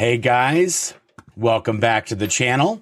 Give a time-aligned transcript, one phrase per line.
[0.00, 0.94] Hey guys,
[1.36, 2.80] welcome back to the channel.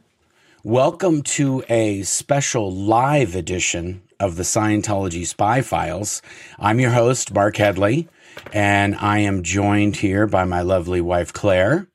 [0.63, 6.23] Welcome to a special live edition of the Scientology Spy Files.
[6.61, 8.07] I'm your host, Marc Headley,
[8.53, 11.89] and I am joined here by my lovely wife, Claire.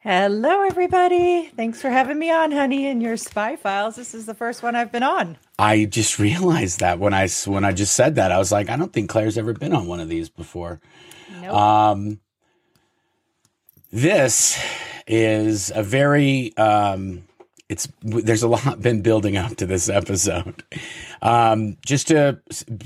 [0.00, 1.50] Hello, everybody.
[1.54, 3.96] Thanks for having me on, honey, in your spy files.
[3.96, 5.36] This is the first one I've been on.
[5.58, 8.76] I just realized that when I when I just said that, I was like, I
[8.76, 10.80] don't think Claire's ever been on one of these before.
[11.42, 11.54] Nope.
[11.54, 12.20] Um,
[13.92, 14.58] this
[15.06, 17.24] is a very um,
[17.68, 20.62] it's there's a lot been building up to this episode.
[21.20, 22.40] Um, just to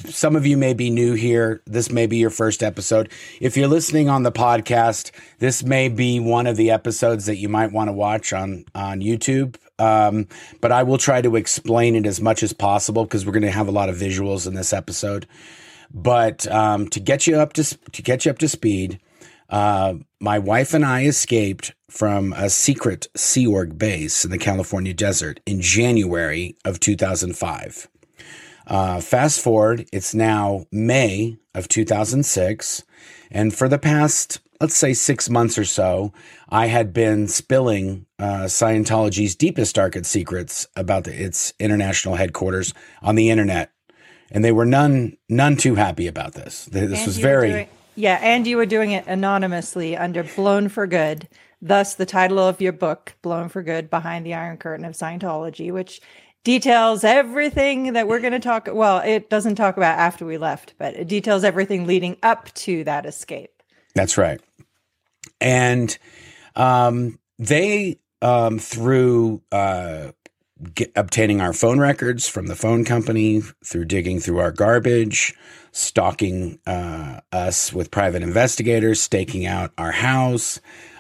[0.04, 1.62] some of you may be new here.
[1.66, 3.10] This may be your first episode.
[3.40, 7.48] If you're listening on the podcast, this may be one of the episodes that you
[7.48, 9.56] might want to watch on on YouTube.
[9.78, 10.26] Um,
[10.60, 13.50] but I will try to explain it as much as possible because we're going to
[13.50, 15.26] have a lot of visuals in this episode.
[15.92, 19.00] But um, to get you up to to get you up to speed,
[19.48, 24.92] uh, my wife and I escaped from a secret Sea Org base in the California
[24.92, 27.88] desert in January of 2005.
[28.66, 32.82] Uh, fast forward, it's now May of 2006.
[33.30, 36.12] And for the past, let's say, six months or so,
[36.48, 43.14] I had been spilling uh, Scientology's deepest, darkest secrets about the, its international headquarters on
[43.14, 43.70] the internet.
[44.32, 46.64] And they were none none too happy about this.
[46.64, 51.28] This And was very yeah, and you were doing it anonymously under Blown for Good.
[51.60, 55.72] Thus, the title of your book, Blown for Good Behind the Iron Curtain of Scientology,
[55.72, 56.00] which
[56.44, 58.68] details everything that we're going to talk.
[58.70, 62.84] Well, it doesn't talk about after we left, but it details everything leading up to
[62.84, 63.62] that escape.
[63.94, 64.40] That's right.
[65.40, 65.96] And
[66.54, 70.12] um, they, um, through uh,
[70.74, 75.34] get, obtaining our phone records from the phone company, through digging through our garbage,
[75.76, 80.58] stalking uh, us with private investigators, staking out our house.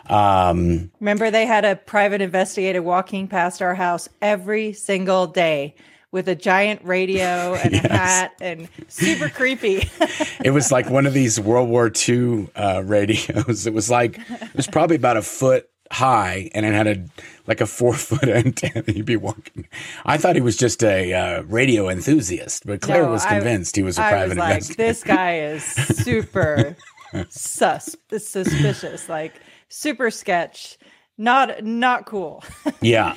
[0.08, 5.74] Um, Remember, they had a private investigator walking past our house every single day
[6.12, 9.88] with a giant radio and a hat and super creepy.
[10.44, 13.66] it was like one of these World War II uh, radios.
[13.66, 17.04] It was like it was probably about a foot high, and it had a
[17.46, 18.84] like a four foot antenna.
[18.86, 19.68] he'd be walking.
[20.04, 23.76] I thought he was just a uh, radio enthusiast, but Claire No, was I- convinced
[23.76, 26.76] he was a I private was like, this guy is super
[27.28, 29.34] sus suspicious, like
[29.68, 30.78] super sketch,
[31.18, 32.42] not not cool.
[32.80, 33.14] Yeah.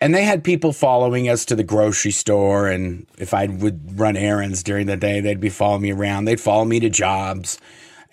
[0.00, 2.66] And they had people following us to the grocery store.
[2.68, 6.24] And if I would run errands during the day, they'd be following me around.
[6.24, 7.58] They'd follow me to jobs.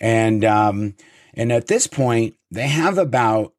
[0.00, 0.94] And, um,
[1.34, 3.54] and at this point, they have about,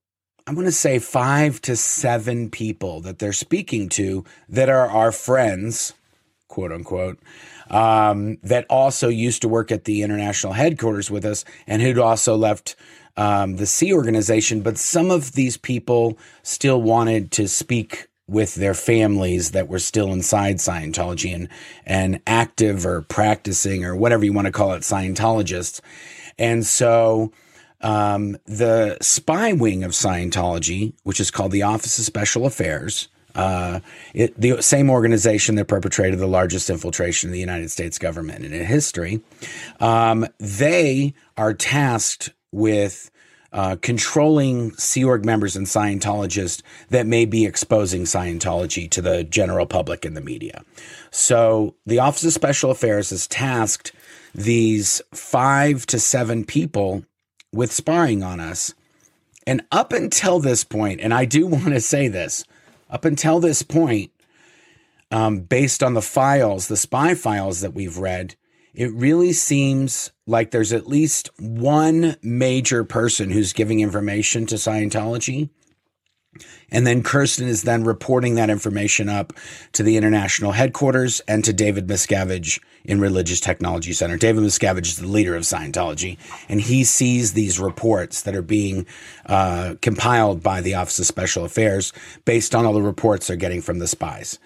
[0.46, 5.14] I'm going to say five to seven people that they're speaking to that are our
[5.14, 5.94] friends,
[6.50, 7.18] quote unquote,
[7.70, 12.36] um, that also used to work at the international headquarters with us and who'd also
[12.36, 12.76] left
[13.16, 14.62] um, the Sea organization.
[14.62, 20.12] But some of these people still wanted to speak with their families that were still
[20.12, 21.48] inside Scientology and,
[21.86, 25.80] and active or practicing or whatever you want to call it, Scientologists.
[26.38, 27.31] And so
[27.84, 33.80] um, the spy wing of Scientology, which is called the Office of Special Affairs, uh,
[34.14, 38.52] it, the same organization that perpetrated the largest infiltration of the United States government in
[38.52, 39.22] history,
[39.80, 43.10] um, they are tasked with
[43.52, 49.66] uh, controlling Sea Org members and Scientologists that may be exposing Scientology to the general
[49.66, 50.64] public and the media.
[51.12, 53.92] So the Office of Special Affairs has tasked
[54.34, 57.04] these five to seven people
[57.53, 58.74] with spying on us.
[59.46, 62.44] And up until this point, and I do want to say this,
[62.90, 64.12] up until this point,
[65.12, 68.36] um, based on the files, the spy files that we've read,
[68.74, 75.50] it really seems like there's at least one major person who's giving information to Scientology.
[76.72, 79.34] And then Kirsten is then reporting that information up
[79.74, 84.18] to the international headquarters and to David Miscavige in Religious Technology Center.
[84.18, 86.18] David Miscavige is the leader of Scientology,
[86.50, 88.86] and he sees these reports that are being
[89.28, 91.94] uh, compiled by the Office of Special Affairs
[92.25, 94.40] based on all the reports they're getting from the spies.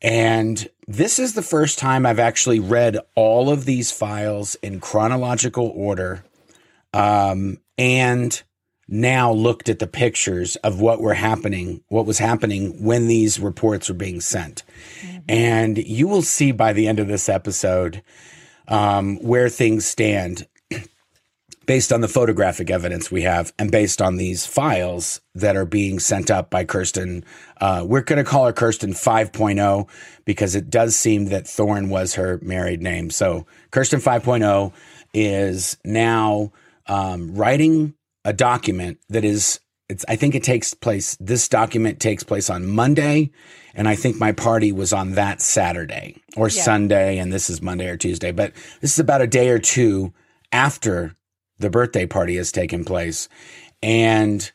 [0.00, 5.72] And this is the first time I've actually read all of these files in chronological
[5.76, 6.24] order
[6.92, 8.42] um, and
[8.88, 13.88] now looked at the pictures of what were happening, what was happening when these reports
[13.88, 14.64] were being sent.
[15.28, 18.02] And you will see by the end of this episode
[18.68, 20.46] um, where things stand
[21.66, 25.98] based on the photographic evidence we have and based on these files that are being
[25.98, 27.24] sent up by Kirsten.
[27.60, 29.88] Uh, we're going to call her Kirsten 5.0
[30.24, 33.10] because it does seem that Thorn was her married name.
[33.10, 34.72] So Kirsten 5.0
[35.14, 36.52] is now
[36.86, 42.22] um, writing a document that is it's I think it takes place this document takes
[42.22, 43.30] place on Monday
[43.74, 46.62] and I think my party was on that Saturday or yeah.
[46.62, 50.12] Sunday and this is Monday or Tuesday but this is about a day or two
[50.50, 51.16] after
[51.58, 53.28] the birthday party has taken place
[53.82, 54.50] and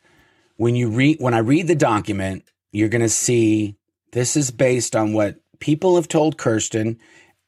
[0.56, 3.76] when you read when I read the document you're going to see
[4.12, 6.98] this is based on what people have told Kirsten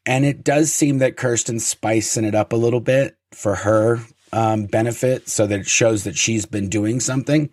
[0.06, 4.00] and it does seem that Kirsten's spicing it up a little bit for her
[4.32, 7.50] um, benefit so that it shows that she's been doing something.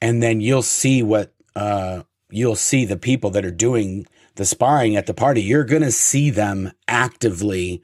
[0.00, 4.96] And then you'll see what uh, you'll see the people that are doing the sparring
[4.96, 5.42] at the party.
[5.42, 7.82] You're going to see them actively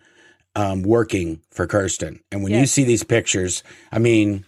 [0.54, 2.20] um, working for Kirsten.
[2.30, 2.60] And when yes.
[2.60, 4.44] you see these pictures, I mean,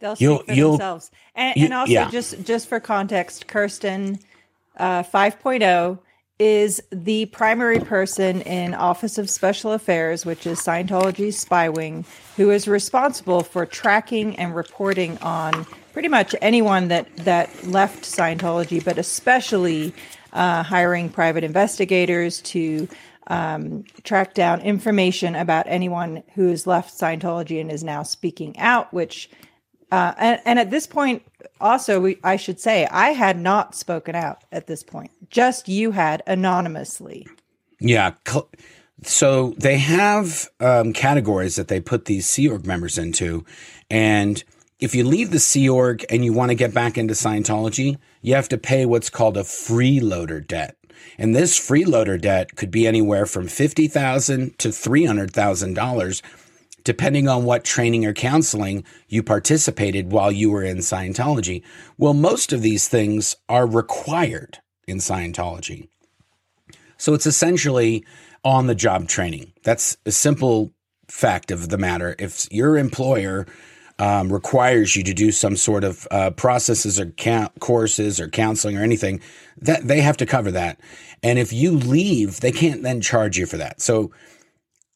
[0.00, 1.10] they'll speak for themselves.
[1.36, 2.10] And, you, and also, yeah.
[2.10, 4.18] just just for context, Kirsten
[4.76, 5.98] uh, 5.0
[6.38, 12.04] is the primary person in Office of Special Affairs, which is Scientology's spy wing,
[12.36, 18.84] who is responsible for tracking and reporting on pretty much anyone that that left Scientology,
[18.84, 19.94] but especially
[20.32, 22.88] uh, hiring private investigators to
[23.28, 28.92] um, track down information about anyone who has left Scientology and is now speaking out,
[28.92, 29.30] which
[29.92, 31.22] uh, and, and, at this point,
[31.60, 35.10] also, we, I should say, I had not spoken out at this point.
[35.30, 37.26] Just you had anonymously.
[37.80, 38.14] Yeah.
[39.02, 43.44] So they have um, categories that they put these Sea Org members into.
[43.90, 44.42] And
[44.80, 48.34] if you leave the Sea Org and you want to get back into Scientology, you
[48.34, 50.76] have to pay what's called a freeloader debt.
[51.18, 56.22] And this freeloader debt could be anywhere from 50,000 to $300,000
[56.84, 61.62] depending on what training or counseling you participated while you were in Scientology.
[61.98, 65.88] Well, most of these things are required in Scientology.
[66.98, 68.04] So it's essentially
[68.44, 69.52] on the job training.
[69.64, 70.72] That's a simple
[71.08, 72.14] fact of the matter.
[72.18, 73.46] If your employer
[73.98, 77.12] um, requires you to do some sort of uh, processes or
[77.60, 79.20] courses or counseling or anything,
[79.58, 80.80] that they have to cover that.
[81.22, 83.80] And if you leave, they can't then charge you for that.
[83.80, 84.10] So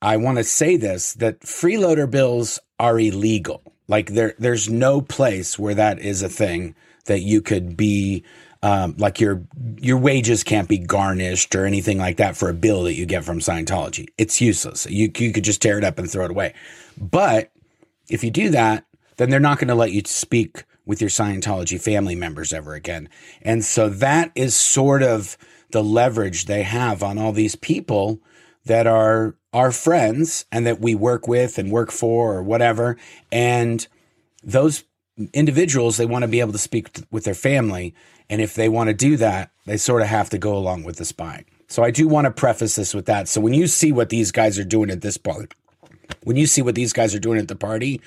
[0.00, 3.62] I want to say this that freeloader bills are illegal.
[3.89, 6.75] Like there, there's no place where that is a thing
[7.06, 8.25] that you could be
[8.62, 9.43] um, like your
[9.77, 13.25] your wages can't be garnished or anything like that for a bill that you get
[13.25, 14.09] from Scientology.
[14.19, 14.87] It's useless.
[14.87, 16.55] You you could just tear it up and throw it away.
[16.97, 17.53] But
[18.09, 18.85] if you do that,
[19.17, 23.09] then they're not going to let you speak with your Scientology family members ever again.
[23.43, 25.37] And so that is sort of
[25.71, 28.21] the leverage they have on all these people
[28.69, 32.97] that are our friends and that we work with and work for or whatever.
[33.32, 33.87] And
[34.43, 34.85] those
[35.32, 37.94] individuals, they want to be able to speak with their family.
[38.31, 40.97] And if they want to do that, they sort of have to go along with
[40.97, 41.47] the spying.
[41.67, 43.29] So I do want to preface this with that.
[43.29, 45.49] So when you see what these guys are doing at this party,
[46.23, 48.00] when you see what these guys are doing at the party,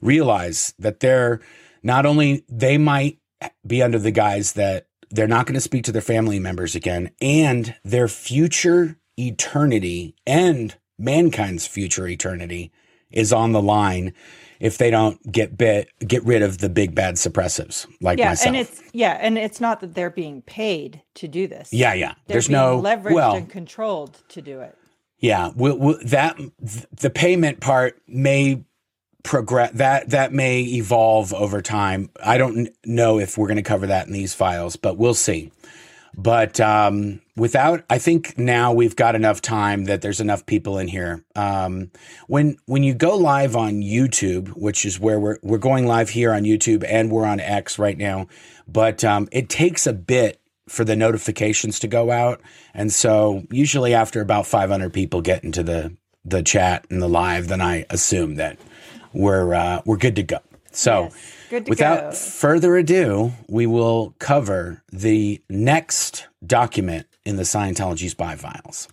[0.00, 1.40] realize that they're
[1.82, 3.18] not only they might
[3.66, 7.10] be under the guise that they're not going to speak to their family members again
[7.20, 12.72] and their future eternity and mankind's future eternity
[13.10, 14.12] is on the line
[14.60, 18.46] if they don't get bit get rid of the big bad suppressives like yeah, myself.
[18.46, 21.72] And it's yeah, and it's not that they're being paid to do this.
[21.72, 22.14] Yeah, yeah.
[22.26, 24.76] They're There's no leveraged well, and controlled to do it.
[25.18, 26.38] Yeah, we'll, we'll, that
[26.92, 28.64] the payment part may
[29.22, 32.10] progress that that may evolve over time.
[32.22, 35.52] I don't know if we're going to cover that in these files, but we'll see.
[36.16, 40.88] But um, without, I think now we've got enough time that there's enough people in
[40.88, 41.24] here.
[41.34, 41.90] Um,
[42.26, 46.32] when when you go live on YouTube, which is where we're we're going live here
[46.32, 48.26] on YouTube and we're on X right now,
[48.66, 52.40] but um, it takes a bit for the notifications to go out,
[52.74, 57.48] and so usually after about 500 people get into the the chat and the live,
[57.48, 58.58] then I assume that
[59.12, 60.38] we're uh, we're good to go.
[60.72, 61.04] So.
[61.04, 62.10] Yes Without go.
[62.10, 68.88] further ado, we will cover the next document in the Scientology spy files.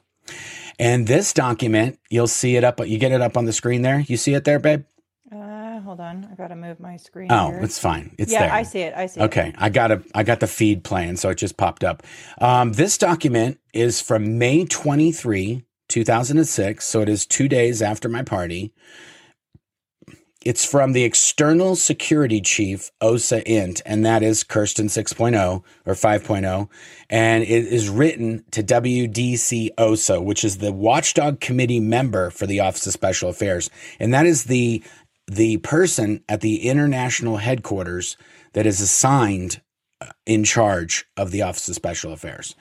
[0.79, 2.85] And this document, you'll see it up.
[2.85, 3.99] You get it up on the screen there.
[3.99, 4.85] You see it there, babe?
[5.31, 6.27] Uh, hold on.
[6.31, 7.31] I gotta move my screen.
[7.31, 7.59] Oh, here.
[7.61, 8.15] it's fine.
[8.17, 8.53] It's yeah, there.
[8.53, 8.93] I see it.
[8.95, 9.47] I see okay.
[9.47, 9.49] it.
[9.49, 9.55] Okay.
[9.57, 10.03] I got a.
[10.15, 12.03] I got the feed playing, so it just popped up.
[12.39, 16.85] Um, this document is from May 23, 2006.
[16.85, 18.73] So it is two days after my party.
[20.45, 26.69] It's from the external security chief, OSA Int, and that is Kirsten 6.0 or 5.0.
[27.09, 32.59] And it is written to WDC OSA, which is the watchdog committee member for the
[32.59, 33.69] Office of Special Affairs.
[33.99, 34.83] And that is the,
[35.27, 38.17] the person at the international headquarters
[38.51, 39.61] that is assigned
[40.01, 42.55] uh, in charge of the Office of Special Affairs.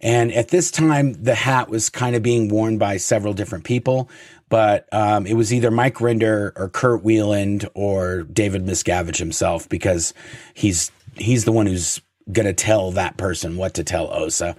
[0.00, 4.08] And at this time, the hat was kind of being worn by several different people,
[4.48, 10.14] but um, it was either Mike Rinder or Kurt Weiland or David Miscavige himself because
[10.54, 12.00] he's he's the one who's
[12.46, 14.56] to tell that person what to tell OSA.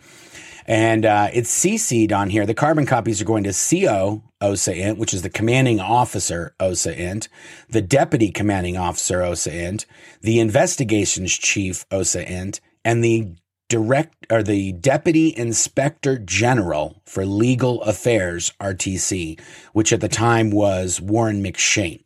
[0.65, 2.45] And uh, it's CC'd on here.
[2.45, 6.95] The carbon copies are going to CO OSA INT, which is the commanding officer OSA
[6.95, 7.27] INT,
[7.69, 9.85] the deputy commanding officer OSA INT,
[10.21, 13.33] the investigations chief OSA INT, and the
[13.69, 19.39] direct or the deputy inspector general for legal affairs RTC,
[19.73, 22.03] which at the time was Warren McShane.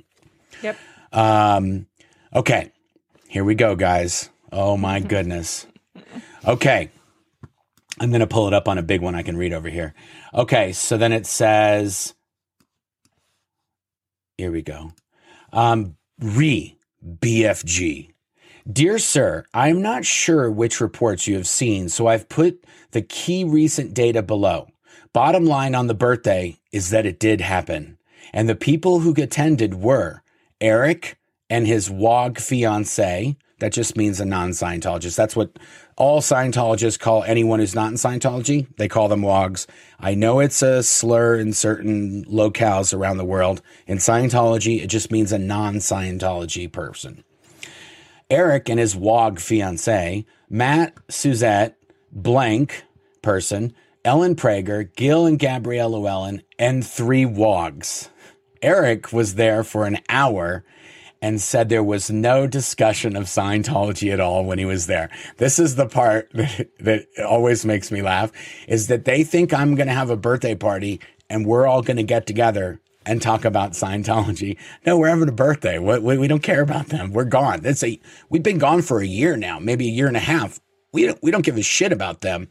[0.62, 0.78] Yep.
[1.12, 1.88] Um,
[2.36, 2.72] okay,
[3.28, 4.30] here we go, guys.
[4.52, 5.66] Oh my goodness.
[6.46, 6.92] Okay.
[8.00, 9.94] I'm going to pull it up on a big one I can read over here.
[10.34, 12.16] Okay, so then it says,
[14.38, 14.92] here we go.
[15.52, 18.13] Um, re BFG.
[18.72, 23.44] Dear sir, I'm not sure which reports you have seen, so I've put the key
[23.44, 24.70] recent data below.
[25.12, 27.98] Bottom line on the birthday is that it did happen.
[28.32, 30.24] And the people who attended were
[30.62, 31.18] Eric
[31.50, 33.36] and his WOG fiance.
[33.60, 35.18] That just means a non Scientologist.
[35.18, 35.60] That's what
[35.98, 38.74] all Scientologists call anyone who's not in Scientology.
[38.78, 39.68] They call them WOGs.
[40.00, 43.62] I know it's a slur in certain locales around the world.
[43.88, 47.26] In Scientology, it just means a non Scientology person.
[48.34, 51.78] Eric and his WOG fiance, Matt Suzette,
[52.12, 52.84] blank
[53.22, 58.10] person, Ellen Prager, Gil and Gabrielle Llewellyn, and three WOGs.
[58.64, 60.66] Eric was there for an hour
[61.22, 65.12] and said there was no discussion of Scientology at all when he was there.
[65.38, 68.32] This is the part that, that always makes me laugh
[68.68, 71.00] is that they think I'm going to have a birthday party
[71.30, 74.58] and we're all going to get together and talk about Scientology.
[74.86, 75.80] No, we're having a birthday.
[75.80, 77.12] We, we, we don't care about them.
[77.12, 77.62] We're gone.
[77.62, 80.60] That's a, we've been gone for a year now, maybe a year and a half.
[80.92, 82.50] We don't, we don't give a shit about them.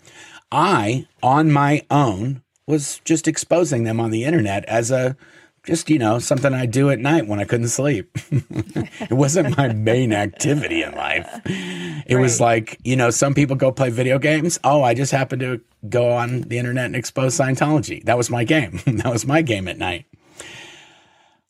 [0.51, 5.17] I, on my own, was just exposing them on the internet as a
[5.65, 8.11] just you know something I do at night when I couldn't sleep.
[8.31, 11.29] it wasn't my main activity in life.
[11.45, 12.21] It right.
[12.21, 14.59] was like you know some people go play video games.
[14.65, 18.05] Oh, I just happened to go on the internet and expose Scientology.
[18.05, 18.81] That was my game.
[18.87, 20.07] that was my game at night.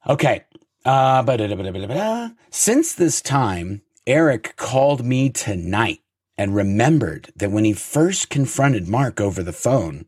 [0.08, 0.44] Okay.
[0.84, 6.00] Uh, since this time, Eric called me tonight
[6.36, 10.06] and remembered that when he first confronted Mark over the phone,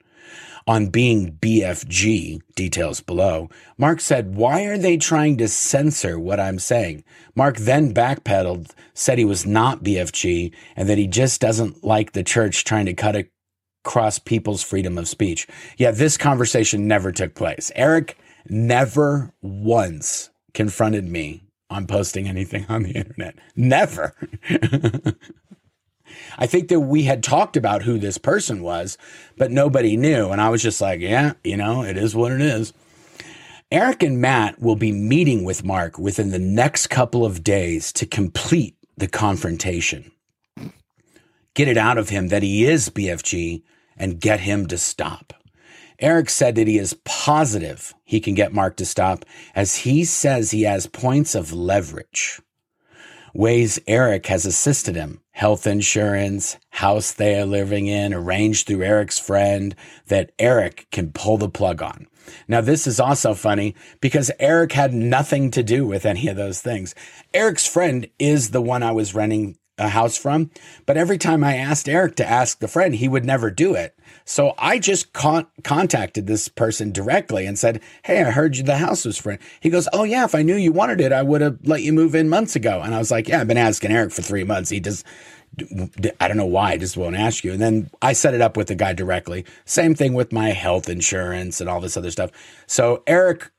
[0.66, 6.58] on being BFG, details below, Mark said, Why are they trying to censor what I'm
[6.58, 7.04] saying?
[7.34, 12.22] Mark then backpedaled, said he was not BFG, and that he just doesn't like the
[12.22, 13.26] church trying to cut
[13.84, 15.46] across people's freedom of speech.
[15.76, 17.70] Yeah, this conversation never took place.
[17.74, 18.16] Eric
[18.48, 23.36] never once confronted me on posting anything on the internet.
[23.56, 24.14] Never.
[26.38, 28.98] I think that we had talked about who this person was,
[29.36, 30.28] but nobody knew.
[30.28, 32.72] And I was just like, yeah, you know, it is what it is.
[33.70, 38.06] Eric and Matt will be meeting with Mark within the next couple of days to
[38.06, 40.12] complete the confrontation.
[41.54, 43.62] Get it out of him that he is BFG
[43.96, 45.32] and get him to stop.
[46.04, 50.50] Eric said that he is positive he can get Mark to stop as he says
[50.50, 52.42] he has points of leverage
[53.34, 59.18] ways Eric has assisted him health insurance, house they are living in, arranged through Eric's
[59.18, 59.75] friend
[60.06, 62.06] that Eric can pull the plug on.
[62.46, 66.61] Now, this is also funny because Eric had nothing to do with any of those
[66.61, 66.94] things.
[67.34, 70.50] Eric's friend is the one I was renting a house from.
[70.87, 73.97] But every time I asked Eric to ask the friend, he would never do it.
[74.25, 78.78] So I just con- contacted this person directly and said, Hey, I heard you the
[78.78, 81.40] house was for He goes, Oh, yeah, if I knew you wanted it, I would
[81.40, 82.81] have let you move in months ago.
[82.83, 84.71] And I was like, Yeah, I've been asking Eric for three months.
[84.71, 85.04] He just,
[86.21, 87.52] I don't know why, I just won't ask you.
[87.52, 89.45] And then I set it up with the guy directly.
[89.64, 92.31] Same thing with my health insurance and all this other stuff.
[92.66, 93.50] So Eric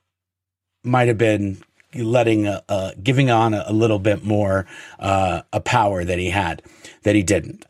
[0.84, 1.58] might have been
[2.04, 4.66] letting uh, uh, giving on a, a, little bit more
[5.00, 6.62] uh, a power that he had
[7.04, 7.66] that he didn't.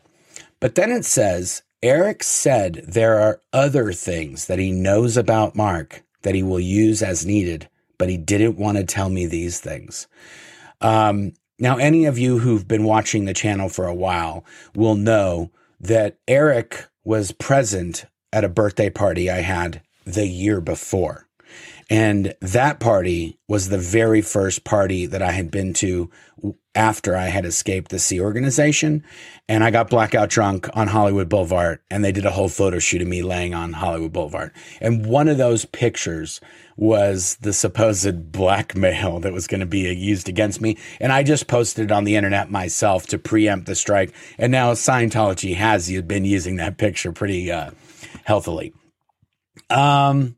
[0.60, 6.02] But then it says Eric said there are other things that he knows about Mark
[6.22, 7.68] that he will use as needed,
[7.98, 10.06] but he didn't want to tell me these things.
[10.80, 15.50] Um, now, any of you who've been watching the channel for a while will know
[15.80, 21.25] that Eric was present at a birthday party I had the year before.
[21.88, 26.10] And that party was the very first party that I had been to
[26.74, 29.04] after I had escaped the Sea Organization.
[29.48, 33.02] And I got blackout drunk on Hollywood Boulevard, and they did a whole photo shoot
[33.02, 34.52] of me laying on Hollywood Boulevard.
[34.80, 36.40] And one of those pictures
[36.76, 40.76] was the supposed blackmail that was going to be used against me.
[41.00, 44.12] And I just posted it on the internet myself to preempt the strike.
[44.38, 47.70] And now Scientology has been using that picture pretty uh,
[48.24, 48.74] healthily.
[49.70, 50.36] Um,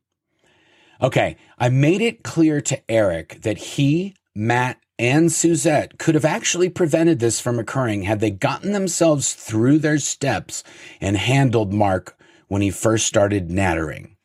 [1.01, 6.69] Okay, I made it clear to Eric that he, Matt, and Suzette could have actually
[6.69, 10.65] prevented this from occurring had they gotten themselves through their steps
[11.01, 14.17] and handled Mark when he first started nattering.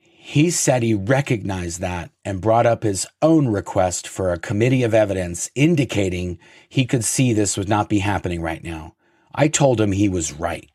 [0.00, 4.94] He said he recognized that and brought up his own request for a committee of
[4.94, 6.38] evidence indicating
[6.68, 8.94] he could see this would not be happening right now.
[9.34, 10.68] I told him he was right,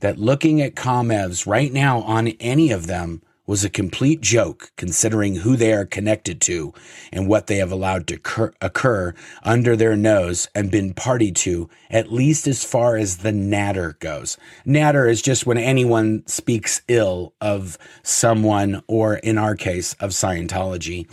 [0.00, 5.36] that looking at ComEvs right now on any of them was a complete joke considering
[5.36, 6.72] who they are connected to
[7.12, 11.68] and what they have allowed to occur, occur under their nose and been party to,
[11.90, 14.36] at least as far as the natter goes.
[14.64, 21.10] Natter is just when anyone speaks ill of someone, or in our case, of Scientology.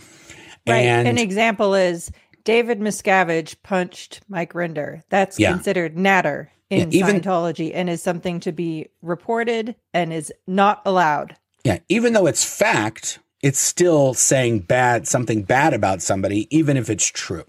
[0.66, 0.80] Right.
[0.82, 2.12] And an example is
[2.44, 5.02] David Miscavige punched Mike Rinder.
[5.08, 5.52] That's yeah.
[5.52, 10.80] considered natter in yeah, even, Scientology and is something to be reported and is not
[10.86, 11.36] allowed.
[11.64, 16.88] Yeah, even though it's fact, it's still saying bad something bad about somebody, even if
[16.88, 17.44] it's true.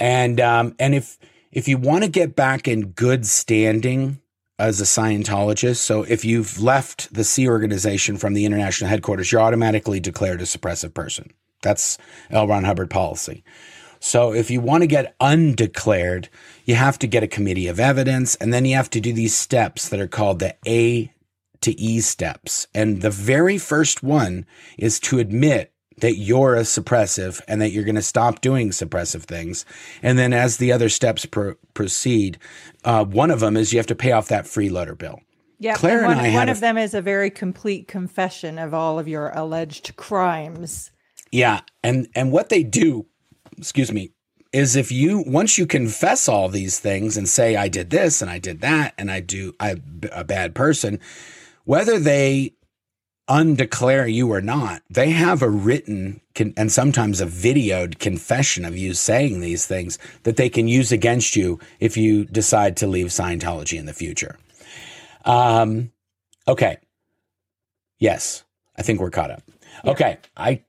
[0.00, 1.18] And um, and if
[1.52, 4.20] if you want to get back in good standing
[4.58, 9.40] as a Scientologist, so if you've left the Sea organization from the international headquarters, you're
[9.40, 11.30] automatically declared a suppressive person.
[11.62, 11.98] That's
[12.30, 12.46] L.
[12.46, 13.44] Ron Hubbard policy.
[14.00, 16.28] So if you want to get undeclared,
[16.66, 19.34] you have to get a committee of evidence, and then you have to do these
[19.34, 21.13] steps that are called the A
[21.64, 22.66] to E steps.
[22.74, 24.46] And the very first one
[24.78, 29.22] is to admit that you're a suppressive and that you're going to stop doing suppressive
[29.22, 29.64] things.
[30.02, 32.38] And then as the other steps pro- proceed,
[32.84, 35.20] uh, one of them is you have to pay off that freeloader bill.
[35.58, 38.74] Yeah, Claire and, one, and I one of them is a very complete confession of
[38.74, 40.90] all of your alleged crimes.
[41.30, 43.06] Yeah, and and what they do,
[43.56, 44.12] excuse me,
[44.52, 48.30] is if you once you confess all these things and say I did this and
[48.30, 51.00] I did that and I do I'm a bad person,
[51.64, 52.54] whether they
[53.28, 58.76] undeclare you or not, they have a written con- and sometimes a videoed confession of
[58.76, 63.06] you saying these things that they can use against you if you decide to leave
[63.06, 64.38] Scientology in the future.
[65.24, 65.90] Um,
[66.46, 66.78] okay.
[67.98, 68.44] Yes,
[68.76, 69.42] I think we're caught up.
[69.84, 69.90] Yeah.
[69.92, 70.62] Okay, I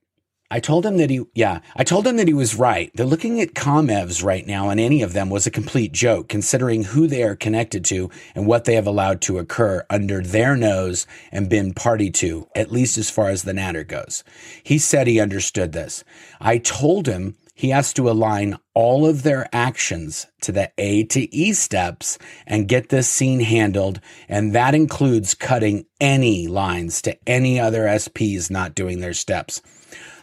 [0.55, 2.89] I told him that he, yeah, I told him that he was right.
[2.93, 6.85] They're looking at ComEvs right now, and any of them was a complete joke, considering
[6.85, 11.07] who they are connected to and what they have allowed to occur under their nose
[11.29, 14.23] and been party to, at least as far as the natter goes.
[14.63, 16.05] He said he understood this.
[16.39, 21.35] I told him he has to align all of their actions to the A to
[21.35, 23.99] E steps and get this scene handled.
[24.29, 29.61] And that includes cutting any lines to any other SPs not doing their steps.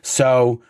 [0.03, 0.62] So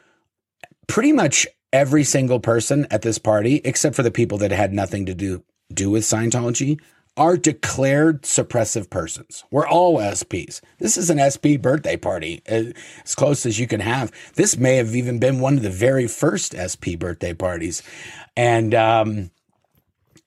[0.86, 5.06] pretty much every single person at this party, except for the people that had nothing
[5.06, 5.42] to do
[5.72, 6.78] do with Scientology,
[7.16, 9.44] are declared suppressive persons.
[9.50, 10.60] We're all SPs.
[10.78, 12.72] This is an SP birthday party, uh,
[13.04, 14.10] as close as you can have.
[14.34, 17.82] This may have even been one of the very first SP birthday parties,
[18.36, 19.30] and um,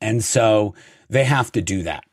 [0.02, 0.76] and so
[1.10, 2.04] they have to do that.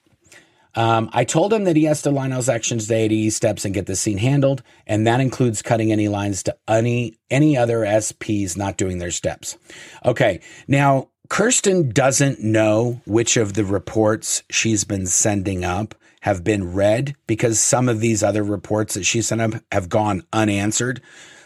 [0.74, 3.74] Um, I told him that he has to line those actions to 80 steps and
[3.74, 8.56] get the scene handled, and that includes cutting any lines to any any other SPs
[8.56, 9.58] not doing their steps.
[10.04, 16.72] Okay, now Kirsten doesn't know which of the reports she's been sending up have been
[16.72, 21.02] read because some of these other reports that she sent up have gone unanswered.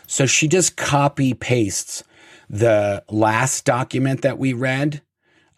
[0.07, 2.05] So she just copy pastes
[2.49, 5.03] the last document that we read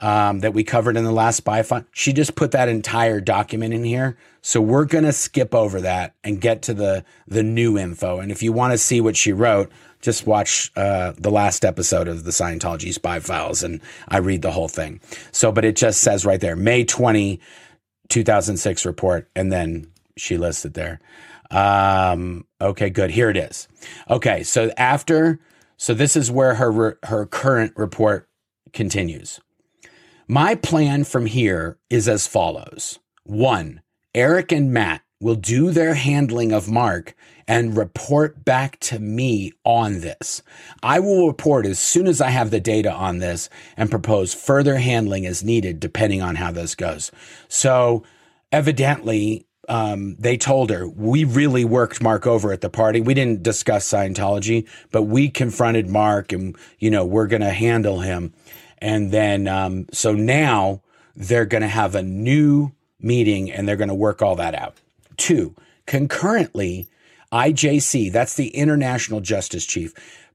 [0.01, 1.85] um, that we covered in the last spy file.
[1.93, 4.17] She just put that entire document in here.
[4.43, 8.21] So we're gonna skip over that and get to the the new info.
[8.21, 12.09] And if you want to see what she wrote, just watch uh, the last episode
[12.09, 15.01] of the Scientology Spy Files, and I read the whole thing.
[15.33, 17.41] So, but it just says right there, May 20,
[18.09, 21.01] 2006 report, and then she lists it there.
[21.51, 23.11] Um, okay, good.
[23.11, 23.69] Here it is.
[24.09, 25.41] Okay, so after,
[25.77, 28.29] so this is where her her current report
[28.73, 29.41] continues.
[30.31, 32.99] My plan from here is as follows.
[33.25, 33.81] One,
[34.15, 37.15] Eric and Matt will do their handling of Mark
[37.49, 40.43] and report back to me on this.
[40.83, 44.77] I will report as soon as I have the data on this and propose further
[44.77, 47.11] handling as needed depending on how this goes.
[47.49, 48.05] So
[48.53, 53.01] evidently, um, they told her, we really worked Mark over at the party.
[53.01, 58.01] We didn't discuss Scientology, but we confronted Mark and, you know, we're going to handle
[58.01, 58.33] him.
[58.81, 60.83] And then, um, so now
[61.15, 64.77] they're going to have a new meeting and they're going to work all that out.
[65.17, 65.55] Two,
[65.87, 66.89] concurrently,
[67.33, 69.93] IJC, that's the International Justice Chief,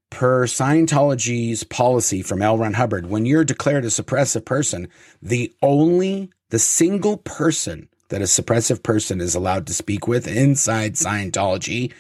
[0.10, 2.58] per Scientology's policy from L.
[2.58, 4.88] Ron Hubbard, when you're declared a suppressive person,
[5.22, 10.94] the only, the single person that a suppressive person is allowed to speak with inside
[10.94, 11.92] Scientology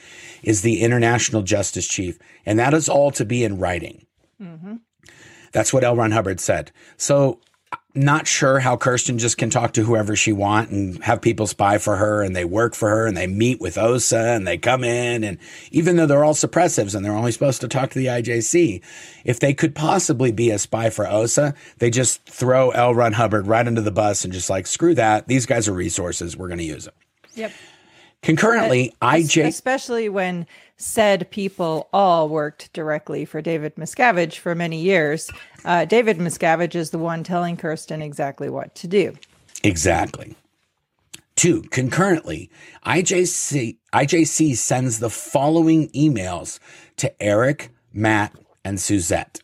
[0.44, 2.20] is the International Justice Chief.
[2.46, 4.06] And that is all to be in writing.
[4.40, 4.76] Mm-hmm.
[5.54, 5.96] That's what L.
[5.96, 6.72] Ron Hubbard said.
[6.98, 7.39] So
[7.96, 11.78] not sure how Kirsten just can talk to whoever she want and have people spy
[11.78, 14.84] for her and they work for her and they meet with OSA and they come
[14.84, 15.38] in and
[15.72, 18.82] even though they're all suppressives and they're only supposed to talk to the IJC,
[19.26, 22.96] if they could possibly be a spy for OSA, they just throw L.
[22.96, 25.28] Ron Hubbard right under the bus and just like screw that.
[25.28, 26.36] These guys are resources.
[26.36, 26.96] We're going to use them.
[27.36, 27.52] Yep.
[28.24, 35.30] Concurrently, IJ especially when said people all worked directly for David Miscavige for many years.
[35.66, 39.16] Uh, David Miscavige is the one telling Kirsten exactly what to do.
[39.64, 40.36] Exactly.
[41.36, 42.50] Two, concurrently,
[42.86, 46.60] IJC, IJC sends the following emails
[46.98, 49.40] to Eric, Matt, and Suzette.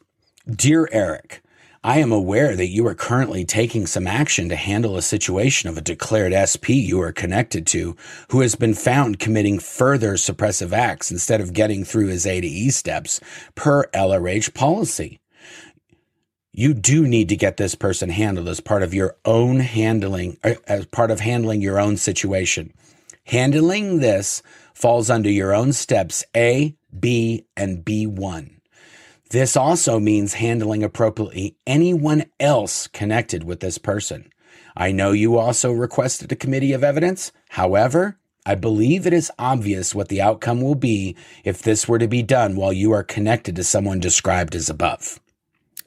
[0.47, 1.41] Dear Eric,
[1.83, 5.77] I am aware that you are currently taking some action to handle a situation of
[5.77, 7.95] a declared SP you are connected to
[8.31, 12.47] who has been found committing further suppressive acts instead of getting through his A to
[12.47, 13.21] E steps
[13.55, 15.21] per LRH policy.
[16.51, 20.55] You do need to get this person handled as part of your own handling, uh,
[20.67, 22.73] as part of handling your own situation.
[23.27, 28.58] Handling this falls under your own steps A, B, and B1.
[29.29, 34.31] This also means handling appropriately anyone else connected with this person.
[34.75, 37.31] I know you also requested a committee of evidence.
[37.49, 42.07] However, I believe it is obvious what the outcome will be if this were to
[42.07, 45.19] be done while you are connected to someone described as above.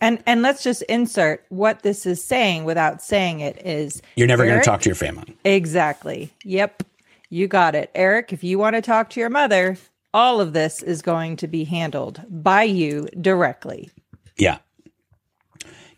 [0.01, 4.45] And and let's just insert what this is saying without saying it is You're never
[4.45, 5.37] going to talk to your family.
[5.45, 6.33] Exactly.
[6.45, 6.85] Yep.
[7.29, 7.91] You got it.
[7.95, 9.79] Eric, if you want to talk to your mother,
[10.15, 13.91] all of this is going to be handled by you directly.
[14.37, 14.59] Yeah.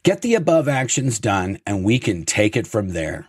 [0.03, 3.27] Get the above actions done and we can take it from there.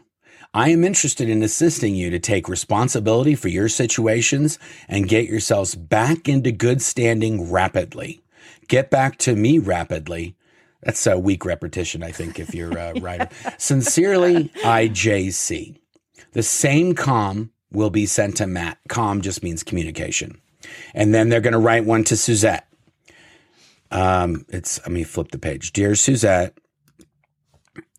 [0.53, 5.75] I am interested in assisting you to take responsibility for your situations and get yourselves
[5.75, 8.21] back into good standing rapidly.
[8.69, 10.35] Get back to me rapidly.
[10.81, 13.29] That's a weak repetition, I think, if you're uh, a writer.
[13.57, 15.77] Sincerely, IJC.
[16.31, 18.77] The same com will be sent to Matt.
[18.87, 20.39] Com just means communication.
[20.93, 22.67] And then they're going to write one to Suzette.
[23.91, 25.71] Um, it's, let me flip the page.
[25.73, 26.57] Dear Suzette.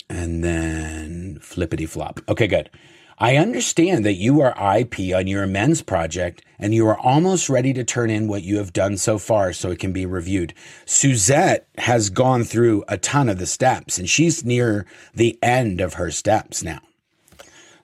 [0.08, 2.20] And then flippity flop.
[2.28, 2.70] Okay, good.
[3.18, 7.72] I understand that you are IP on your amends project and you are almost ready
[7.72, 10.52] to turn in what you have done so far so it can be reviewed.
[10.84, 14.84] Suzette has gone through a ton of the steps and she's near
[15.14, 16.80] the end of her steps now.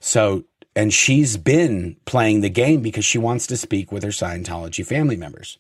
[0.01, 4.85] So and she's been playing the game because she wants to speak with her Scientology
[4.85, 5.59] family members.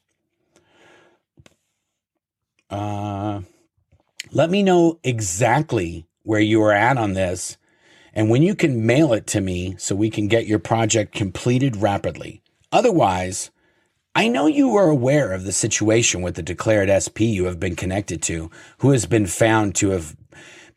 [2.71, 3.43] Uh,
[4.33, 7.59] let me know exactly where you are at on this
[8.15, 11.77] and when you can mail it to me so we can get your project completed
[11.77, 12.43] rapidly.
[12.71, 13.51] Otherwise,
[14.15, 17.77] I know you are aware of the situation with the declared SP you have been
[17.77, 20.15] connected to, who has been found to have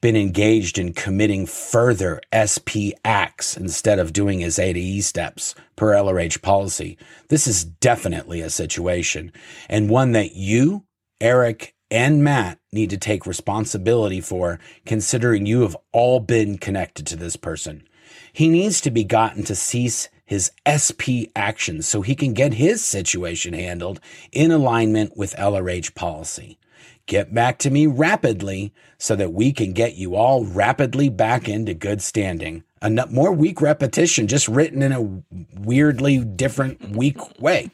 [0.01, 5.55] been engaged in committing further SP acts instead of doing his A to E steps
[5.75, 6.97] per LRH policy.
[7.29, 9.31] This is definitely a situation
[9.69, 10.85] and one that you,
[11.19, 17.15] Eric, and Matt need to take responsibility for, considering you have all been connected to
[17.15, 17.87] this person.
[18.33, 22.83] He needs to be gotten to cease his SP actions so he can get his
[22.83, 23.99] situation handled
[24.31, 26.57] in alignment with LRH policy.
[27.07, 31.73] Get back to me rapidly so that we can get you all rapidly back into
[31.73, 32.63] good standing.
[32.81, 35.23] A more weak repetition, just written in a
[35.59, 37.69] weirdly different, weak way.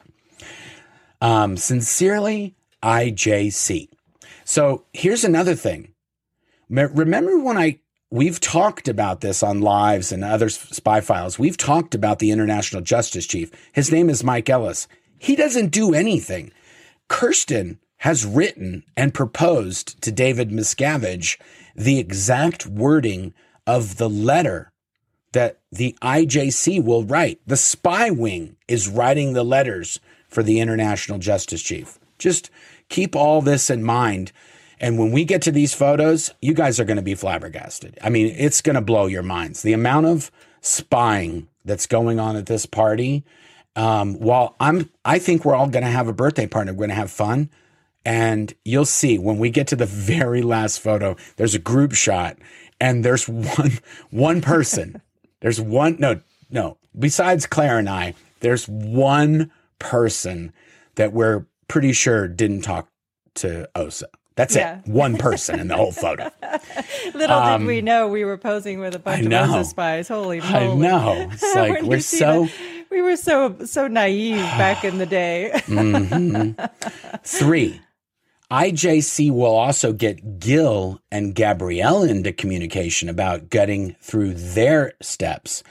[1.21, 3.89] Um, sincerely, IJC.
[4.43, 5.93] So here's another thing.
[6.69, 11.39] Remember when I we've talked about this on lives and other spy files.
[11.39, 13.51] We've talked about the international justice chief.
[13.71, 14.87] His name is Mike Ellis.
[15.17, 16.51] He doesn't do anything.
[17.07, 21.37] Kirsten has written and proposed to David Miscavige
[21.75, 23.33] the exact wording
[23.67, 24.71] of the letter
[25.33, 27.39] that the IJC will write.
[27.45, 31.99] The spy wing is writing the letters for the International Justice Chief.
[32.17, 32.49] Just
[32.89, 34.31] keep all this in mind.
[34.79, 37.99] And when we get to these photos, you guys are going to be flabbergasted.
[38.01, 39.61] I mean, it's going to blow your minds.
[39.61, 43.23] The amount of spying that's going on at this party.
[43.75, 46.71] Um, while I'm, I think we're all going to have a birthday party.
[46.71, 47.51] We're going to have fun.
[48.05, 52.37] And you'll see when we get to the very last photo, there's a group shot
[52.79, 53.71] and there's one,
[54.09, 55.01] one person.
[55.41, 60.51] there's one, no, no, besides Claire and I, there's one person
[60.95, 62.89] that we're pretty sure didn't talk
[63.35, 64.07] to Osa.
[64.35, 64.79] That's Yeah.
[64.79, 64.87] it.
[64.87, 66.31] One person in the whole photo.
[67.13, 69.49] Little did we know we were posing with a bunch Um, of.
[69.55, 70.07] Osa spies.
[70.07, 70.53] Holy moly!
[70.53, 71.29] I know.
[71.33, 72.51] It's like we're so that-
[72.89, 75.51] we were so so naive back in the day.
[77.23, 77.79] three.
[78.51, 85.63] IJC will also get Gil and Gabrielle into communication about getting through their steps.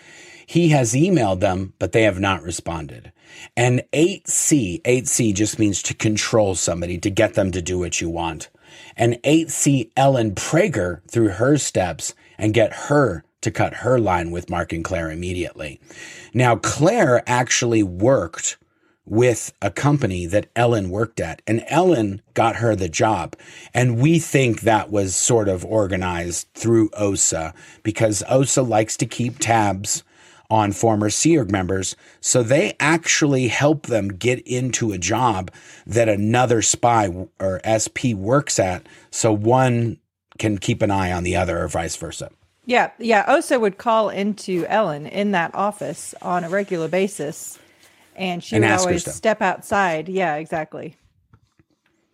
[0.47, 3.13] He has emailed them, but they have not responded.
[3.55, 8.09] And 8C, 8C just means to control somebody, to get them to do what you
[8.09, 8.49] want.
[8.97, 14.49] And 8C Ellen Prager through her steps and get her to cut her line with
[14.49, 15.81] Mark and Claire immediately.
[16.33, 18.57] Now, Claire actually worked
[19.07, 23.37] with a company that Ellen worked at, and Ellen got her the job.
[23.75, 29.39] And we think that was sort of organized through OSA because OSA likes to keep
[29.39, 30.05] tabs
[30.51, 31.95] on former Sea Org members.
[32.21, 35.53] So they actually help them get into a job
[35.87, 37.09] that another spy
[37.41, 38.87] or SP works at.
[39.11, 39.99] So one
[40.39, 42.31] can keep an eye on the other or vice versa.
[42.67, 43.25] yeah, yeah.
[43.29, 47.60] Osa would call into Ellen in that office on a regular basis,
[48.21, 50.09] and she And would always step outside.
[50.09, 50.97] Yeah, exactly.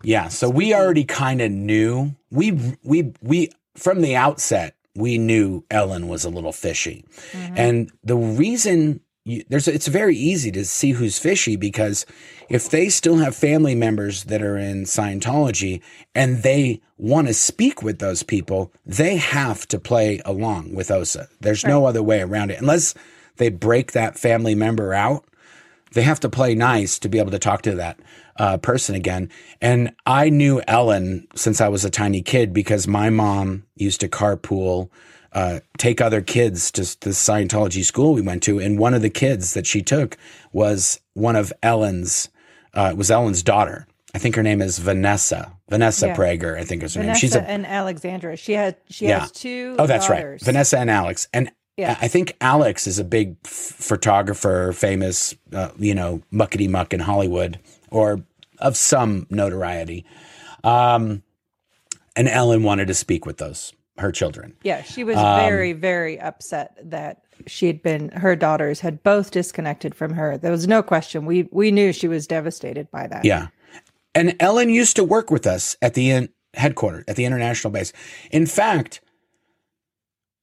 [0.02, 2.14] Yeah, so we already kind of knew.
[2.30, 7.54] We we we from the outset we knew Ellen was a little fishy, mm-hmm.
[7.56, 12.06] and the reason you, there's it's very easy to see who's fishy because
[12.48, 15.82] if they still have family members that are in Scientology
[16.14, 21.28] and they want to speak with those people, they have to play along with OSA.
[21.40, 22.94] There's no other way around it unless
[23.38, 25.24] they break that family member out
[25.96, 27.98] they have to play nice to be able to talk to that
[28.36, 29.30] uh, person again.
[29.60, 34.08] And I knew Ellen since I was a tiny kid because my mom used to
[34.08, 34.90] carpool,
[35.32, 39.10] uh, take other kids to the Scientology school we went to, and one of the
[39.10, 40.16] kids that she took
[40.52, 42.28] was one of Ellen's.
[42.74, 43.86] Uh, was Ellen's daughter.
[44.14, 45.50] I think her name is Vanessa.
[45.70, 46.16] Vanessa Yeah.
[46.16, 47.14] Prager, I think is her name.
[47.14, 48.36] She's a and Alexandra.
[48.36, 49.20] She had she Yeah.
[49.20, 49.76] has two.
[49.78, 50.42] Oh, that's daughters.
[50.42, 50.44] right.
[50.52, 51.26] Vanessa and Alex.
[51.32, 51.98] And Yeah.
[52.00, 57.00] I think Alex is a big f- photographer, famous, uh, you know, muckety muck in
[57.00, 57.58] Hollywood
[57.90, 58.22] or
[58.58, 60.04] of some notoriety.
[60.64, 61.22] Um,
[62.16, 64.56] and Ellen wanted to speak with those, her children.
[64.62, 69.30] Yeah, she was Um, very, very upset that she had been her daughters had both
[69.30, 70.38] disconnected from her.
[70.38, 71.26] There was no question.
[71.26, 73.26] We we knew she was devastated by that.
[73.26, 73.48] Yeah.
[74.14, 77.92] And Ellen used to work with us at the in- headquarters, at the international base.
[78.30, 79.02] In fact,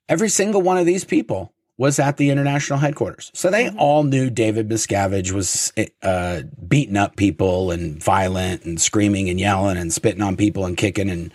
[0.09, 3.31] every single one of these people was at the international headquarters.
[3.33, 9.29] So they all knew David Miscavige was uh, beating up people and violent and screaming
[9.29, 11.33] and yelling and spitting on people and kicking and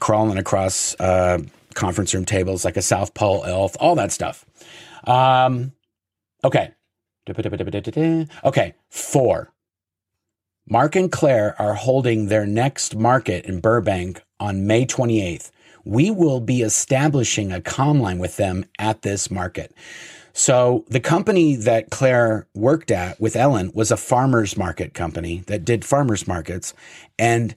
[0.00, 1.38] crawling across uh,
[1.74, 4.44] conference room tables like a South Pole elf, all that stuff.
[5.04, 5.72] Um,
[6.42, 6.72] okay.
[8.44, 8.74] Okay.
[8.90, 9.52] Four.
[10.68, 15.50] Mark and Claire are holding their next market in Burbank on May 28th.
[15.88, 19.74] We will be establishing a comm line with them at this market.
[20.34, 25.64] So the company that Claire worked at with Ellen was a farmers market company that
[25.64, 26.74] did farmers markets
[27.18, 27.56] and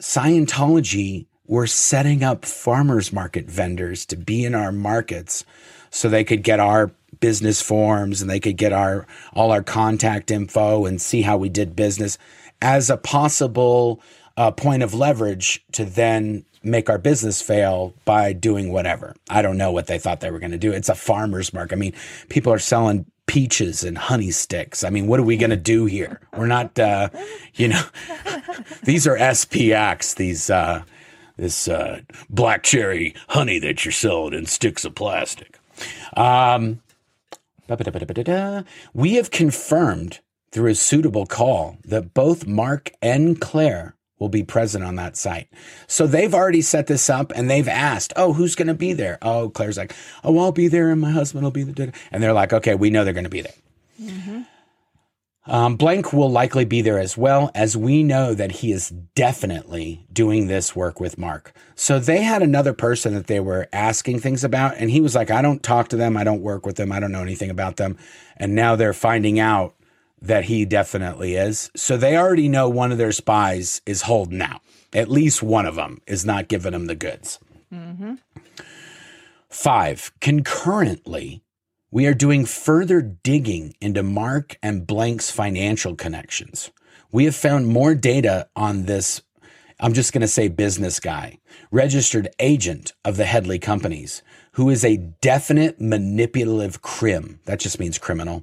[0.00, 5.44] Scientology were setting up farmers market vendors to be in our markets
[5.90, 10.30] so they could get our business forms and they could get our all our contact
[10.30, 12.16] info and see how we did business
[12.62, 14.00] as a possible
[14.36, 19.14] uh, point of leverage to then make our business fail by doing whatever.
[19.28, 20.72] I don't know what they thought they were going to do.
[20.72, 21.74] It's a farmer's market.
[21.74, 21.94] I mean,
[22.28, 24.84] people are selling peaches and honey sticks.
[24.84, 26.20] I mean, what are we going to do here?
[26.36, 27.08] We're not, uh,
[27.54, 27.82] you know,
[28.84, 30.82] these are SPX, these, uh,
[31.36, 35.58] this uh, black cherry honey that you're selling in sticks of plastic.
[36.16, 36.80] Um,
[38.94, 40.20] we have confirmed
[40.52, 45.48] through a suitable call that both Mark and Claire will be present on that site.
[45.86, 49.18] So they've already set this up and they've asked, oh, who's going to be there?
[49.20, 51.92] Oh, Claire's like, oh, I'll be there and my husband will be there.
[52.10, 54.46] And they're like, okay, we know they're going to be there.
[55.48, 60.04] Um, Blank will likely be there as well, as we know that he is definitely
[60.12, 61.52] doing this work with Mark.
[61.76, 65.30] So they had another person that they were asking things about, and he was like,
[65.30, 67.76] I don't talk to them, I don't work with them, I don't know anything about
[67.76, 67.96] them.
[68.36, 69.76] And now they're finding out
[70.26, 71.70] that he definitely is.
[71.76, 74.60] So they already know one of their spies is holding out.
[74.92, 77.38] At least one of them is not giving them the goods.
[77.72, 78.14] Mm-hmm.
[79.48, 81.42] Five, concurrently,
[81.90, 86.70] We are doing further digging into Mark and Blank's financial connections.
[87.12, 89.22] We have found more data on this.
[89.80, 91.38] I'm just going to say business guy,
[91.70, 94.22] registered agent of the Headley companies,
[94.56, 97.38] who is a definite manipulative crim.
[97.44, 98.42] That just means criminal.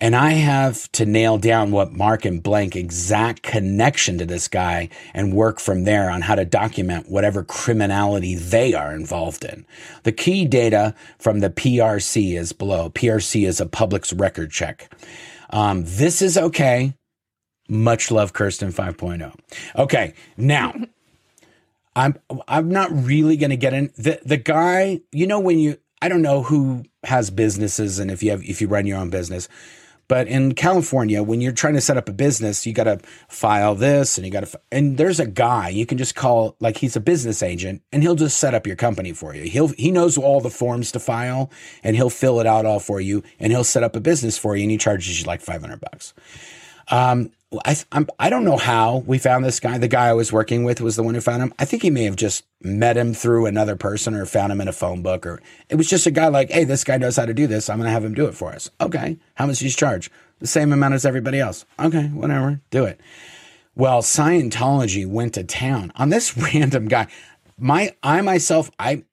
[0.00, 4.88] And I have to nail down what Mark and Blank exact connection to this guy
[5.14, 9.64] and work from there on how to document whatever criminality they are involved in.
[10.02, 12.90] The key data from the PRC is below.
[12.90, 14.92] PRC is a public's record check.
[15.50, 16.94] Um, this is okay.
[17.68, 19.32] Much love, Kirsten 5.0.
[19.76, 20.74] Okay, now
[21.96, 22.16] I'm
[22.48, 25.00] I'm not really going to get in the the guy.
[25.12, 28.60] You know when you I don't know who has businesses and if you have if
[28.60, 29.48] you run your own business,
[30.08, 33.74] but in California when you're trying to set up a business, you got to file
[33.74, 36.96] this and you got to and there's a guy you can just call like he's
[36.96, 39.44] a business agent and he'll just set up your company for you.
[39.44, 41.50] He'll he knows all the forms to file
[41.84, 44.56] and he'll fill it out all for you and he'll set up a business for
[44.56, 46.12] you and he charges you like 500 bucks.
[46.88, 47.30] Um,
[47.64, 49.78] I I'm, I do not know how we found this guy.
[49.78, 51.54] The guy I was working with was the one who found him.
[51.58, 54.68] I think he may have just met him through another person or found him in
[54.68, 57.26] a phone book or it was just a guy like, hey, this guy knows how
[57.26, 57.68] to do this.
[57.68, 58.70] I'm going to have him do it for us.
[58.80, 60.10] Okay, how much do you charge?
[60.40, 61.64] The same amount as everybody else.
[61.78, 63.00] Okay, whatever, do it.
[63.76, 67.08] Well, Scientology went to town on this random guy.
[67.58, 69.04] My I myself I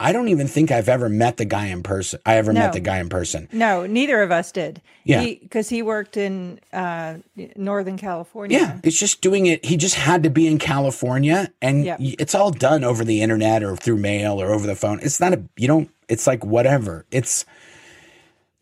[0.00, 2.18] I don't even think I've ever met the guy in person.
[2.26, 2.60] I ever no.
[2.60, 3.48] met the guy in person.
[3.52, 4.82] No, neither of us did.
[5.04, 7.18] Yeah, because he, he, worked in uh,
[7.56, 8.58] Northern California.
[8.58, 9.64] Yeah, it's just doing it.
[9.64, 11.98] He just had to be in California, and yep.
[12.00, 14.98] it's all done over the internet or through mail or over the phone.
[15.00, 15.90] It's not a you don't.
[16.08, 17.06] It's like whatever.
[17.12, 17.44] It's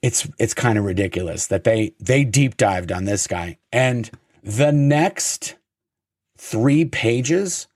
[0.02, 4.10] it's it's kind of ridiculous that they they deep dived on this guy, and
[4.42, 5.54] the next
[6.36, 7.68] three pages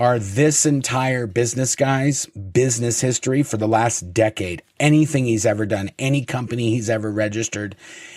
[0.00, 4.62] are this entire business guy's business history for the last decade.
[4.80, 7.76] Anything he's ever done, any company he's ever registered,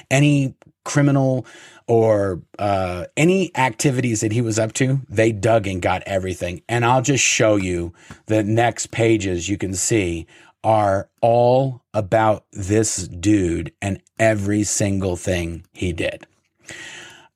[0.10, 1.46] any criminal
[1.86, 6.62] or uh, any activities that he was up to, they dug and got everything.
[6.70, 7.94] And I'll just show you
[8.28, 10.26] the next pages you can see
[10.64, 16.26] are all about this dude and every single thing he did.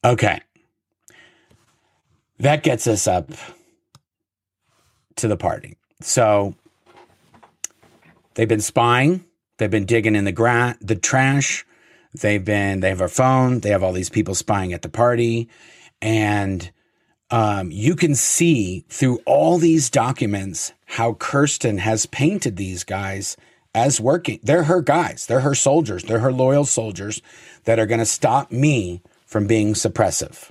[0.06, 0.40] Okay.
[2.40, 3.30] That gets us up
[5.18, 5.78] to the party.
[6.02, 6.56] So
[8.36, 9.26] they've been spying,
[9.58, 11.66] they've been digging in the gra- the trash,
[12.14, 15.50] they've been they have a phone, they have all these people spying at the party,
[16.02, 16.72] and
[17.30, 23.36] um, you can see through all these documents how Kirsten has painted these guys
[23.76, 24.40] as working.
[24.44, 27.22] They're her guys, they're her soldiers, they're her loyal soldiers
[27.66, 30.50] that are going to stop me from being suppressive.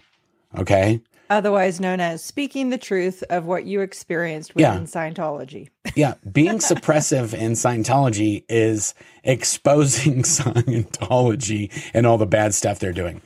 [0.59, 4.87] Okay otherwise known as speaking the truth of what you experienced within yeah.
[4.87, 5.69] Scientology.
[5.97, 13.21] yeah, being suppressive in Scientology is exposing Scientology and all the bad stuff they're doing.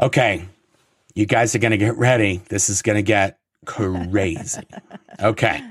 [0.00, 0.44] Okay,
[1.14, 2.40] you guys are going to get ready.
[2.48, 4.62] This is going to get crazy.
[5.20, 5.62] Okay.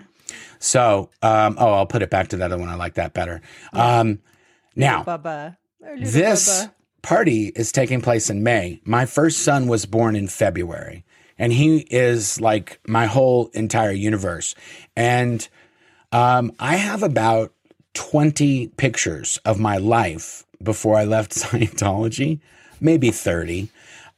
[0.59, 2.69] So, um, oh, I'll put it back to the other one.
[2.69, 3.41] I like that better.
[3.73, 4.19] Um,
[4.75, 5.57] now, Bubba.
[5.97, 6.71] this Bubba.
[7.01, 8.81] party is taking place in May.
[8.85, 11.05] My first son was born in February
[11.37, 14.55] and he is like my whole entire universe.
[14.95, 15.47] And
[16.11, 17.53] um, I have about
[17.93, 22.39] 20 pictures of my life before I left Scientology,
[22.79, 23.69] maybe 30.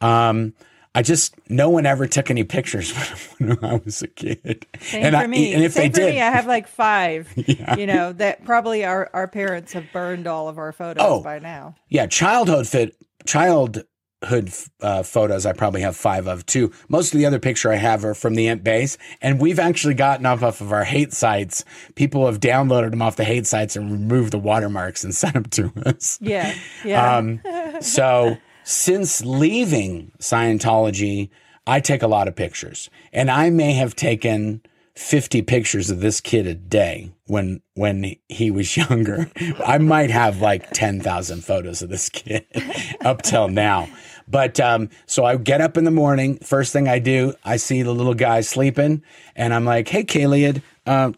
[0.02, 0.54] Um,
[0.96, 2.92] I just no one ever took any pictures
[3.38, 4.66] when, I was a kid.
[4.80, 5.54] Same and for I, me.
[5.54, 7.32] And if Same they did, me, I have like five.
[7.50, 7.76] Yeah.
[7.78, 11.40] You know that probably our, our parents have burned all of our photos oh, by
[11.40, 11.76] now.
[11.90, 13.84] Yeah, childhood fit child
[14.26, 14.52] hood
[14.82, 16.72] uh, photos I probably have five of too.
[16.90, 19.94] Most of the other picture I have are from the Int base, and we've actually
[19.94, 21.64] gotten off of our hate sites.
[21.96, 25.46] People have downloaded them off the hate sites and removed the watermarks and sent them
[25.46, 26.18] to us.
[26.22, 26.54] Yeah,
[26.84, 27.18] yeah.
[27.18, 27.42] Um,
[27.82, 31.30] so since leaving Scientology,
[31.66, 34.62] I take a lot of pictures, and I may have taken
[35.00, 39.32] 50 pictures of this kid a day when when he was younger.
[39.66, 42.46] I might have like 10,000 photos of this kid
[43.02, 43.88] up till now.
[44.28, 46.38] But um, so I get up in the morning.
[46.40, 49.02] First thing I do, I see the little guy sleeping,
[49.36, 51.16] and I'm like, "Hey, Kaliad." Um,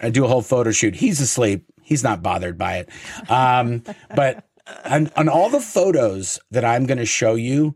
[0.00, 0.94] I do a whole photo shoot.
[0.94, 1.64] He's asleep.
[1.82, 2.90] He's not bothered by it.
[3.28, 3.82] Um,
[4.14, 4.44] but
[4.84, 7.74] on, on, all the photos that I'm going to show you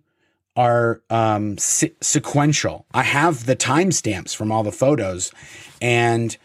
[0.57, 2.87] are um, se- sequential.
[2.93, 5.33] I have the timestamps from all the photos,
[5.81, 6.37] and,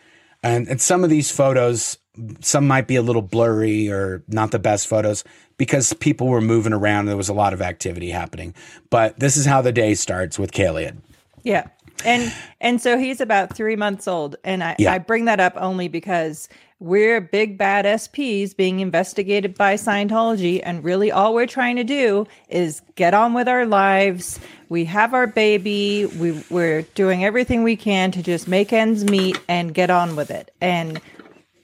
[0.44, 1.98] and and some of these photos,
[2.42, 5.24] some might be a little blurry or not the best photos
[5.58, 8.54] because people were moving around and there was a lot of activity happening.
[8.90, 10.98] But this is how the day starts with Kaliad.
[11.44, 11.68] Yeah.
[12.06, 12.32] And
[12.62, 14.36] and so he's about three months old.
[14.44, 14.94] And I, yeah.
[14.94, 16.48] I bring that up only because
[16.80, 22.28] we're big bad SPs being investigated by Scientology, and really all we're trying to do
[22.50, 24.40] is get on with our lives.
[24.70, 26.06] We have our baby.
[26.06, 30.30] We, we're doing everything we can to just make ends meet and get on with
[30.30, 30.54] it.
[30.62, 31.02] And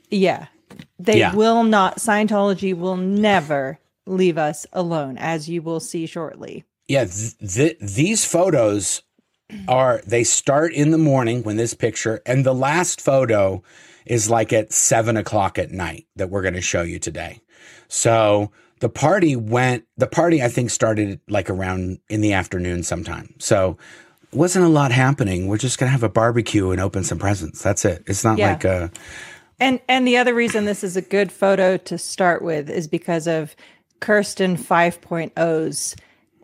[0.09, 0.47] yeah,
[0.97, 1.35] they Yeah.
[1.35, 6.63] will not, Scientology will never leave us alone, as you will see shortly.
[6.87, 9.03] Yeah, th- th- these photos
[9.67, 13.61] are they start in the morning when this picture, and the last photo
[14.05, 17.41] is like at seven o'clock at night that we're going to show you today.
[17.87, 19.85] So the party went.
[19.97, 23.33] The party I think started like around in the afternoon sometime.
[23.39, 23.77] So
[24.31, 25.47] wasn't a lot happening.
[25.47, 27.61] We're just going to have a barbecue and open some presents.
[27.61, 28.03] That's it.
[28.07, 28.49] It's not Yeah.
[28.49, 28.91] like a
[29.59, 33.27] And and the other reason this is a good photo to start with is because
[33.27, 33.55] of
[33.99, 35.95] Kirsten 5.0's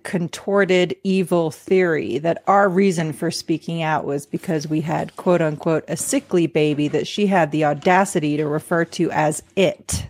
[0.10, 5.84] contorted evil theory that our reason for speaking out was because we had quote unquote
[5.88, 10.08] a sickly baby that she had the audacity to refer to as it.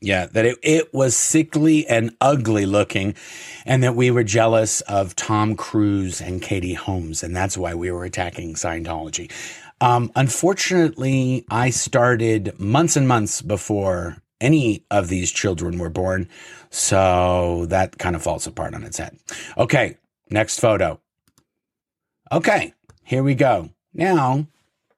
[0.00, 3.16] Yeah, that it, it was sickly and ugly looking,
[3.66, 7.90] and that we were jealous of Tom Cruise and Katie Holmes, and that's why we
[7.90, 9.32] were attacking Scientology.
[9.80, 16.28] Um, unfortunately, I started months and months before any of these children were born,
[16.70, 19.18] so that kind of falls apart on its head.
[19.56, 19.96] Okay,
[20.30, 21.00] next photo.
[22.32, 22.74] Okay,
[23.04, 23.70] here we go.
[23.92, 24.46] Now,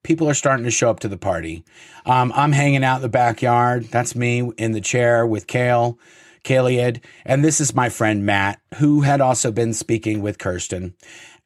[0.03, 1.65] people are starting to show up to the party.
[2.07, 3.85] Um, I'm hanging out in the backyard.
[3.85, 5.99] That's me in the chair with Kale,
[6.45, 7.01] Kaleid.
[7.25, 10.95] And this is my friend Matt, who had also been speaking with Kirsten.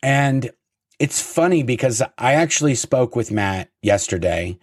[0.03, 0.51] And
[0.99, 4.59] it's funny because I actually spoke with Matt yesterday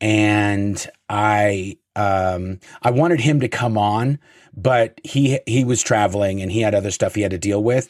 [0.00, 4.18] and I um, I wanted him to come on,
[4.56, 7.88] but he he was traveling and he had other stuff he had to deal with.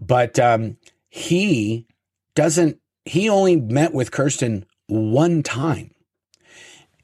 [0.00, 0.76] But um,
[1.10, 1.86] he
[2.34, 5.90] doesn't he only met with Kirsten one time.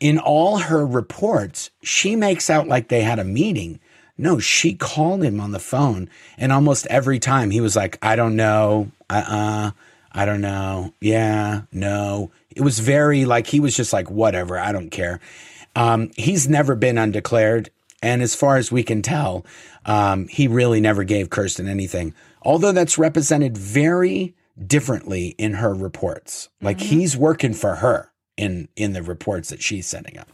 [0.01, 3.81] In all her reports, she makes out like they had a meeting.
[4.17, 8.15] No, she called him on the phone, and almost every time he was like, I
[8.15, 9.71] don't know, uh uh,
[10.13, 12.31] I don't know, yeah, no.
[12.55, 15.21] It was very like he was just like, whatever, I don't care.
[15.77, 17.71] Um, he's never been undeclared.
[18.03, 19.47] And as far as we can tell,
[19.87, 22.15] um, he really never gave Kirsten anything.
[22.43, 24.35] Although that's represented very
[24.67, 26.49] differently in her reports.
[26.61, 30.29] Like he's working for her in in the reports that she's sending up.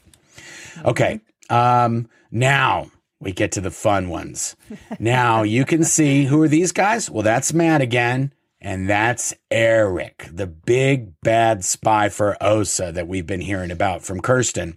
[0.84, 1.20] Okay.
[1.48, 4.56] Um, now we get to the fun ones.
[4.98, 7.10] Now you can see who are these guys?
[7.10, 8.32] Well, that's Matt again.
[8.62, 14.20] And that's Eric, the big bad spy for OSA that we've been hearing about from
[14.20, 14.76] Kirsten.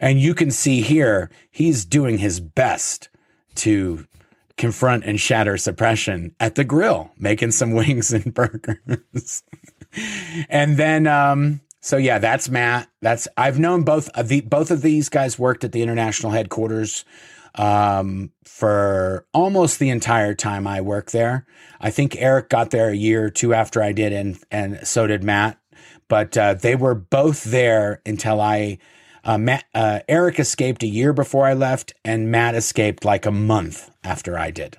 [0.00, 3.10] And you can see here, he's doing his best
[3.56, 4.06] to
[4.56, 9.42] confront and shatter suppression at the grill, making some wings and burgers.
[10.48, 12.88] and then, um, so yeah, that's Matt.
[13.02, 17.04] That's I've known both of the both of these guys worked at the international headquarters
[17.54, 21.46] um, for almost the entire time I worked there.
[21.80, 25.06] I think Eric got there a year or two after I did, and and so
[25.06, 25.58] did Matt.
[26.08, 28.78] But uh, they were both there until I.
[29.24, 33.30] Uh, Matt, uh, Eric escaped a year before I left, and Matt escaped like a
[33.32, 34.78] month after I did.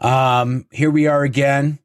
[0.00, 1.78] Um, here we are again.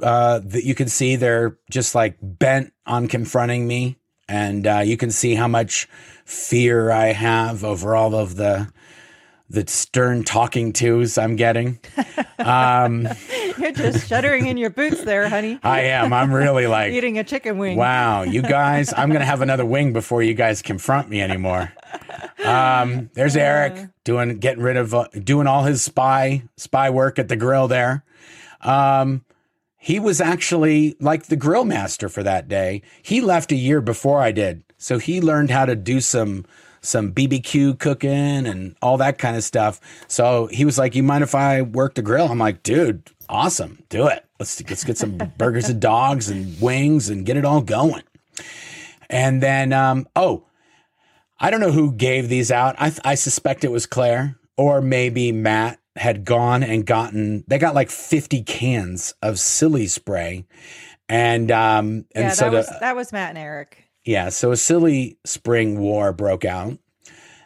[0.00, 3.98] Uh, that you can see they're just like bent on confronting me,
[4.32, 5.86] and uh, you can see how much
[6.24, 8.72] fear I have over all of the
[9.50, 11.78] the stern talking tos I'm getting.
[12.38, 13.06] Um,
[13.56, 15.60] You're just shuddering in your boots there, honey.
[15.62, 16.12] I am.
[16.12, 17.76] I'm really like, Eating a chicken wing.
[17.76, 18.92] wow, you guys.
[18.96, 21.72] I'm gonna have another wing before you guys confront me anymore.
[22.44, 27.28] Um, there's Eric doing getting rid of uh, doing all his spy spy work at
[27.28, 28.02] the grill there.
[28.60, 29.24] Um,
[29.84, 32.82] he was actually like the grill master for that day.
[33.02, 36.44] He left a year before I did, so he learned how to do some
[36.82, 39.80] some BBQ cooking and all that kind of stuff.
[40.06, 43.82] So he was like, "You mind if I work the grill?" I'm like, "Dude, awesome,
[43.88, 44.24] do it.
[44.38, 48.04] Let's let's get some burgers and dogs and wings and get it all going."
[49.10, 50.44] And then, um, oh,
[51.40, 52.76] I don't know who gave these out.
[52.78, 57.74] I, I suspect it was Claire or maybe Matt had gone and gotten, they got
[57.74, 60.44] like 50 cans of silly spray.
[61.08, 63.84] And, um, and yeah, so that the, was that was Matt and Eric.
[64.04, 66.78] yeah, so a silly spring war broke out.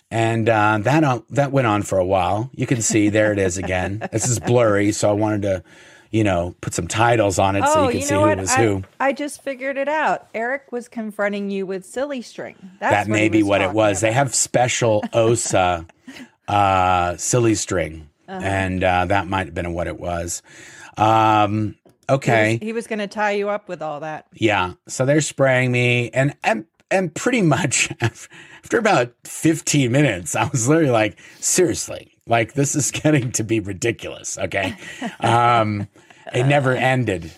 [0.09, 2.49] And uh, that uh, that went on for a while.
[2.55, 4.07] You can see there it is again.
[4.13, 5.65] this is blurry, so I wanted to,
[6.13, 8.39] you know, put some titles on it so oh, you can you see who what?
[8.39, 8.85] was I, who.
[9.01, 10.29] I just figured it out.
[10.33, 12.55] Eric was confronting you with silly string.
[12.79, 14.01] That's that may be what it was.
[14.01, 15.85] They have special OSA
[16.49, 18.41] uh, silly string, Uh-huh.
[18.43, 20.43] and uh, that might have been what it was.
[20.97, 21.77] Um,
[22.09, 24.27] okay, He was going to tie you up with all that.
[24.35, 24.75] yeah.
[24.89, 30.69] So they're spraying me, and and and pretty much after about 15 minutes, I was
[30.69, 34.39] literally like, seriously, like this is getting to be ridiculous.
[34.39, 34.77] Okay.
[35.21, 35.89] Um,
[36.33, 37.33] it never ended.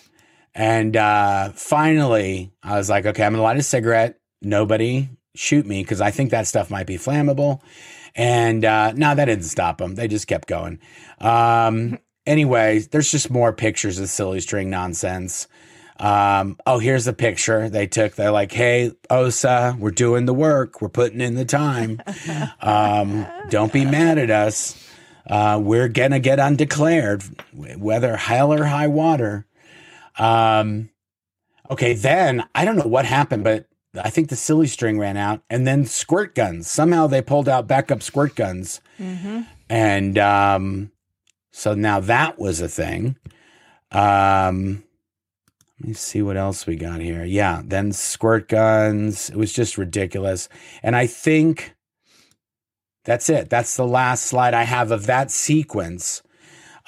[0.55, 4.19] And uh, finally, I was like, okay, I'm going to light a cigarette.
[4.41, 7.61] Nobody shoot me because I think that stuff might be flammable.
[8.15, 9.95] And uh, no, that didn't stop them.
[9.95, 10.79] They just kept going.
[11.19, 15.47] Um, anyway, there's just more pictures of silly string nonsense.
[15.99, 18.15] Um, oh, here's the picture they took.
[18.15, 20.81] They're like, hey, OSA, we're doing the work.
[20.81, 22.01] We're putting in the time.
[22.61, 24.87] Um, don't be mad at us.
[25.27, 29.45] Uh, we're going to get undeclared, whether hell or high water.
[30.17, 30.89] Um,
[31.69, 35.41] okay, then I don't know what happened, but I think the silly string ran out,
[35.49, 36.69] and then squirt guns.
[36.69, 39.41] Somehow they pulled out backup squirt guns, mm-hmm.
[39.69, 40.91] and um,
[41.51, 43.15] so now that was a thing.
[43.91, 44.83] Um,
[45.79, 47.23] let me see what else we got here.
[47.23, 49.31] Yeah, then squirt guns.
[49.31, 50.49] It was just ridiculous,
[50.83, 51.73] and I think
[53.05, 53.49] that's it.
[53.49, 56.21] That's the last slide I have of that sequence.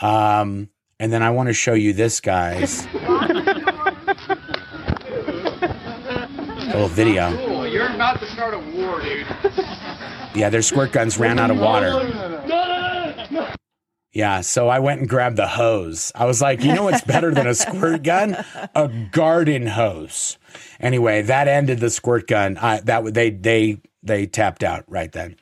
[0.02, 2.86] Um, and then I want to show you this, guys.
[6.74, 7.36] little video.
[7.46, 7.68] Cool.
[7.68, 9.28] You're not to start a war, dude.
[10.34, 12.08] Yeah, their squirt guns ran out of water.
[14.14, 16.12] Yeah, so I went and grabbed the hose.
[16.16, 18.36] I was like, you know what's better than a squirt gun?
[18.76, 20.38] A garden hose.
[20.82, 22.58] Anyway, that ended the squirt gun.
[22.58, 25.38] I, that they they they tapped out right then.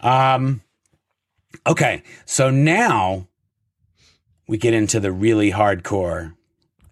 [0.00, 0.62] Um,
[1.64, 3.28] okay, so now
[4.48, 6.34] we get into the really hardcore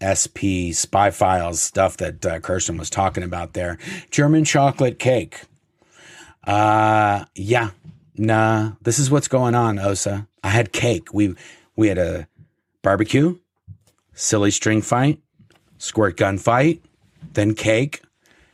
[0.01, 3.77] SP spy files stuff that uh, Kirsten was talking about there.
[4.11, 5.41] German chocolate cake.
[6.45, 7.71] Uh, yeah,
[8.15, 8.71] nah.
[8.81, 10.27] This is what's going on, OSA.
[10.43, 11.13] I had cake.
[11.13, 11.35] We
[11.75, 12.27] we had a
[12.81, 13.37] barbecue,
[14.13, 15.19] silly string fight,
[15.77, 16.81] squirt gun fight,
[17.33, 18.01] then cake.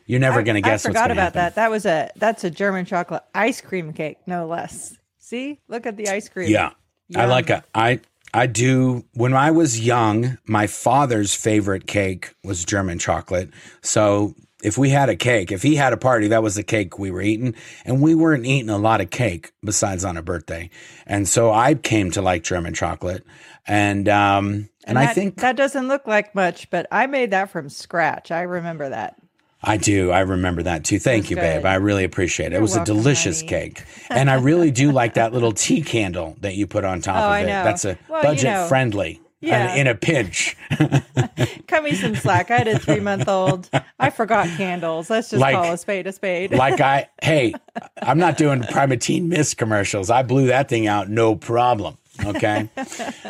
[0.05, 0.85] You're never going to guess.
[0.85, 1.39] I forgot about happen.
[1.39, 1.55] that.
[1.55, 4.97] That was a that's a German chocolate ice cream cake, no less.
[5.19, 6.49] See, look at the ice cream.
[6.49, 6.71] Yeah,
[7.07, 7.21] Yum.
[7.21, 8.01] I like a I
[8.33, 9.05] I do.
[9.13, 13.51] When I was young, my father's favorite cake was German chocolate.
[13.81, 16.97] So if we had a cake, if he had a party, that was the cake
[16.97, 17.53] we were eating.
[17.85, 20.69] And we weren't eating a lot of cake besides on a birthday.
[21.05, 23.25] And so I came to like German chocolate.
[23.67, 27.31] And, um, and, and that, I think that doesn't look like much, but I made
[27.31, 28.31] that from scratch.
[28.31, 29.15] I remember that.
[29.63, 30.11] I do.
[30.11, 30.99] I remember that too.
[30.99, 31.41] Thank you, good.
[31.41, 31.65] babe.
[31.65, 32.51] I really appreciate it.
[32.51, 33.49] You're it was welcome, a delicious honey.
[33.49, 33.83] cake.
[34.09, 37.33] And I really do like that little tea candle that you put on top oh,
[37.33, 37.47] of it.
[37.47, 39.19] That's a well, budget you know, friendly.
[39.39, 39.75] Yeah.
[39.75, 40.55] in a pinch.
[41.67, 42.49] Cut me some slack.
[42.49, 43.69] I had a three month old.
[43.99, 45.09] I forgot candles.
[45.09, 46.53] Let's just like, call a spade a spade.
[46.53, 47.53] like I, hey,
[48.01, 50.09] I'm not doing Primatene Mist commercials.
[50.09, 51.97] I blew that thing out, no problem.
[52.23, 52.69] Okay.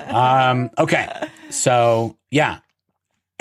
[0.05, 1.29] um, okay.
[1.49, 2.59] So yeah,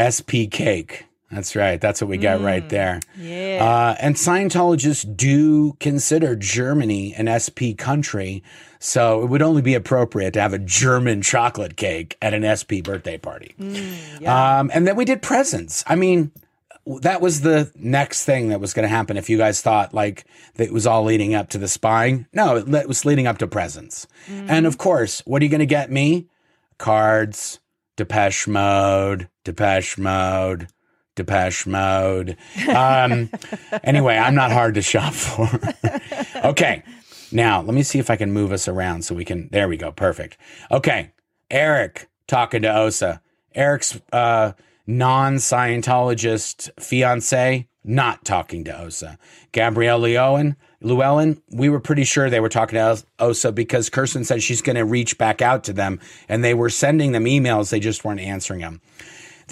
[0.00, 1.04] SP cake.
[1.32, 1.80] That's right.
[1.80, 3.00] That's what we got mm, right there.
[3.16, 3.64] Yeah.
[3.64, 8.42] Uh, and Scientologists do consider Germany an SP country.
[8.78, 12.84] So it would only be appropriate to have a German chocolate cake at an SP
[12.84, 13.54] birthday party.
[13.58, 14.58] Mm, yeah.
[14.58, 15.82] um, and then we did presents.
[15.86, 16.32] I mean,
[17.00, 20.26] that was the next thing that was going to happen if you guys thought like
[20.56, 22.26] that it was all leading up to the spying.
[22.34, 24.06] No, it was leading up to presents.
[24.26, 24.50] Mm.
[24.50, 26.28] And of course, what are you going to get me?
[26.76, 27.60] Cards,
[27.96, 30.68] Depeche Mode, Depeche Mode
[31.14, 32.36] Depeche Mode.
[32.74, 33.30] Um,
[33.84, 35.48] anyway, I'm not hard to shop for.
[36.48, 36.82] okay.
[37.30, 39.48] Now, let me see if I can move us around so we can.
[39.50, 39.92] There we go.
[39.92, 40.36] Perfect.
[40.70, 41.12] Okay.
[41.50, 43.20] Eric talking to OSA.
[43.54, 44.52] Eric's uh,
[44.86, 49.18] non Scientologist fiance not talking to OSA.
[49.50, 54.42] Gabrielle Llewellyn, Llewellyn, we were pretty sure they were talking to OSA because Kirsten said
[54.42, 57.70] she's going to reach back out to them and they were sending them emails.
[57.70, 58.80] They just weren't answering them.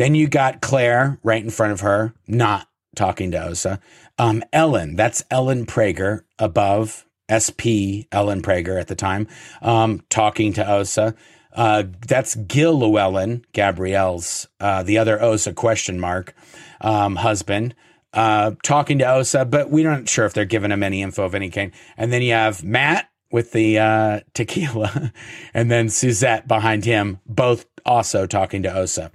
[0.01, 3.81] Then you got Claire right in front of her, not talking to OSA.
[4.19, 9.29] Um, Ellen, that's Ellen Prager above SP Ellen Prager at the time,
[9.61, 11.15] um, talking to OSA.
[11.53, 16.35] Uh, that's Gil Llewellyn, Gabrielle's, uh, the other OSA question mark,
[16.81, 17.75] um, husband,
[18.15, 21.35] uh, talking to OSA, but we're not sure if they're giving him any info of
[21.35, 21.73] any kind.
[21.99, 25.13] And then you have Matt with the uh, tequila,
[25.53, 29.11] and then Suzette behind him, both also talking to OSA.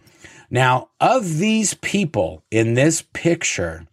[0.55, 3.87] Now, of these people in this picture,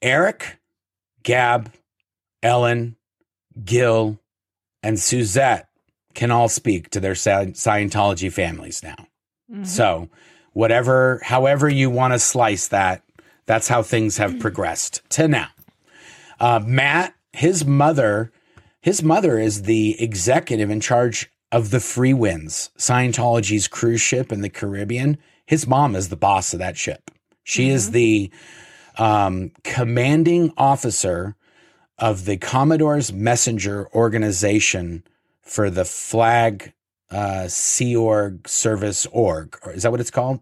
[0.00, 0.60] Eric,
[1.24, 1.72] Gab,
[2.40, 2.94] Ellen,
[3.64, 4.20] Gil,
[4.84, 5.68] and Suzette
[6.14, 9.08] can all speak to their Scientology families now.
[9.50, 9.64] Mm-hmm.
[9.64, 10.08] So,
[10.52, 13.02] whatever, however you want to slice that,
[13.46, 15.48] that's how things have progressed to now.
[16.38, 18.30] Uh, Matt, his mother,
[18.80, 24.50] his mother is the executive in charge of the Freewinds, Scientology's cruise ship in the
[24.50, 25.18] Caribbean.
[25.46, 27.10] His mom is the boss of that ship.
[27.42, 27.74] She mm-hmm.
[27.74, 28.30] is the
[28.98, 31.36] um, commanding officer
[31.98, 35.04] of the Commodore's Messenger organization
[35.40, 36.72] for the Flag
[37.10, 39.58] uh, Sea Org Service Org.
[39.64, 40.40] Or is that what it's called?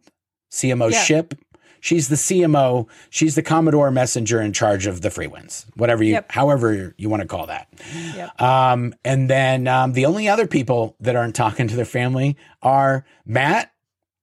[0.50, 1.02] CMO Yeah.
[1.02, 1.34] ship.
[1.80, 2.88] She's the CMO.
[3.10, 6.32] She's the Commodore messenger in charge of the Freewinds, whatever you, Yep.
[6.32, 7.68] however you want to call that.
[8.14, 8.40] Yep.
[8.40, 13.04] Um, and then um, the only other people that aren't talking to their family are
[13.24, 13.72] Matt,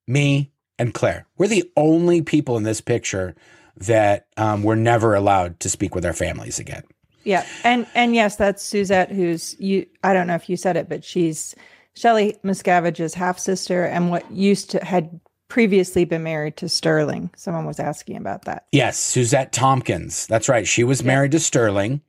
[0.08, 1.26] me, and Claire.
[1.38, 3.36] We're the only people in this picture
[3.78, 6.84] that um, were never allowed to speak with our families again.
[7.24, 9.86] Yeah, and and yes, that's Suzette, who's you.
[10.04, 11.56] I don't know if you said it, but she's
[11.96, 15.22] Shelley Miscavige's half sister, and what used to had
[15.54, 17.30] previously been married to Sterling.
[17.36, 18.66] Someone was asking about that.
[18.72, 20.26] Yes, Suzette Tompkins.
[20.26, 20.68] That's right.
[20.68, 22.02] She was married to Sterling.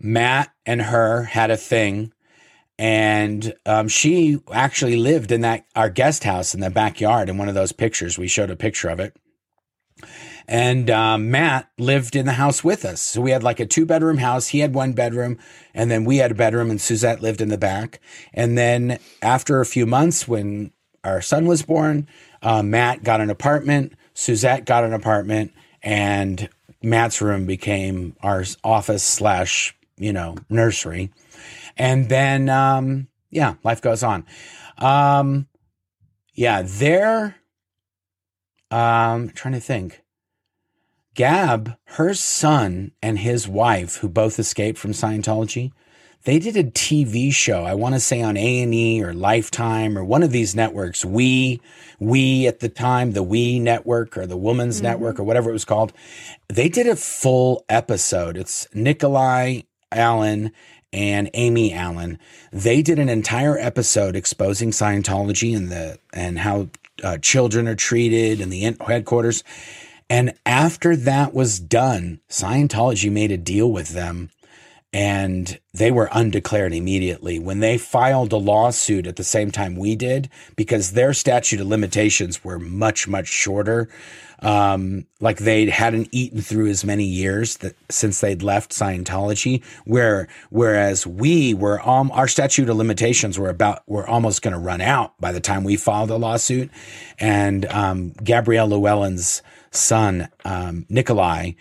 [0.00, 2.14] Matt and her had a thing,
[2.78, 7.28] and um, she actually lived in that our guest house in the backyard.
[7.28, 9.14] In one of those pictures, we showed a picture of it.
[10.48, 13.02] And um, Matt lived in the house with us.
[13.02, 14.48] So we had like a two bedroom house.
[14.48, 15.36] He had one bedroom,
[15.74, 18.00] and then we had a bedroom, and Suzette lived in the back.
[18.32, 20.72] And then after a few months, when
[21.06, 22.08] our son was born,
[22.42, 25.52] uh, Matt got an apartment, Suzette got an apartment,
[25.82, 26.48] and
[26.82, 31.12] Matt's room became our office slash, you know, nursery.
[31.76, 34.24] And then, um, yeah, life goes on.
[34.78, 35.46] Um,
[36.34, 37.36] yeah, they're,
[38.70, 40.02] um, trying to think.
[41.14, 45.72] Gab, her son and his wife, who both escaped from Scientology,
[46.26, 47.62] they did a TV show.
[47.62, 51.04] I want to say on A and E or Lifetime or one of these networks.
[51.04, 51.60] We,
[52.00, 55.64] we at the time, the We Network or the Woman's Network or whatever it was
[55.64, 55.92] called.
[56.48, 58.36] They did a full episode.
[58.36, 59.62] It's Nikolai
[59.92, 60.50] Allen
[60.92, 62.18] and Amy Allen.
[62.52, 66.70] They did an entire episode exposing Scientology and the and how
[67.04, 69.44] uh, children are treated and the headquarters.
[70.10, 74.30] And after that was done, Scientology made a deal with them
[74.96, 77.38] and they were undeclared immediately.
[77.38, 81.66] When they filed a lawsuit at the same time we did because their statute of
[81.66, 83.90] limitations were much much shorter
[84.40, 90.28] um, like they hadn't eaten through as many years that since they'd left Scientology where
[90.48, 94.80] whereas we were um, our statute of limitations were about were almost going to run
[94.80, 96.70] out by the time we filed a lawsuit.
[97.18, 99.42] And um, Gabrielle Llewellyn's
[99.72, 101.52] son um, Nikolai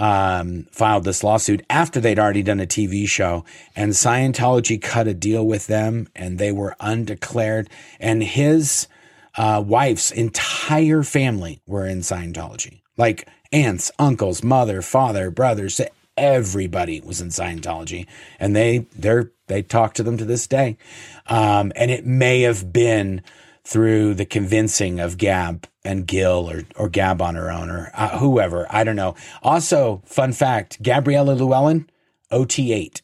[0.00, 3.44] um, filed this lawsuit after they'd already done a TV show,
[3.76, 7.68] and Scientology cut a deal with them, and they were undeclared.
[8.00, 8.88] And his
[9.36, 15.82] uh, wife's entire family were in Scientology, like aunts, uncles, mother, father, brothers.
[16.16, 18.06] Everybody was in Scientology,
[18.38, 20.78] and they they're they talk to them to this day.
[21.26, 23.22] Um, and it may have been
[23.64, 28.18] through the convincing of Gab and Gil or, or Gab on her own or uh,
[28.18, 28.66] whoever.
[28.70, 29.14] I don't know.
[29.42, 31.88] Also, fun fact Gabriella Llewellyn,
[32.32, 33.02] OT8,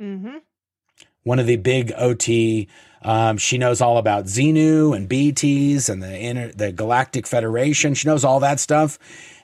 [0.00, 0.38] Mm-hmm.
[1.24, 2.68] one of the big OT.
[3.02, 7.94] Um, she knows all about Xenu and BTs and the inter, the Galactic Federation.
[7.94, 8.98] She knows all that stuff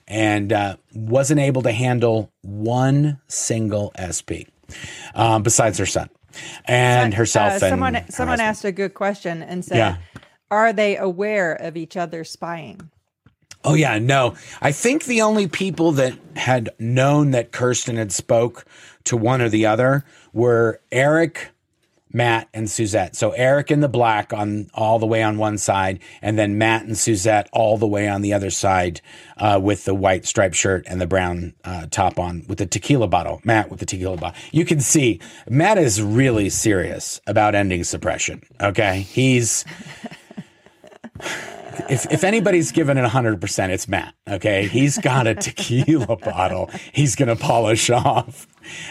[0.09, 4.49] and uh, wasn't able to handle one single SP
[5.15, 6.09] um, besides her son
[6.67, 7.51] and herself.
[7.51, 8.49] Uh, and someone her someone husband.
[8.49, 9.97] asked a good question and said, Yeah.
[10.51, 12.91] "Are they aware of each other spying?"
[13.65, 14.35] Oh yeah, no.
[14.63, 18.65] I think the only people that had known that Kirsten had spoke
[19.05, 21.51] to one or the other were Eric,
[22.17, 23.15] Matt, and Suzette.
[23.15, 26.85] So Eric in the black on all the way on one side, and then Matt
[26.85, 29.03] and Suzette all the way on the other side
[29.37, 33.07] uh, with the white striped shirt and the brown uh, top on with the tequila
[33.07, 33.43] bottle.
[33.45, 34.41] Matt with the tequila bottle.
[34.51, 38.43] You can see Matt is really serious about ending suppression.
[38.63, 39.67] Okay, he's
[41.91, 44.15] if if anybody's given it 100%, it's Matt.
[44.27, 44.67] Okay.
[44.67, 48.47] He's got a tequila bottle he's going to polish off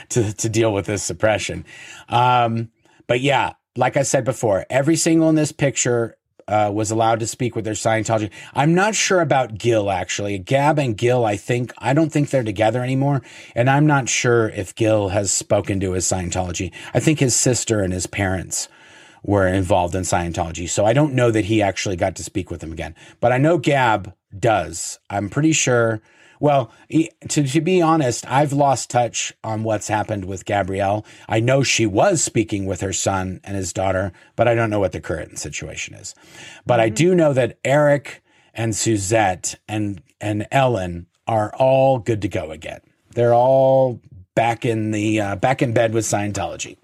[0.10, 1.66] to, to deal with this suppression.
[2.08, 2.70] Um,
[3.08, 7.28] but yeah, like I said before, every single in this picture uh, was allowed to
[7.28, 8.32] speak with their Scientology.
[8.54, 10.38] I'm not sure about Gil actually.
[10.38, 13.22] Gab and Gil, I think, I don't think they're together anymore.
[13.56, 16.72] And I'm not sure if Gil has spoken to his Scientology.
[16.94, 18.70] I think his sister and his parents
[19.24, 20.70] were involved in Scientology.
[20.70, 22.96] So I don't know that he actually got to speak with them again.
[23.20, 25.00] But I know Gab does.
[25.10, 26.02] I'm pretty sure.
[26.46, 26.72] Well,
[27.30, 31.04] to, to be honest, I've lost touch on what's happened with Gabrielle.
[31.28, 34.80] I know she was speaking with her son and his daughter, but I don't know
[34.80, 36.14] what the current situation is.
[36.64, 38.22] But I do know that Eric
[38.54, 42.82] and Suzette and, and Ellen are all good to go again.
[43.16, 44.00] They're all
[44.36, 46.78] back in the uh, back in bed with Scientology.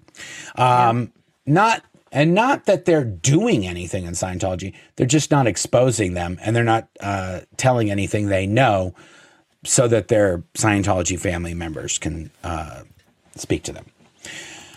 [0.56, 1.12] Um,
[1.46, 4.74] not and not that they're doing anything in Scientology.
[4.96, 8.94] They're just not exposing them, and they're not uh, telling anything they know
[9.64, 12.82] so that their Scientology family members can uh,
[13.36, 13.86] speak to them.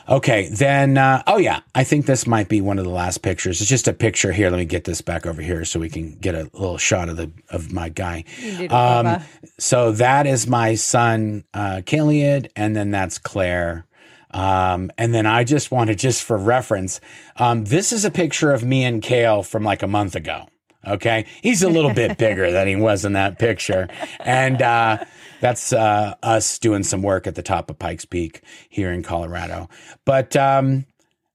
[0.07, 3.59] Okay, then, uh, oh yeah, I think this might be one of the last pictures.
[3.59, 4.51] It's just a picture here.
[4.51, 7.17] Let me get this back over here so we can get a little shot of
[7.17, 8.23] the of my guy.
[8.69, 9.23] Um,
[9.57, 13.87] so that is my son, uh, Kiliad, and then that's Claire.
[14.29, 16.99] Um, and then I just wanted, just for reference,
[17.37, 20.49] um, this is a picture of me and Kale from like a month ago.
[20.87, 21.25] Okay.
[21.41, 23.87] He's a little bit bigger than he was in that picture.
[24.19, 25.03] And, uh,
[25.41, 29.69] that's, uh, us doing some work at the top of Pikes Peak here in Colorado.
[30.05, 30.85] But, um,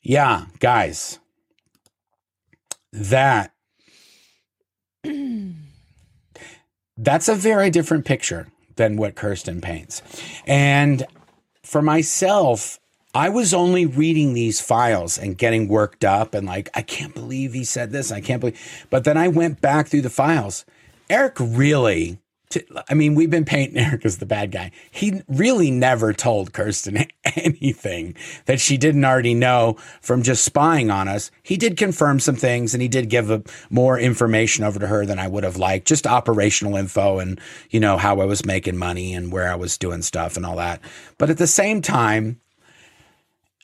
[0.03, 1.19] yeah, guys,
[2.93, 3.53] that,
[6.97, 10.03] that's a very different picture than what Kirsten paints.
[10.47, 11.07] And
[11.63, 12.80] for myself,
[13.15, 17.53] I was only reading these files and getting worked up and like, I can't believe
[17.53, 18.13] he said this.
[18.13, 18.87] I can't believe.
[18.89, 20.65] But then I went back through the files.
[21.09, 22.19] Eric really,
[22.51, 24.71] t- I mean, we've been painting Eric as the bad guy.
[24.93, 27.05] He really never told Kirsten
[27.35, 28.15] anything
[28.47, 31.33] that she didn't already know from just spying on us.
[31.43, 35.05] He did confirm some things and he did give a, more information over to her
[35.05, 37.41] than I would have liked, just operational info and,
[37.71, 40.57] you know, how I was making money and where I was doing stuff and all
[40.57, 40.81] that.
[41.19, 42.41] But at the same time,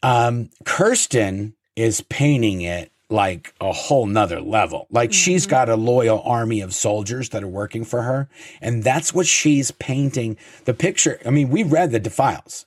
[0.07, 4.87] um, Kirsten is painting it like a whole nother level.
[4.89, 8.29] Like she's got a loyal army of soldiers that are working for her.
[8.61, 11.19] And that's what she's painting the picture.
[11.27, 12.67] I mean, we read the defiles.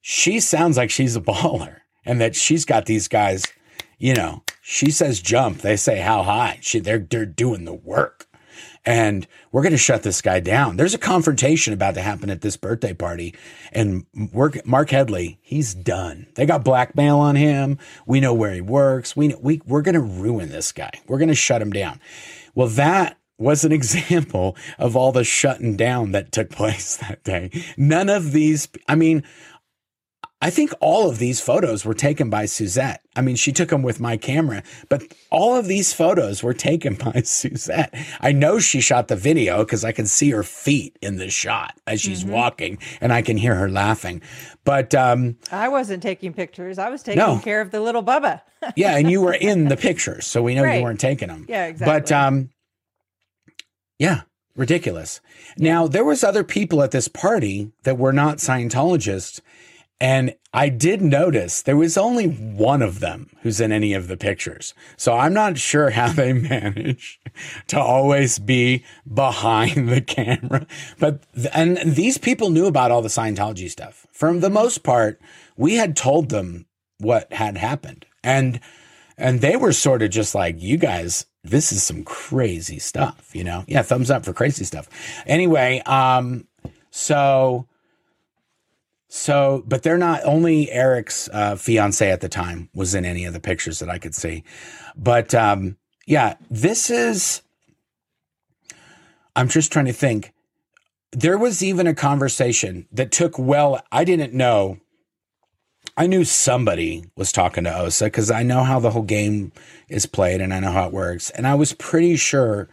[0.00, 3.44] She sounds like she's a baller and that she's got these guys,
[3.98, 6.58] you know, she says jump, they say how high.
[6.62, 8.26] She, they're, they're doing the work
[8.84, 10.76] and we're going to shut this guy down.
[10.76, 13.34] There's a confrontation about to happen at this birthday party,
[13.72, 16.26] and Marc Headley, he's done.
[16.34, 17.78] They got blackmail on him.
[18.06, 19.16] We know where he works.
[19.16, 20.90] We, we we're going to ruin this guy.
[21.06, 22.00] We're going to shut him down.
[22.54, 27.50] Well, that was an example of all the shutting down that took place that day.
[27.76, 29.22] None of these, I mean,
[30.44, 33.00] I think all of these photos were taken by Suzette.
[33.14, 36.94] I mean, she took them with my camera, but all of these photos were taken
[37.12, 37.94] by Suzette.
[38.20, 41.78] I know she shot the video because I can see her feet in the shot
[41.86, 44.20] as she's walking and I can hear her laughing.
[44.64, 46.76] But um, I wasn't taking pictures.
[46.76, 47.38] I was taking No.
[47.38, 48.40] care of the little Bubba.
[48.76, 51.46] yeah, and you were in the pictures, so we know you weren't taking them.
[51.48, 52.14] Yeah, But exactly.
[52.16, 52.50] um,
[53.98, 54.22] yeah,
[54.56, 55.20] ridiculous.
[55.56, 59.40] Now there was other people at this party that were not Scientologists,
[60.02, 64.16] and I did notice there was only one of them who's in any of the
[64.16, 64.74] pictures.
[64.96, 67.20] So I'm not sure how they manage
[67.68, 68.84] to always be
[69.14, 70.66] behind the camera.
[70.98, 71.22] But
[71.54, 74.04] and these people knew about all the Scientology stuff.
[74.10, 75.20] For the most part,
[75.56, 76.66] we had told them
[76.98, 78.04] what had happened.
[78.24, 78.58] And
[79.16, 83.44] and they were sort of just like, you guys, this is some crazy stuff, you
[83.44, 83.62] know?
[83.68, 84.88] Yeah, thumbs up for crazy stuff.
[85.28, 86.48] Anyway, um,
[86.90, 87.68] so
[89.14, 93.34] so, but they're not only Eric's uh, fiance at the time was in any of
[93.34, 94.42] the pictures that I could see.
[94.96, 97.42] But um, yeah, this is.
[99.36, 100.32] I'm just trying to think.
[101.10, 103.82] There was even a conversation that took well.
[103.92, 104.78] I didn't know.
[105.94, 109.52] I knew somebody was talking to OSA because I know how the whole game
[109.90, 111.28] is played and I know how it works.
[111.28, 112.70] And I was pretty sure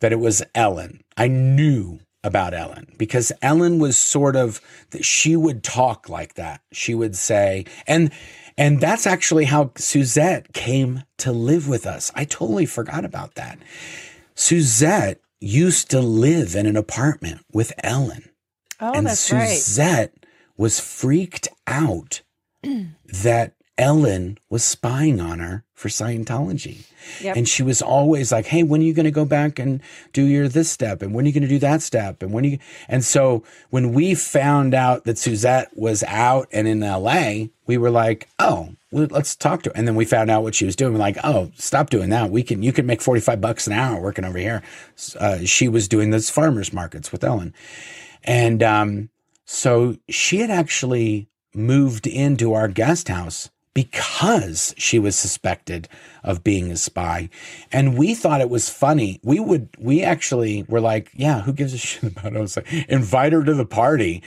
[0.00, 1.02] that it was Ellen.
[1.18, 4.60] I knew about Ellen because Ellen was sort of
[4.90, 6.62] that she would talk like that.
[6.72, 8.10] She would say, and
[8.56, 12.10] and that's actually how Suzette came to live with us.
[12.14, 13.58] I totally forgot about that.
[14.34, 18.30] Suzette used to live in an apartment with Ellen.
[18.80, 19.48] oh, and that's right.
[19.48, 20.14] Suzette
[20.56, 22.22] was freaked out
[22.62, 26.86] that Ellen was spying on her for Scientology.
[27.20, 27.36] Yep.
[27.36, 29.80] And she was always like, "Hey, when are you going to go back and
[30.12, 31.02] do your this step?
[31.02, 32.22] And when are you going to do that step?
[32.22, 32.58] And when are you?"
[32.88, 37.90] And so when we found out that Suzette was out and in L.A., we were
[37.90, 40.76] like, "Oh, well, let's talk to her." And then we found out what she was
[40.76, 40.92] doing.
[40.92, 42.30] We're like, "Oh, stop doing that.
[42.30, 44.62] We can you can make forty five bucks an hour working over here."
[45.18, 47.52] Uh, she was doing this farmers markets with Ellen,
[48.22, 49.10] and um,
[49.44, 55.88] so she had actually moved into our guest house because she was suspected
[56.22, 57.28] of being a spy.
[57.72, 59.20] And we thought it was funny.
[59.22, 62.62] We would, we actually were like, yeah, who gives a shit about OSA?
[62.88, 64.22] Invite her to the party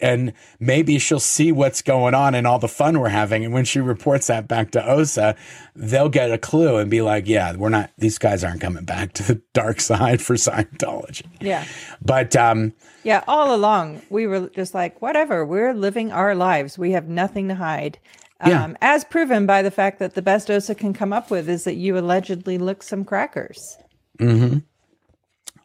[0.00, 3.44] and maybe she'll see what's going on and all the fun we're having.
[3.44, 5.36] And when she reports that back to OSA,
[5.74, 9.12] they'll get a clue and be like, yeah, we're not, these guys aren't coming back
[9.14, 11.26] to the dark side for Scientology.
[11.40, 11.64] yeah.
[12.00, 12.72] But, um,
[13.02, 16.78] Yeah, all along we were just like, whatever, we're living our lives.
[16.78, 17.98] We have nothing to hide.
[18.46, 18.64] Yeah.
[18.64, 21.64] Um, as proven by the fact that the best OSA can come up with is
[21.64, 23.78] that you allegedly licked some crackers.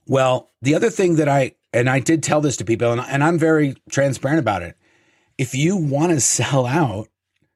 [0.07, 3.23] Well, the other thing that I and I did tell this to people, and, and
[3.23, 4.75] I'm very transparent about it.
[5.37, 7.09] If you want to sell out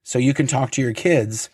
[0.04, 1.50] so you can talk to your kids,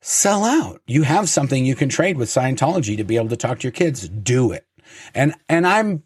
[0.00, 0.80] sell out.
[0.86, 3.72] You have something you can trade with Scientology to be able to talk to your
[3.72, 4.08] kids.
[4.08, 4.66] Do it.
[5.14, 6.02] And and I'm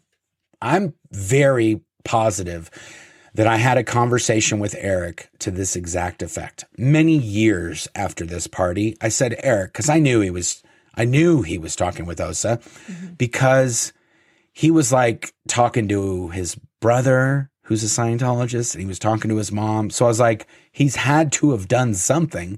[0.61, 2.69] I'm very positive
[3.37, 6.65] that I had a conversation with Eric to this exact effect.
[6.75, 10.63] Many years after this party, I said, Eric, because I knew he was
[10.95, 13.13] I knew he was talking with OSA mm-hmm.
[13.13, 13.93] because
[14.53, 19.37] he was like talking to his brother who's a Scientologist and he was talking to
[19.37, 19.91] his mom.
[19.91, 22.57] So I was like, he's had to have done something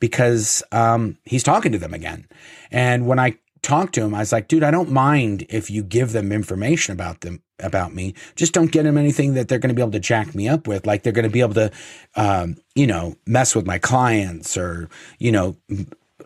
[0.00, 2.26] because um, he's talking to them again.
[2.72, 5.84] And when I talked to him, I was like, dude, I don't mind if you
[5.84, 8.14] give them information about them about me.
[8.36, 10.66] Just don't get them anything that they're going to be able to jack me up
[10.66, 10.86] with.
[10.86, 11.70] Like they're going to be able to,
[12.16, 14.88] um, you know, mess with my clients or,
[15.18, 15.56] you know,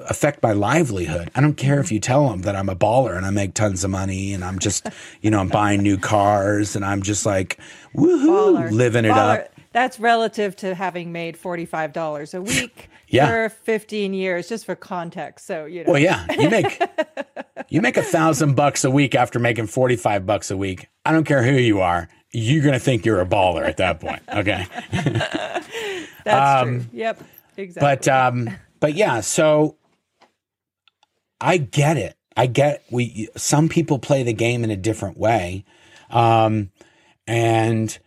[0.01, 1.31] affect my livelihood.
[1.35, 3.85] I don't care if you tell them that I'm a baller and I make tons
[3.85, 4.89] of money and I'm just,
[5.21, 7.59] you know, I'm buying new cars and I'm just like,
[7.95, 8.71] woohoo, baller.
[8.71, 9.45] living it baller.
[9.45, 9.49] up.
[9.73, 13.27] That's relative to having made $45 a week yeah.
[13.27, 15.47] for 15 years, just for context.
[15.47, 15.93] So, you know.
[15.93, 16.83] Well, yeah, you make,
[17.69, 20.89] you make a thousand bucks a week after making 45 bucks a week.
[21.05, 22.09] I don't care who you are.
[22.33, 24.23] You're going to think you're a baller at that point.
[24.29, 24.67] Okay.
[26.25, 26.85] That's um, true.
[26.93, 27.25] Yep.
[27.57, 27.81] Exactly.
[27.81, 28.51] But, um,
[28.81, 29.77] but yeah, so
[31.41, 32.17] I get it.
[32.37, 35.65] I get we some people play the game in a different way.
[36.11, 36.71] Um,
[37.27, 37.99] and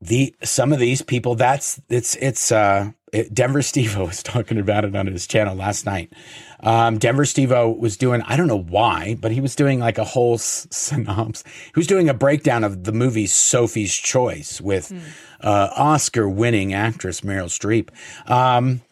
[0.00, 2.90] the some of these people that's it's it's uh
[3.32, 6.12] Denver Stevo was talking about it on his channel last night.
[6.60, 10.04] Um, Denver Stevo was doing I don't know why, but he was doing like a
[10.04, 11.44] whole s- synopsis.
[11.66, 15.00] He was doing a breakdown of the movie Sophie's Choice with mm.
[15.40, 17.90] uh, Oscar winning actress Meryl Streep.
[18.30, 18.82] Um,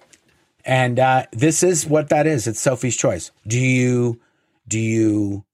[0.64, 2.46] and uh, this is what that is.
[2.46, 3.30] It's Sophie's choice.
[3.46, 4.20] Do you
[4.66, 5.44] do you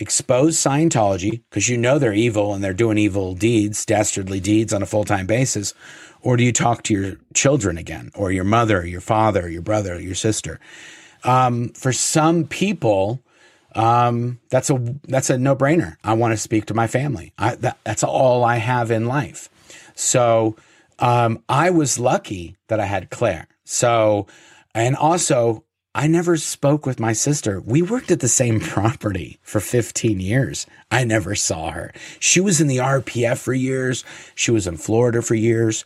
[0.00, 4.82] expose Scientology because you know they're evil and they're doing evil deeds, dastardly deeds on
[4.82, 5.74] a full time basis,
[6.22, 9.62] or do you talk to your children again, or your mother, or your father, your
[9.62, 10.58] brother, your sister?
[11.24, 13.22] Um, for some people,
[13.74, 15.96] um, that's a that's a no brainer.
[16.02, 17.32] I want to speak to my family.
[17.38, 19.48] I, that, that's all I have in life.
[19.94, 20.56] So
[20.98, 23.46] um, I was lucky that I had Claire.
[23.64, 24.26] So
[24.74, 25.64] and also,
[25.94, 27.60] I never spoke with my sister.
[27.60, 30.66] We worked at the same property for 15 years.
[30.90, 31.92] I never saw her.
[32.20, 34.04] She was in the RPF for years.
[34.34, 35.84] She was in Florida for years.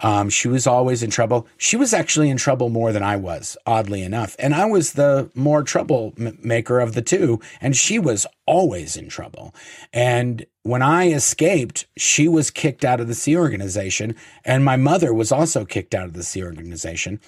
[0.00, 1.46] Um, she was always in trouble.
[1.56, 4.36] She was actually in trouble more than I was, oddly enough.
[4.38, 7.40] And I was the more troublemaker of the two.
[7.62, 9.54] And she was always in trouble.
[9.94, 14.16] And when I escaped, she was kicked out of the Sea Organization.
[14.44, 17.18] And my mother was also kicked out of the Sea Organization.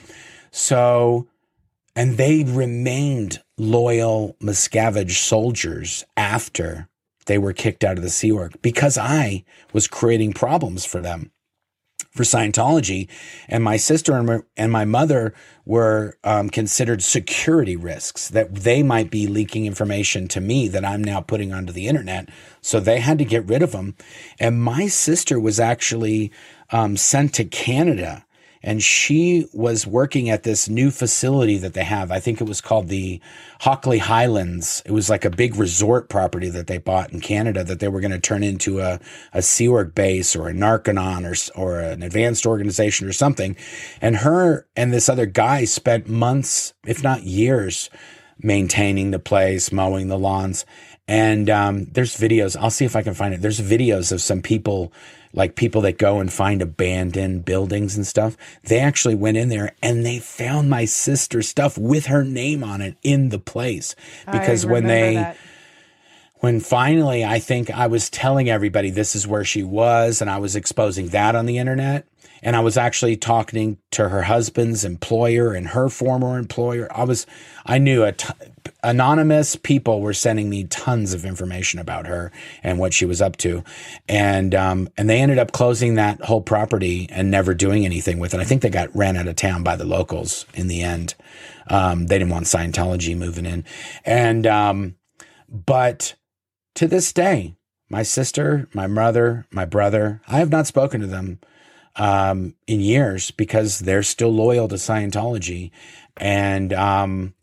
[0.50, 1.26] So,
[1.98, 6.88] and they remained loyal Miscavige soldiers after
[7.26, 11.32] they were kicked out of the Sea Org because I was creating problems for them
[12.12, 13.08] for Scientology,
[13.48, 15.34] and my sister and my, and my mother
[15.66, 21.02] were um, considered security risks that they might be leaking information to me that I'm
[21.02, 22.28] now putting onto the internet.
[22.60, 23.96] So they had to get rid of them,
[24.38, 26.30] and my sister was actually
[26.70, 28.24] um, sent to Canada
[28.62, 32.10] and she was working at this new facility that they have.
[32.10, 33.20] I think it was called the
[33.60, 34.82] Hockley Highlands.
[34.84, 38.00] It was like a big resort property that they bought in Canada that they were
[38.00, 39.00] going to turn into a,
[39.32, 41.24] a Sea Org base or a Narconon
[41.56, 43.56] or, or an advanced organization or something.
[44.00, 47.90] And her and this other guy spent months, if not years,
[48.40, 50.64] maintaining the place, mowing the lawns.
[51.06, 52.56] And um, there's videos.
[52.56, 53.40] I'll see if I can find it.
[53.40, 54.92] There's videos of some people
[55.38, 58.36] like people that go and find abandoned buildings and stuff.
[58.64, 62.82] They actually went in there and they found my sister's stuff with her name on
[62.82, 63.94] it in the place
[64.30, 65.36] because when they that.
[66.40, 70.38] when finally I think I was telling everybody this is where she was and I
[70.38, 72.04] was exposing that on the internet
[72.42, 76.88] and I was actually talking to her husband's employer and her former employer.
[76.90, 77.26] I was,
[77.66, 78.32] I knew a t-
[78.82, 82.30] anonymous people were sending me tons of information about her
[82.62, 83.64] and what she was up to,
[84.08, 88.34] and um, and they ended up closing that whole property and never doing anything with
[88.34, 88.40] it.
[88.40, 91.14] I think they got ran out of town by the locals in the end.
[91.68, 93.64] Um, they didn't want Scientology moving in,
[94.04, 94.96] and um,
[95.48, 96.14] but
[96.74, 97.56] to this day,
[97.90, 101.40] my sister, my mother, my brother, I have not spoken to them
[101.96, 105.70] um, in years because they're still loyal to Scientology.
[106.16, 107.34] And um,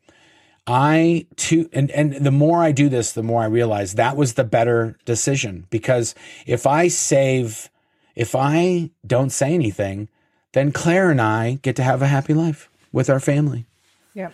[0.68, 4.34] I too, and, and the more I do this, the more I realize that was
[4.34, 6.16] the better decision because
[6.48, 7.70] if I save,
[8.16, 10.08] if I don't say anything,
[10.54, 13.66] then Claire and I get to have a happy life with our family.
[14.14, 14.32] Yeah.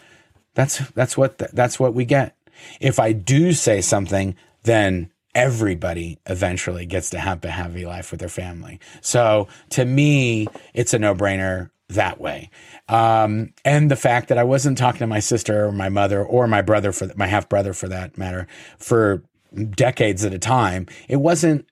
[0.54, 2.36] That's that's what the, that's what we get.
[2.80, 8.20] If I do say something, then everybody eventually gets to have a happy life with
[8.20, 8.80] their family.
[9.02, 12.50] So to me, it's a no brainer that way.
[12.88, 16.48] Um, and the fact that I wasn't talking to my sister or my mother or
[16.48, 19.24] my brother for my half brother for that matter for
[19.72, 20.88] decades at a time.
[21.10, 21.68] It wasn't,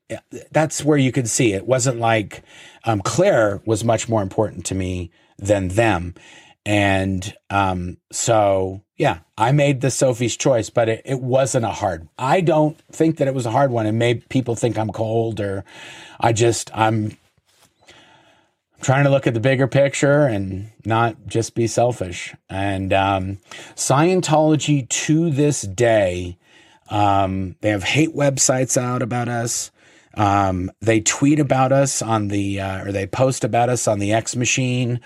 [0.51, 2.43] that's where you could see it wasn't like
[2.83, 6.15] um, Claire was much more important to me than them.
[6.65, 12.07] And um, so, yeah, I made the Sophie's choice, but it, it wasn't a hard.
[12.17, 13.87] I don't think that it was a hard one.
[13.87, 15.63] It made people think I'm cold, or
[16.19, 17.17] I just I'm
[18.81, 22.35] trying to look at the bigger picture and not just be selfish.
[22.49, 23.39] And um,
[23.75, 26.37] Scientology to this day,
[26.89, 29.71] um, they have hate websites out about us.
[30.15, 34.11] Um, they tweet about us on the, uh, or they post about us on the
[34.11, 34.99] X machine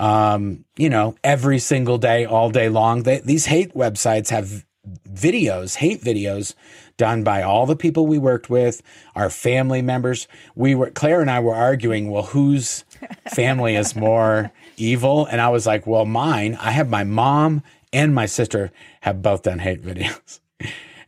[0.00, 3.02] um, you know, every single day, all day long.
[3.02, 4.64] They, these hate websites have
[5.06, 6.54] videos, hate videos
[6.96, 8.82] done by all the people we worked with,
[9.14, 10.26] our family members.
[10.54, 12.84] We were, Claire and I were arguing, well, whose
[13.34, 15.26] family is more evil?
[15.26, 16.56] And I was like, well, mine.
[16.60, 20.40] I have my mom and my sister have both done hate videos.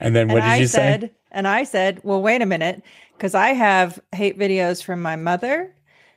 [0.01, 1.11] And then what and did I you said, say?
[1.31, 2.83] And I said, well, wait a minute,
[3.17, 5.75] because I have hate videos from my mother,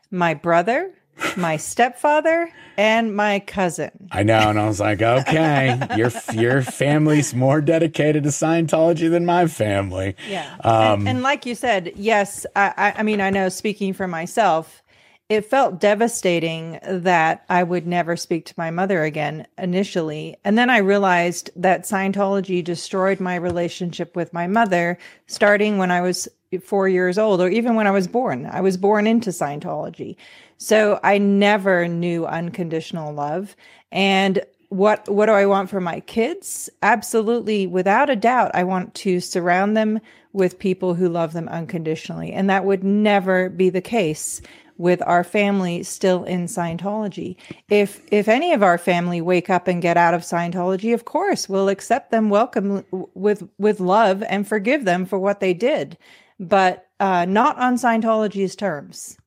[0.10, 0.92] my brother,
[1.38, 4.10] my stepfather and my cousin.
[4.12, 9.26] I know, and I was like, okay, your your family's more dedicated to Scientology than
[9.26, 10.16] my family.
[10.30, 14.10] Yeah, um, and, and, like you said, yes, I, I mean, I know speaking for
[14.10, 14.84] myself,
[15.28, 20.70] it felt devastating that I would never speak to my mother again initially, and then
[20.70, 26.28] I realized that Scientology destroyed my relationship with my mother, starting when I was
[26.64, 28.46] four years old, or even when I was born.
[28.46, 30.16] I was born into Scientology.
[30.58, 33.56] So I never knew unconditional love.
[33.92, 36.70] And what what do I want for my kids?
[36.82, 40.00] Absolutely, without a doubt, I want to surround them
[40.34, 42.32] with people who love them unconditionally.
[42.32, 44.42] And that would never be the case
[44.78, 47.36] with our family still in Scientology.
[47.70, 51.48] If if any of our family wake up and get out of Scientology, of course,
[51.48, 55.98] we'll accept them, welcome with with love and forgive them for what they did,
[56.40, 59.18] but uh, not on Scientology's terms.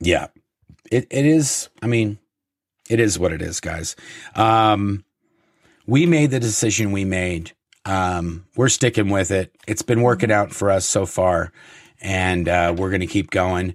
[0.00, 0.28] Yeah,
[0.90, 2.18] it, it is, I mean,
[2.88, 3.96] it is what it is, guys.
[4.34, 5.04] Um,
[5.86, 7.52] we made the decision we made.
[7.84, 9.54] Um, we're sticking with it.
[9.66, 11.52] It's been working out for us so far,
[12.00, 13.74] and uh, we're going to keep going.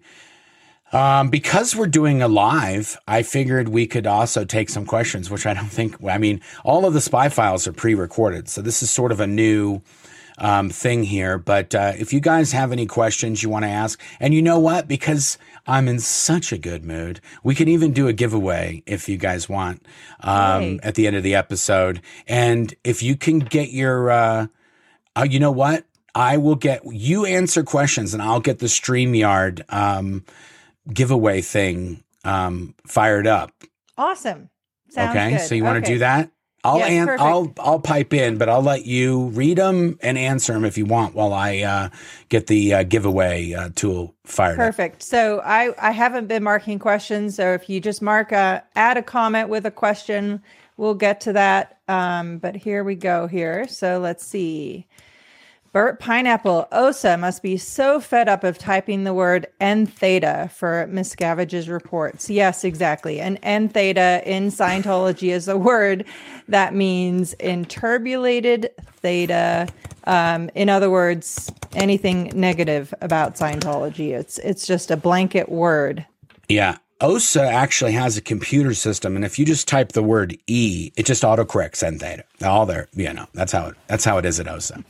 [0.94, 5.48] Um, because we're doing a live, I figured we could also take some questions, which
[5.48, 8.48] I don't think, I mean, all of the spy files are pre recorded.
[8.48, 9.82] So this is sort of a new
[10.38, 11.40] um, thing here.
[11.40, 14.60] But uh, if you guys have any questions you want to ask, and you know
[14.60, 14.88] what?
[14.88, 17.20] Because I'm in such a good mood.
[17.44, 19.86] We can even do a giveaway if you guys want
[20.20, 22.02] um, at the end of the episode.
[22.28, 24.48] And if you can get your, uh,
[25.16, 25.86] uh, you know what?
[26.16, 30.24] I will get you answer questions and I'll get the StreamYard um,
[30.92, 33.52] giveaway thing um, fired up.
[33.98, 34.50] Awesome.
[34.90, 35.32] Sounds okay.
[35.32, 35.42] Good.
[35.42, 35.96] So you want to okay.
[35.96, 36.32] do that?
[36.66, 40.54] I'll yes, an- I'll I'll pipe in, but I'll let you read them and answer
[40.54, 41.90] them if you want while I uh,
[42.30, 44.54] get the uh, giveaway uh, tool fired.
[44.54, 44.58] Up.
[44.58, 44.96] Perfect.
[44.98, 45.02] Up.
[45.02, 49.04] So I I haven't been marking questions, so if you just mark a add a
[49.04, 50.42] comment with a question,
[50.78, 51.80] we'll get to that.
[51.90, 53.28] Um, but here we go.
[53.28, 54.88] Here, so let's see.
[55.74, 61.68] Bert Pineapple OSA must be so fed up of typing the word entheta for Miscavige's
[61.68, 62.30] reports.
[62.30, 63.20] Yes, exactly.
[63.20, 66.06] And entheta in Scientology is a word
[66.48, 68.70] that means enturbulated
[69.02, 69.68] theta.
[70.04, 74.12] Um, in other words, anything negative about Scientology.
[74.12, 76.06] It's it's just a blanket word.
[76.50, 76.78] Yeah.
[77.04, 81.06] OSA actually has a computer system, and if you just type the word E, it
[81.06, 82.24] just autocorrects entheta.
[82.42, 84.82] All there, you know, that's how it that's how it is at OSA.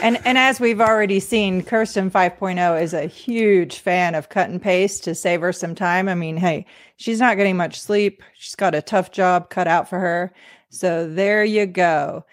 [0.00, 4.62] And and as we've already seen, Kirsten 5.0 is a huge fan of cut and
[4.62, 6.08] paste to save her some time.
[6.08, 6.64] I mean, hey,
[6.98, 8.22] she's not getting much sleep.
[8.34, 10.32] She's got a tough job cut out for her.
[10.70, 12.24] So there you go.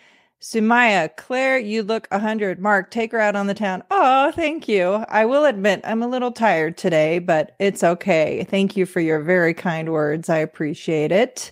[0.46, 2.60] Sumaya, Claire, you look 100.
[2.60, 3.82] Mark, take her out on the town.
[3.90, 5.04] Oh, thank you.
[5.10, 8.46] I will admit I'm a little tired today, but it's okay.
[8.48, 10.30] Thank you for your very kind words.
[10.30, 11.52] I appreciate it.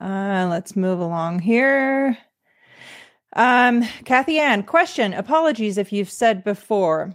[0.00, 2.16] Uh, let's move along here.
[3.36, 5.12] Um, Kathy Ann, question.
[5.12, 7.12] Apologies if you've said before,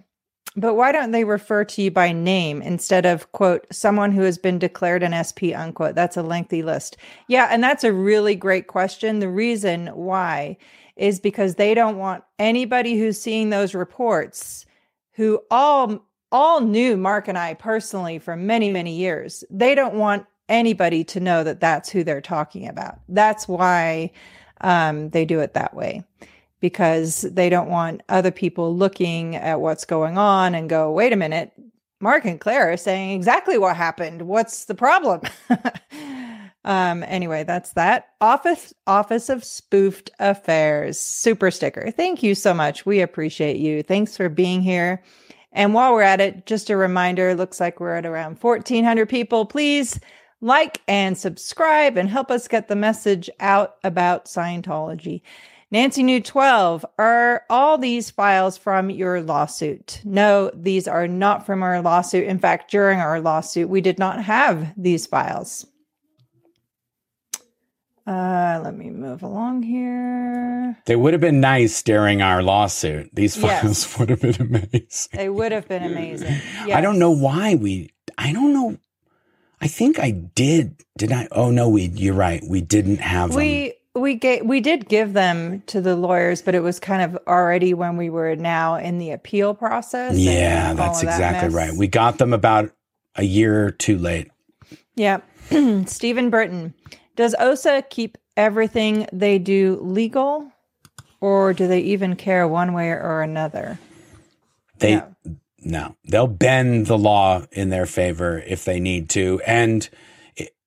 [0.55, 4.37] but why don't they refer to you by name instead of quote someone who has
[4.37, 5.95] been declared an SP unquote?
[5.95, 6.97] That's a lengthy list.
[7.27, 9.21] Yeah, and that's a really great question.
[9.21, 10.57] The reason why
[10.95, 14.65] is because they don't want anybody who's seeing those reports
[15.13, 19.43] who all all knew Mark and I personally for many many years.
[19.49, 22.99] They don't want anybody to know that that's who they're talking about.
[23.09, 24.11] That's why
[24.61, 26.03] um, they do it that way
[26.59, 31.17] because they don't want other people looking at what's going on and go, wait a
[31.17, 31.51] minute,
[31.99, 34.23] Mark and Claire are saying exactly what happened.
[34.23, 35.21] What's the problem?
[36.65, 38.09] um, anyway, that's that.
[38.19, 41.91] Office Office of Spoofed Affairs super sticker.
[41.91, 42.85] Thank you so much.
[42.85, 43.83] We appreciate you.
[43.83, 45.03] Thanks for being here.
[45.51, 49.45] And while we're at it, just a reminder, looks like we're at around 1400 people.
[49.45, 49.99] Please
[50.41, 55.21] like and subscribe and help us get the message out about Scientology.
[55.71, 60.01] Nancy New 12, are all these files from your lawsuit?
[60.03, 62.25] No, these are not from our lawsuit.
[62.25, 65.65] In fact, during our lawsuit, we did not have these files.
[68.07, 70.77] Uh, let me move along here.
[70.85, 73.09] They would have been nice during our lawsuit.
[73.13, 73.99] These files Yes.
[73.99, 75.09] would have been amazing.
[75.13, 76.39] They would have been amazing.
[76.71, 77.91] I don't know why we.
[78.17, 78.77] I don't know.
[79.59, 80.83] I think I did.
[80.97, 81.27] Did I?
[81.31, 81.85] Oh no, we.
[81.85, 82.43] You're right.
[82.47, 83.37] We didn't have them.
[83.37, 87.17] We we gave we did give them to the lawyers, but it was kind of
[87.27, 90.15] already when we were now in the appeal process.
[90.15, 91.73] Yeah, that's that exactly right.
[91.75, 92.71] We got them about
[93.15, 94.29] a year too late.
[94.95, 95.21] Yeah.
[95.85, 96.73] Stephen Burton.
[97.15, 100.51] Does OSA keep everything they do legal
[101.21, 103.79] or do they even care one way or another?
[104.79, 105.13] They No.
[105.63, 109.89] no, they'll bend the law in their favor if they need to, and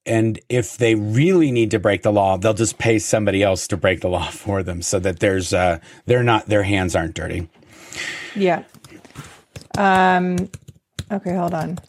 [0.07, 3.76] and if they really need to break the law, they'll just pay somebody else to
[3.78, 7.49] break the law for them, so that there's uh they're not their hands aren't dirty.
[8.34, 8.64] Yeah.
[9.76, 10.51] Um
[11.12, 11.78] okay, hold on.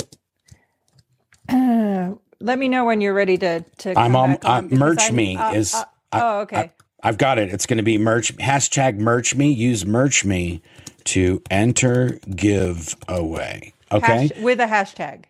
[1.49, 4.37] Uh, let me know when you're ready to to I'm on.
[4.43, 5.73] Uh, merch I- me uh, is.
[5.73, 6.71] uh, I- oh, okay.
[7.01, 7.49] I've got it.
[7.53, 9.51] It's going to be merch hashtag merch me.
[9.53, 10.61] Use merch me
[11.05, 13.73] to enter giveaway.
[13.91, 14.27] Okay.
[14.27, 15.23] Hash- with a hashtag.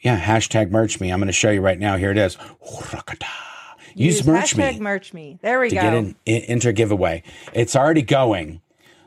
[0.00, 1.12] Yeah, hashtag merch me.
[1.12, 1.96] I'm going to show you right now.
[1.96, 2.36] Here it is.
[3.94, 5.38] Use, merch hashtag me merch me.
[5.42, 5.80] There we to go.
[5.82, 7.22] get in, in enter giveaway.
[7.52, 8.60] It's already going.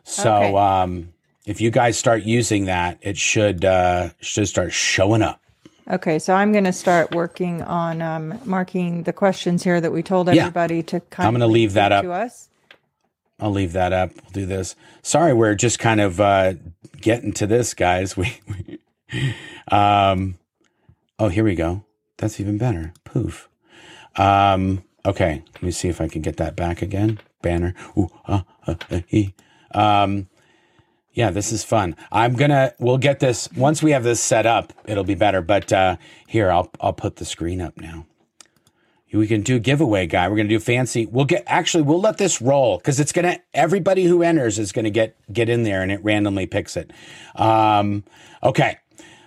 [0.03, 0.55] So Okay.
[0.55, 1.13] um,
[1.45, 5.41] if you guys start using that, it should uh, should start showing up.
[5.89, 10.01] Okay, so I'm going to start working on um, marking the questions here that we
[10.01, 10.43] told Yeah.
[10.43, 11.33] everybody to kind of.
[11.35, 12.03] I'm gonna leave that up.
[12.03, 12.49] to us.
[13.39, 14.11] I'll leave that up.
[14.15, 14.75] We'll do this.
[15.01, 16.53] Sorry, we're just kind of uh,
[17.01, 18.15] getting to this, guys.
[18.17, 18.79] We, we
[19.67, 20.35] um,
[21.19, 21.83] oh, here we go.
[22.17, 22.93] That's even better.
[23.03, 23.49] Poof.
[24.15, 27.19] Um, okay, let me see if I can get that back again.
[27.41, 27.75] Banner.
[27.97, 29.21] Ooh, uh, uh, uh.
[29.77, 30.29] Um,
[31.13, 31.95] yeah, this is fun.
[32.11, 32.73] I'm gonna.
[32.79, 34.73] We'll get this once we have this set up.
[34.85, 35.41] It'll be better.
[35.41, 35.97] But uh,
[36.27, 38.07] here, I'll I'll put the screen up now.
[39.11, 40.27] We can do giveaway guy.
[40.27, 41.05] We're gonna do fancy.
[41.05, 44.89] We'll get actually we'll let this roll because it's gonna everybody who enters is gonna
[44.89, 46.91] get get in there and it randomly picks it.
[47.35, 48.03] Um,
[48.41, 48.79] okay.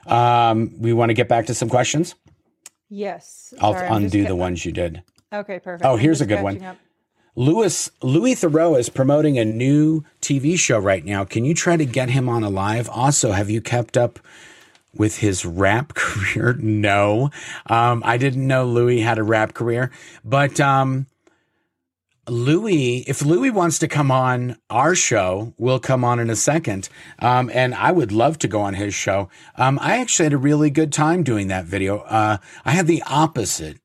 [0.07, 2.17] Um, we want to get back to some questions.
[2.89, 3.55] Yes.
[3.61, 5.03] I'll Sorry, undo the ones you did.
[5.33, 5.85] Okay, perfect.
[5.85, 6.63] Oh, here's a good one.
[6.63, 6.77] up.
[7.39, 11.27] Louis Louis Theroux is promoting a new TV show right now.
[11.27, 12.89] Can you try to get him on a live?
[12.89, 14.19] Also, have you kept up
[14.95, 16.55] with his rap career?
[16.55, 17.31] No,
[17.67, 19.91] um, I didn't know Louis had a rap career,
[20.25, 21.07] but um,
[22.27, 26.89] Louis, if Louis wants to come on our show, we'll come on in a second.
[27.19, 29.29] Um, and I would love to go on his show.
[29.57, 31.99] Um, I actually had a really good time doing that video.
[31.99, 33.79] Uh, I had the opposite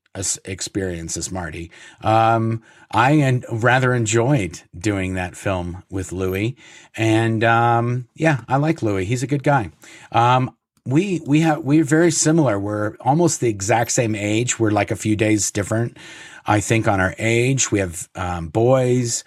[0.44, 1.70] experience as Marty.
[2.02, 6.56] Um, I en- rather enjoyed doing that film with Louis.
[6.96, 9.04] And um, yeah, I like Louis.
[9.04, 9.70] He's a good guy.
[10.10, 10.54] Um,
[10.84, 12.58] we we have we're very similar.
[12.58, 14.58] We're almost the exact same age.
[14.58, 15.96] We're like a few days different,
[16.44, 17.70] I think, on our age.
[17.70, 19.22] We have um, boys.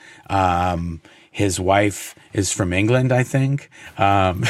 [1.35, 3.69] His wife is from England, I think.
[3.97, 4.45] Um,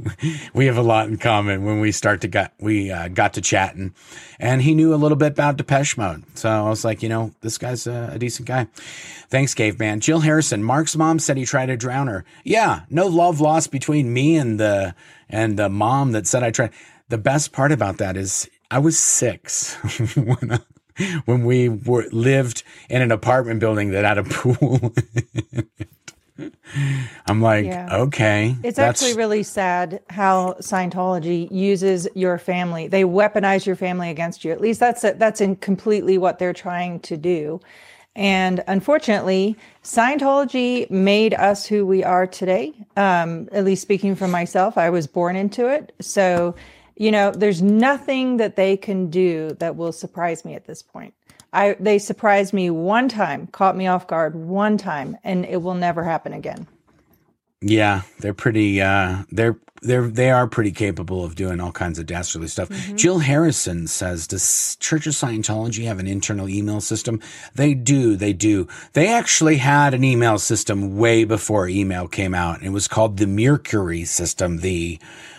[0.54, 3.42] we have a lot in common when we start to got we uh, got to
[3.42, 3.92] chatting,
[4.38, 6.24] and he knew a little bit about Depeche Mode.
[6.38, 8.68] So I was like, you know, this guy's a, a decent guy.
[9.28, 10.00] Thanks, Caveman.
[10.00, 10.64] Jill Harrison.
[10.64, 12.24] Mark's mom said he tried to drown her.
[12.42, 14.94] Yeah, no love lost between me and the
[15.28, 16.72] and the mom that said I tried.
[17.10, 19.74] The best part about that is I was six
[20.14, 20.52] when.
[20.52, 20.60] I,
[21.24, 24.92] when we were, lived in an apartment building that had a pool.
[27.26, 27.88] I'm like, Yeah.
[28.04, 28.56] okay.
[28.62, 32.88] It's that's- actually really sad how Scientology uses your family.
[32.88, 34.52] They weaponize your family against you.
[34.52, 37.60] At least that's that's in completely what they're trying to do.
[38.16, 42.72] And unfortunately, Scientology made us who we are today.
[42.96, 45.92] Um, at least speaking for myself, I was born into it.
[46.00, 46.56] So,
[46.96, 51.14] you know, there's nothing that they can do that will surprise me at this point.
[51.52, 55.74] I they surprised me one time, caught me off guard one time, and it will
[55.74, 56.66] never happen again.
[57.60, 58.80] Yeah, they're pretty.
[58.80, 62.70] Uh, they're they're they are pretty capable of doing all kinds of dastardly stuff.
[62.94, 67.20] Jill Harrison says, "Does Church of Scientology have an internal email system?"
[67.54, 68.16] They do.
[68.16, 68.68] They do.
[68.92, 72.62] They actually had an email system way before email came out.
[72.62, 74.98] It was called the Mercury system, the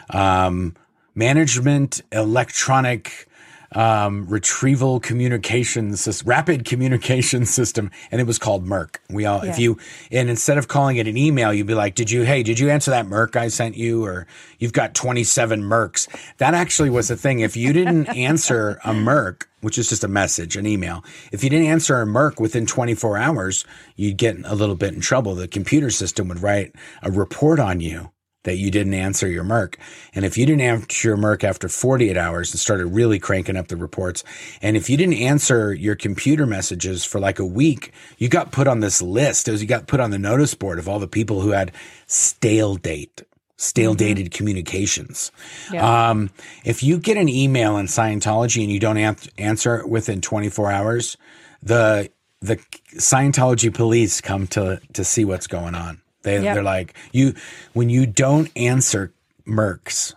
[0.09, 0.75] um,
[1.15, 3.27] Management Electronic
[3.73, 8.97] um, retrieval communication system, rapid communication system, and it was called Merck.
[9.09, 9.77] We all, if you,
[10.11, 12.23] and instead of calling it an email, you'd be like, "Did you?
[12.23, 14.27] Hey, did you answer that Merck I sent you?" Or
[14.59, 16.07] you've got twenty seven Mercs.
[16.37, 17.39] That actually was the thing.
[17.39, 21.49] If you didn't answer a Merc, which is just a message, an email, if you
[21.49, 23.65] didn't answer a Merc within twenty four hours,
[23.95, 25.35] you'd get a little bit in trouble.
[25.35, 28.11] The computer system would write a report on you
[28.43, 29.77] that you didn't answer your Merc.
[30.13, 33.67] And if you didn't answer your Merc after 48 hours and started really cranking up
[33.67, 34.23] the reports,
[34.61, 38.67] and if you didn't answer your computer messages for like a week, you got put
[38.67, 41.41] on this list as you got put on the notice board of all the people
[41.41, 41.71] who had
[42.07, 43.23] stale date.
[43.57, 45.31] Stale dated communications.
[45.71, 46.09] Yeah.
[46.09, 46.31] Um,
[46.65, 50.71] if you get an email in Scientology and you don't an- answer it within 24
[50.71, 51.15] hours,
[51.61, 52.09] the
[52.41, 52.55] the
[52.95, 56.00] Scientology police come to to see what's going on.
[56.23, 56.55] They Yep.
[56.55, 57.33] they're like you
[57.73, 59.13] when you don't answer
[59.47, 60.13] Mercs,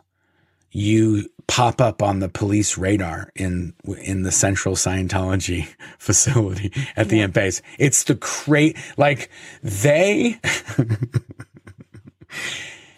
[0.70, 5.68] you pop up on the police radar in in the Central Scientology
[5.98, 7.62] facility at the Int base.
[7.78, 9.30] It's the crate like
[9.62, 10.38] they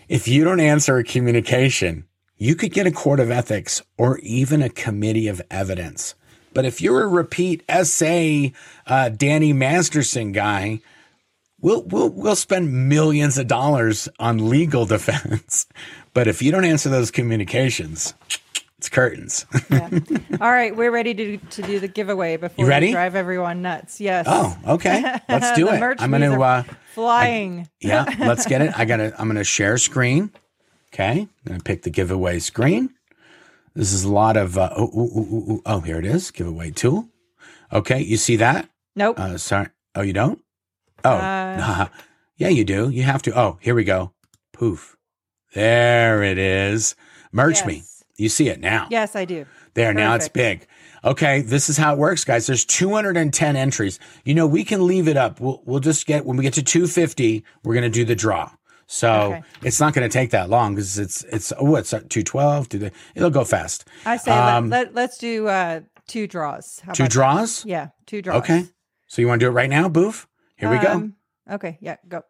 [0.08, 2.04] if you don't answer a communication,
[2.38, 6.14] you could get a court of ethics or even a committee of evidence.
[6.54, 8.48] But if you're a repeat SA
[8.86, 10.80] uh, Danny Masterson guy,
[11.60, 15.66] we'll we'll we'll spend millions of dollars on legal defense.
[16.14, 18.14] But if you don't answer those communications,
[18.78, 19.46] it's curtains.
[19.70, 19.88] Yeah.
[20.40, 22.86] All right, we're ready to to do the giveaway before You ready?
[22.88, 24.00] we drive everyone nuts.
[24.00, 24.26] Yes.
[24.28, 25.18] oh, okay.
[25.28, 25.82] Let's do it.
[26.00, 26.62] I'm going to uh,
[26.94, 27.68] flying.
[27.80, 28.78] yeah, let's get it.
[28.78, 30.30] I got to I'm going to share screen.
[30.94, 31.20] Okay.
[31.20, 32.90] I'm going to pick the giveaway screen.
[33.74, 35.62] This is a lot of uh, oh, ooh, ooh, ooh.
[35.66, 36.30] oh, here it is.
[36.30, 37.08] Giveaway tool.
[37.72, 38.70] Okay, you see that?
[38.94, 39.18] nope.
[39.18, 39.68] Uh, sorry.
[39.94, 40.40] Oh, you don't?
[41.06, 41.88] Oh, Uh,
[42.36, 42.90] yeah, you do.
[42.90, 43.38] You have to.
[43.38, 44.12] Oh, here we go.
[44.52, 44.96] Poof.
[45.54, 46.94] There it is.
[47.32, 47.82] Merch me.
[48.16, 48.86] You see it now.
[48.90, 49.44] yes, I do.
[49.74, 50.66] There, now it's big.
[51.04, 52.46] Okay, this is how it works, guys.
[52.46, 53.98] There's 210 entries.
[54.24, 55.38] You know, we can leave it up.
[55.38, 58.50] We'll, we'll just get, when we get to 250, we're going to do the draw.
[58.86, 59.42] So Okay.
[59.62, 62.68] it's not going to take that long because it's, it's, oh, it's 212.
[62.70, 63.84] Do the, it'll go fast.
[64.06, 66.80] I say Um, let, let, us do uh, two draws.
[66.80, 67.12] How Two about that?
[67.12, 67.64] draws?
[67.66, 68.38] Yeah, two draws.
[68.42, 68.64] Okay.
[69.06, 70.26] So you want to do it right now, Boof?
[70.56, 70.92] Here we go.
[70.92, 71.14] Um,
[71.50, 72.22] Okay, yeah, go.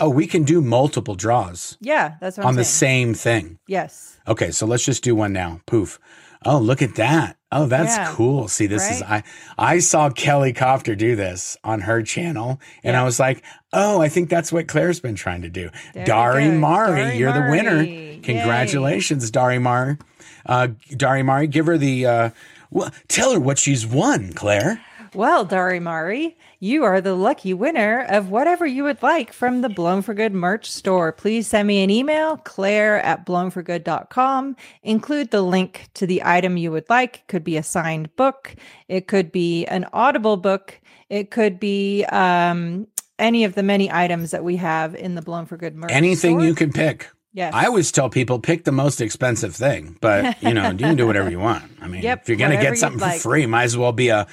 [0.00, 3.14] Oh, we can do multiple draws Yeah, that's what on I'm the saying.
[3.14, 3.58] same thing.
[3.68, 4.18] Yes.
[4.26, 5.60] Okay, so let's just do one now.
[5.66, 6.00] Poof.
[6.44, 7.36] Oh, look at that.
[7.52, 8.10] Oh, that's Yeah.
[8.14, 8.48] cool.
[8.48, 9.22] See, this is I
[9.58, 14.08] I saw Kelly Copter do this on her channel and I was like, "Oh, I
[14.08, 16.52] think that's what Claire's been trying to do." There Dari go.
[16.58, 17.76] Mari, Dari you're the winner.
[17.76, 18.20] Mari.
[18.24, 19.98] Congratulations, Dari Mari.
[20.46, 22.30] Uh Dari Mari, give her the uh
[22.70, 24.80] well, tell her what she's won, Claire.
[25.14, 29.68] Well, Dari Mari, you are the lucky winner of whatever you would like from the
[29.68, 31.12] Blown for Good merch store.
[31.12, 34.56] Please send me an email, claire at blownforgood.com.
[34.82, 37.16] Include the link to the item you would like.
[37.16, 38.54] It could be a signed book,
[38.88, 40.80] it could be an audible book,
[41.10, 42.86] it could be um,
[43.18, 45.96] any of the many items that we have in the Blown for Good merch store.
[45.98, 46.46] Anything store.
[46.46, 47.10] you can pick.
[47.34, 47.52] Yes.
[47.54, 51.06] I always tell people pick the most expensive thing, but you know, you can do
[51.06, 51.64] whatever you want.
[51.82, 53.16] I mean, Yep, if you're going to get something like.
[53.16, 54.26] for free, might as well be a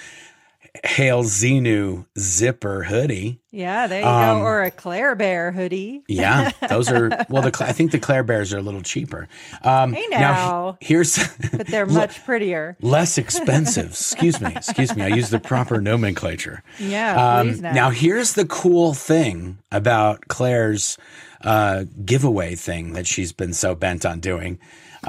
[0.83, 3.39] Hail Xenu zipper hoodie.
[3.51, 4.43] Yeah, there you Um, go.
[4.43, 6.03] Or a Claire Bear hoodie.
[6.07, 7.41] Yeah, those are well.
[7.41, 9.27] The I think the Claire Bears are a little cheaper.
[9.63, 10.77] Um, Hey Now now.
[10.79, 11.17] he- here's
[11.51, 12.77] But they're much prettier.
[12.81, 13.91] less expensive.
[13.91, 15.03] excuse me, excuse me.
[15.03, 16.61] I use the proper nomenclature.
[16.79, 20.97] Yeah, Um, now, here's the cool thing about Claire's
[21.41, 24.59] uh, giveaway thing that she's been so bent on doing.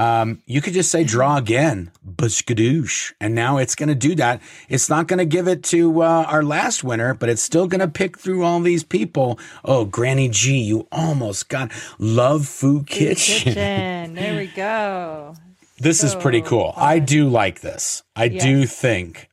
[0.01, 4.41] Um, you could just say draw again, buskadoosh, and now it's going to do that.
[4.71, 7.83] It's not going to give it to uh, our last winner, but it's still going
[7.83, 9.39] to pick through all these people.
[9.63, 13.53] Oh, Granny G, you almost got Love Food Kitchen.
[13.53, 14.15] Kitchen.
[14.15, 15.35] There we go.
[15.81, 16.75] This is pretty So cool.
[16.77, 18.03] I do like this.
[18.15, 19.31] I do think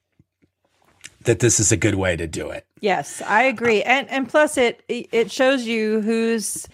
[1.26, 2.66] that this is a good way to do it.
[2.80, 3.84] Yes, I agree.
[3.84, 6.66] And and plus it it shows you who's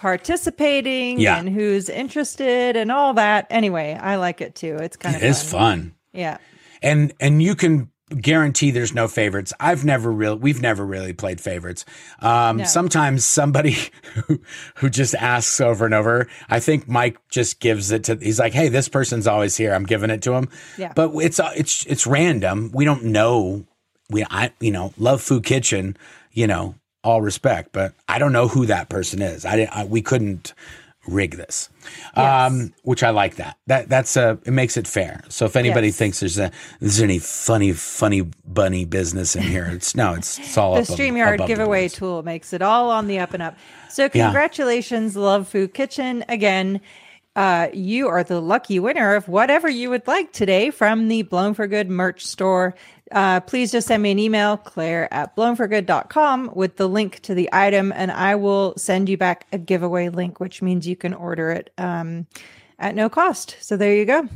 [0.00, 1.38] participating Yeah.
[1.38, 3.46] and who's interested and all that.
[3.50, 4.76] Anyway, I like it too.
[4.76, 5.94] It's kind It of is fun.
[6.12, 6.38] Yeah.
[6.82, 7.90] and and you can
[8.20, 11.84] guarantee there's no favorites i've never really we've never really played favorites
[12.18, 12.64] um No.
[12.64, 13.76] sometimes somebody
[14.26, 14.40] who,
[14.74, 18.52] who just asks over and over i think mike just gives it to he's like
[18.52, 20.92] hey this person's always here i'm giving it to him Yeah.
[20.96, 23.64] but it's it's it's random we don't know
[24.10, 25.96] we i you know love food kitchen
[26.32, 29.44] you know all respect, but I don't know who that person is.
[29.44, 30.52] I, I we couldn't
[31.08, 31.70] rig this,
[32.14, 33.56] um, which I like that.
[33.66, 35.22] That that's a it makes it fair.
[35.28, 35.96] So if anybody Yes.
[35.96, 40.56] thinks there's a there's any funny funny bunny business in here, it's no, it's, it's
[40.58, 43.56] all the StreamYard above the giveaway tool makes it all on the up and up.
[43.88, 44.26] So Yeah.
[44.26, 46.24] congratulations, Love Food Kitchen.
[46.28, 46.80] Again,
[47.34, 51.54] uh, you are the lucky winner of whatever you would like today from the Blown
[51.54, 52.74] for Good merch store.
[53.12, 57.48] Uh, please just send me an email, claire at blownforgood.com with the link to the
[57.52, 61.50] item, and I will send you back a giveaway link, which means you can order
[61.50, 62.26] it um,
[62.78, 63.56] at no cost.
[63.60, 64.28] So there you go.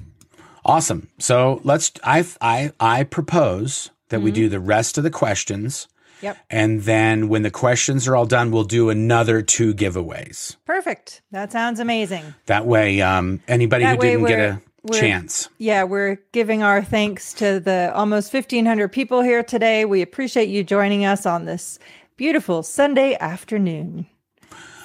[0.64, 1.08] Awesome.
[1.18, 1.92] So let's.
[2.02, 4.24] I I I propose that Mm-hmm.
[4.24, 5.88] we do the rest of the questions.
[6.22, 6.38] Yep.
[6.48, 10.56] And then when the questions are all done, we'll do another two giveaways.
[10.64, 11.20] Perfect.
[11.32, 12.22] That sounds amazing.
[12.46, 15.48] That way, um, anybody That who way didn't get a we're- chance.
[15.58, 19.84] Yeah, we're giving our thanks to the almost 1,500 people here today.
[19.84, 21.78] We appreciate you joining us on this
[22.16, 24.06] beautiful Sunday afternoon.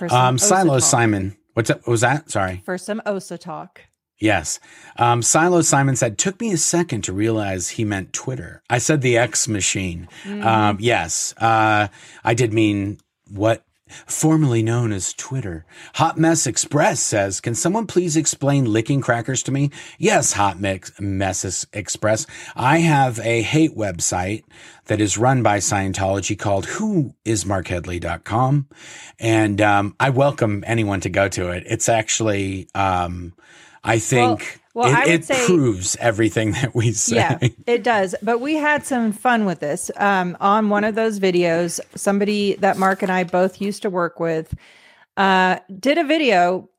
[0.10, 0.84] Um, Silo talk.
[0.88, 1.38] Simon.
[1.54, 1.80] What's that?
[1.80, 2.32] What was that?
[2.32, 2.62] Sorry.
[2.66, 3.82] For some OSA talk.
[4.22, 4.60] Yes.
[4.98, 8.62] Um, Silo Simon said, took me a second to realize he meant Twitter.
[8.70, 10.10] I said the X machine.
[10.26, 11.34] Um, yes.
[11.38, 11.88] Uh,
[12.24, 12.98] I did mean
[13.32, 13.64] what
[14.06, 15.66] formerly known as Twitter.
[15.96, 19.72] Hot Mess Express says, can someone please explain licking crackers to me?
[19.98, 22.26] Yes, Hot Mix Mess Express.
[22.56, 24.44] I have a hate website
[24.86, 28.68] that is run by Scientology called whoismarkhedley.com.
[29.20, 31.64] And, um, I welcome anyone to go to it.
[31.68, 33.34] It's actually, um,
[33.84, 37.16] I think well, it, I would it say- proves everything that we say.
[37.18, 38.16] Yeah, it does.
[38.22, 39.92] But we had some fun with this.
[39.98, 44.20] Um, on one of those videos, somebody that Mark and I both used to work
[44.20, 44.54] with
[45.18, 46.70] uh, did a video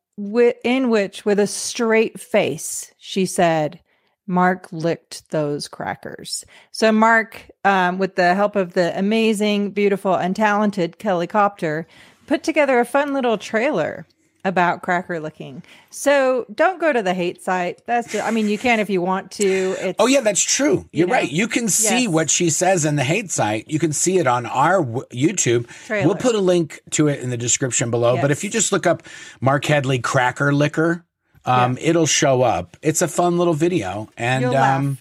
[0.65, 3.81] in which, with a straight face, she said,
[4.27, 6.45] Mark licked those crackers.
[6.71, 11.87] So, Mark, um, with the help of the amazing, beautiful, and talented Kelly Copter,
[12.27, 14.07] put together a fun little trailer
[14.45, 15.63] about cracker licking.
[15.91, 17.83] So, don't go to the hate site.
[17.87, 19.45] That's just, I mean, you can if you want to.
[19.79, 20.89] It's, Oh yeah, that's true.
[20.93, 21.15] You're know?
[21.15, 21.31] right.
[21.31, 22.09] You can see Yes.
[22.13, 23.69] what she says in the hate site.
[23.69, 25.67] You can see it on our w- YouTube.
[25.87, 26.07] Trailer.
[26.07, 28.21] We'll put a link to it in the description below.
[28.21, 29.03] But if you just look up
[29.41, 31.05] Mark Headley cracker licker,
[31.45, 32.77] um, it'll show up.
[32.83, 34.99] It's a fun little video, and um,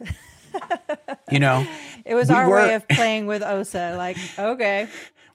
[1.32, 1.66] you know,
[2.06, 3.95] It was We our were- way of playing with OSA.
[3.95, 4.88] Like, okay.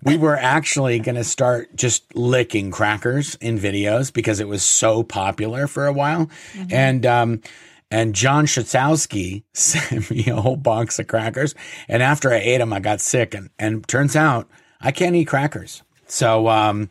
[0.04, 5.02] We were actually going to start just licking crackers in videos because it was so
[5.02, 6.30] popular for a while.
[6.70, 7.42] And, um,
[7.90, 11.54] and John Schatzowski sent me a whole box of crackers.
[11.88, 13.34] And after I ate them, I got sick.
[13.34, 14.48] And, and turns out
[14.80, 15.82] I can't eat crackers.
[16.06, 16.90] So, um,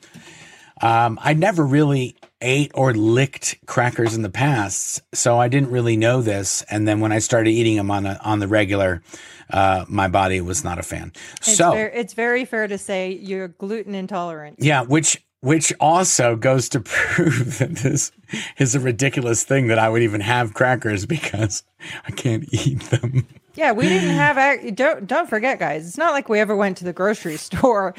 [0.82, 5.96] um, I never really ate or licked crackers in the past, so I didn't really
[5.96, 6.62] know this.
[6.64, 9.02] And then when I started eating them on a, on the regular,
[9.50, 11.12] uh, my body was not a fan.
[11.38, 14.58] It's, so it's very fair to say you're gluten intolerant.
[14.60, 18.12] yeah, which which also goes to prove that this
[18.58, 21.64] is a ridiculous thing that I would even have crackers because
[22.08, 23.28] I can't eat them.
[23.56, 24.38] Yeah, we didn't have.
[24.38, 25.86] ac- Don't don't forget, guys.
[25.88, 27.94] It's not like we ever went to the grocery store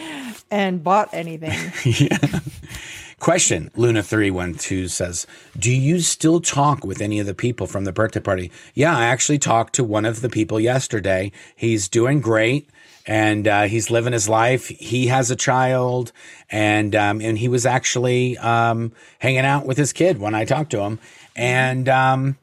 [0.50, 1.52] and bought anything.
[1.84, 2.18] yeah.
[3.24, 5.26] Question Luna three one two says,
[5.58, 9.06] "Do you still talk with any of the people from the birthday party?" Yeah, I
[9.06, 11.32] actually talked to one of the people yesterday.
[11.56, 12.68] He's doing great,
[13.06, 14.68] and uh, he's living his life.
[14.68, 16.12] He has a child,
[16.50, 20.72] and um, and he was actually um, hanging out with his kid when I talked
[20.72, 20.98] to him,
[21.34, 22.36] and um,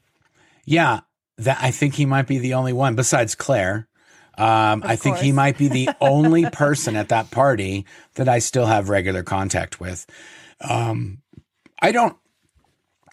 [0.65, 1.01] yeah,
[1.37, 3.87] that I think he might be the only one besides Claire.
[4.35, 7.85] Um, I think he might be the only person at that party
[8.15, 10.07] that I still have regular contact with.
[10.67, 11.21] Um,
[11.81, 12.17] I don't.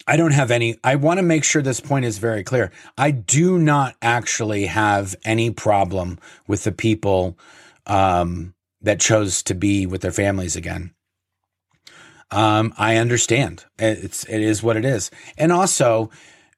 [0.07, 0.79] I don't have any.
[0.83, 2.71] I want to make sure this point is very clear.
[2.97, 7.39] I do not actually have any problem with the people
[7.87, 10.95] um, that chose to be with their families again.
[12.31, 13.65] Um, I understand.
[13.79, 16.11] It's it is what it is, and also,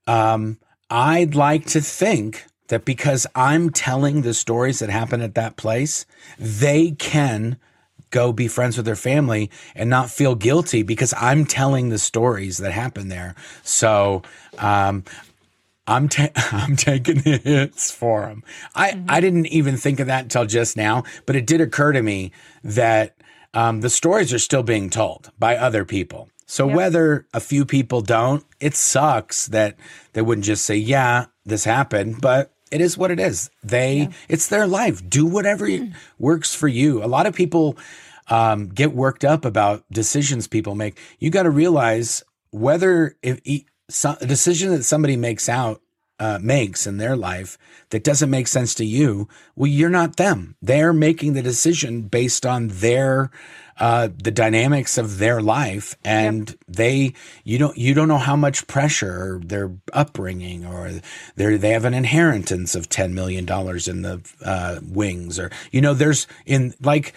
[0.06, 0.58] um,
[0.88, 6.06] I'd like to think that because I'm telling the stories that happen at that place,
[6.38, 7.58] they can
[8.10, 12.58] go be friends with their family and not feel guilty because I'm telling the stories
[12.58, 13.34] that happen there.
[13.62, 14.22] So,
[14.58, 15.04] um,
[15.86, 18.44] I'm ta- I'm taking the hits for them.
[18.74, 22.02] I I didn't even think of that until just now, but it did occur to
[22.02, 22.32] me
[22.62, 23.16] that
[23.54, 26.28] um, the stories are still being told by other people.
[26.46, 29.76] So whether a few people don't, it sucks that
[30.14, 33.50] they wouldn't just say, "Yeah, this happened," but it is what it is.
[33.62, 35.08] They it's their life.
[35.08, 37.02] Do whatever you- works for you.
[37.04, 37.76] A lot of people
[38.28, 40.98] um, get worked up about decisions people make.
[41.18, 45.82] You got to realize whether if a decision that somebody makes out
[46.20, 47.56] uh, makes in their life
[47.90, 49.26] that doesn't make sense to you,
[49.56, 50.54] well, you're not them.
[50.60, 53.30] They're making the decision based on their
[53.80, 56.58] uh, the dynamics of their life, and yep.
[56.68, 61.00] they you don't you don't know how much pressure or their upbringing or
[61.36, 65.80] they they have an inheritance of ten million dollars in the uh, wings or you
[65.80, 67.14] know there's in like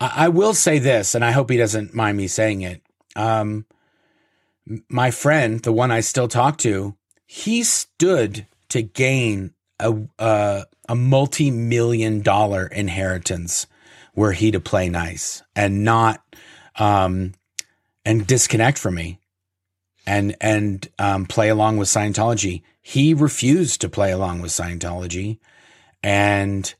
[0.00, 2.82] I, I, will say this, and I hope he doesn't mind me saying it.
[3.16, 3.66] Um,
[4.88, 6.94] my friend, the one I still talk to,
[7.26, 13.66] he stood to gain a uh, a multi million dollar inheritance
[14.16, 16.22] were he to play nice and not
[16.76, 17.34] um,
[18.04, 19.20] and disconnect from me
[20.06, 22.62] and and um, play along with Scientology.
[22.80, 25.38] He refused to play along with Scientology,
[26.02, 26.74] and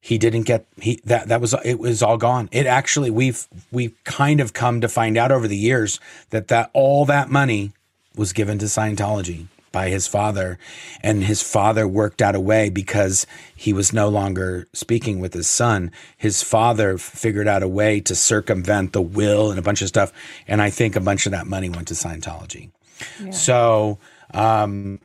[0.00, 2.48] he didn't get he that that was it was all gone.
[2.50, 6.00] It actually we've we've kind of come to find out over the years
[6.30, 7.72] that that all that money
[8.16, 10.58] was given to Scientology by his father.
[11.02, 15.48] And his father worked out a way because he was no longer speaking with his
[15.48, 15.90] son.
[16.16, 20.12] His father figured out a way to circumvent the will and a bunch of stuff.
[20.46, 22.70] And I think a bunch of that money went to Scientology.
[23.22, 23.30] Yeah.
[23.30, 23.98] So,
[24.34, 25.00] um,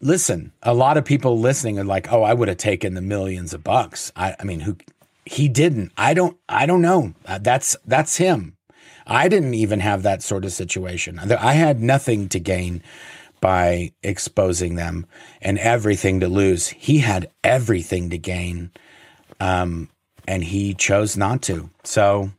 [0.00, 3.54] listen, a lot of people listening are like, "Oh, I would have taken the millions
[3.54, 4.76] of bucks." I, I mean, who
[5.24, 5.92] he didn't.
[5.96, 6.36] I don't.
[6.48, 7.14] I don't know.
[7.26, 8.56] Uh, that's that's him.
[9.06, 11.18] I didn't even have that sort of situation.
[11.18, 12.82] I had nothing to gain
[13.40, 15.06] by exposing them
[15.42, 16.68] and everything to lose.
[16.68, 18.70] He had everything to gain,
[19.40, 19.90] um,
[20.26, 21.68] and he chose not to.
[21.82, 22.30] So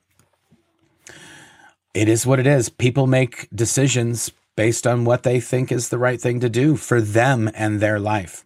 [1.94, 2.70] it is what it is.
[2.70, 7.02] People make decisions based on what they think is the right thing to do for
[7.02, 8.44] them and their life.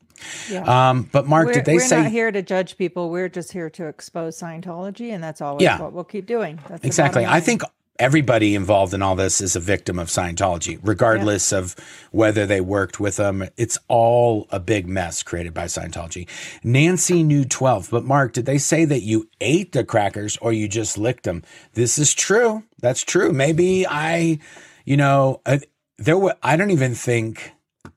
[0.49, 0.89] Yeah.
[0.89, 3.09] Um, but Mark, we're, did they we're say we're not here to judge people?
[3.09, 5.79] We're just here to expose Scientology, and that's always yeah.
[5.79, 6.59] what we'll keep doing.
[6.67, 7.25] That's exactly.
[7.25, 7.61] I think
[7.99, 11.59] everybody involved in all this is a victim of Scientology, regardless yeah.
[11.59, 11.75] of
[12.11, 13.47] whether they worked with them.
[13.57, 16.27] It's all a big mess created by Scientology.
[16.63, 20.67] Nancy New 12, but Mark, did they say that you ate the crackers or you
[20.67, 21.43] just licked them?
[21.73, 22.63] This is true.
[22.81, 23.33] That's true.
[23.33, 24.39] Maybe I,
[24.85, 25.59] you know, I,
[25.97, 27.51] there were, I don't even think.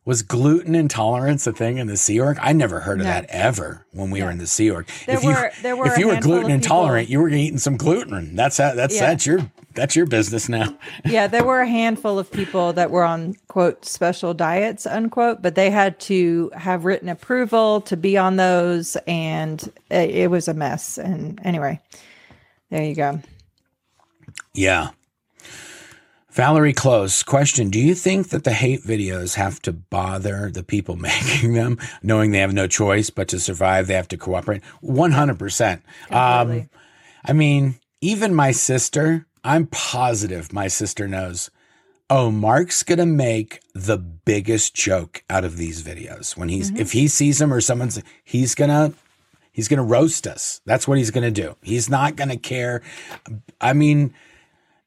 [0.04, 2.36] Was gluten intolerance a thing in the Sea Org?
[2.40, 3.12] I never heard of no.
[3.12, 4.24] that ever when we yeah.
[4.24, 4.88] were in the Sea Org.
[5.06, 7.76] There if were, you, there were if you were gluten intolerant, you were eating some
[7.76, 8.34] gluten.
[8.34, 9.00] That's that's yeah.
[9.00, 9.40] that's your
[9.74, 10.76] that's your business now.
[11.04, 15.54] yeah, there were a handful of people that were on quote special diets unquote, but
[15.54, 20.54] they had to have written approval to be on those, and it, it was a
[20.54, 20.98] mess.
[20.98, 21.80] And anyway,
[22.70, 23.20] there you go.
[24.54, 24.90] Yeah.
[26.32, 30.96] Valerie Close, question Do you think that the hate videos have to bother the people
[30.96, 33.86] making them, knowing they have no choice but to survive?
[33.86, 34.62] They have to cooperate?
[34.82, 35.82] 100%.
[36.10, 36.70] Um,
[37.24, 41.50] I mean, even my sister, I'm positive my sister knows.
[42.08, 46.80] Oh, Mark's gonna make the biggest joke out of these videos when he's mm-hmm.
[46.80, 48.92] if he sees them or someone's he's gonna
[49.50, 50.60] he's gonna roast us.
[50.66, 51.56] That's what he's gonna do.
[51.62, 52.82] He's not gonna care.
[53.60, 54.14] I mean,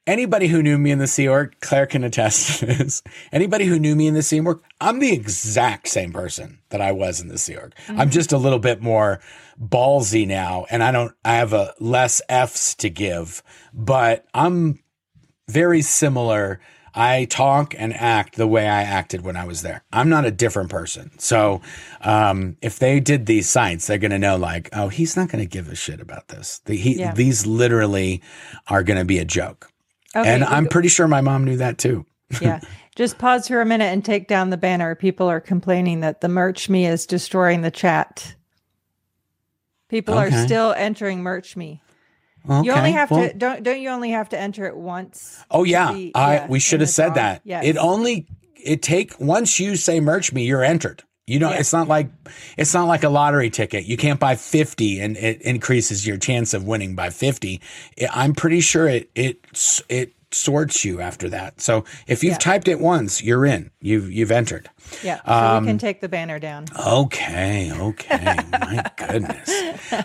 [0.07, 3.01] anybody who knew me in the Sea Org, Claire can attest to this.
[3.31, 6.91] Anybody who knew me in the Sea Org, I'm the exact same person that I
[6.91, 7.73] was in the Sea Org.
[7.87, 7.99] Mm-hmm.
[7.99, 9.19] I'm just a little bit more
[9.61, 11.13] ballsy now, and I don't.
[11.23, 14.79] I have a less F's to give, but I'm
[15.47, 16.59] very similar.
[16.97, 19.83] I talk and act the way I acted when I was there.
[19.91, 21.11] I'm not a different person.
[21.19, 21.61] So
[21.99, 25.43] um, if they did these sites, they're going to know, like, oh, he's not going
[25.43, 26.61] to give a shit about this.
[26.63, 27.13] The, he, yeah.
[27.13, 28.21] These literally
[28.69, 29.69] are going to be a joke.
[30.15, 32.05] Okay, and I'm pretty sure my mom knew that too.
[32.41, 32.59] yeah.
[32.95, 34.95] Just pause for a minute and take down the banner.
[34.95, 38.35] People are complaining that the merch me is destroying the chat.
[39.89, 40.27] People okay.
[40.27, 41.81] are still entering merch me.
[42.49, 42.65] Okay.
[42.65, 45.43] You only have well, to don't don't you only have to enter it once?
[45.51, 45.91] Oh yeah.
[45.91, 47.41] Be, I yeah, we should have said that.
[47.43, 47.65] Yes.
[47.65, 51.03] It only it take once you say merch me, you're entered.
[51.27, 52.09] You know, it's not like
[52.55, 53.85] it's not like a lottery ticket.
[53.85, 57.61] You can't buy 50 and it increases your chance of winning by 50.
[58.11, 59.39] I'm pretty sure it it
[59.89, 61.61] it sorts you after that.
[61.61, 62.37] So if you've yeah.
[62.39, 63.71] typed it once, you're in.
[63.81, 64.69] You've you've entered.
[65.03, 65.21] Yeah.
[65.25, 66.65] So um, we can take the banner down.
[66.85, 67.71] Okay.
[67.71, 68.35] Okay.
[68.51, 69.49] My goodness.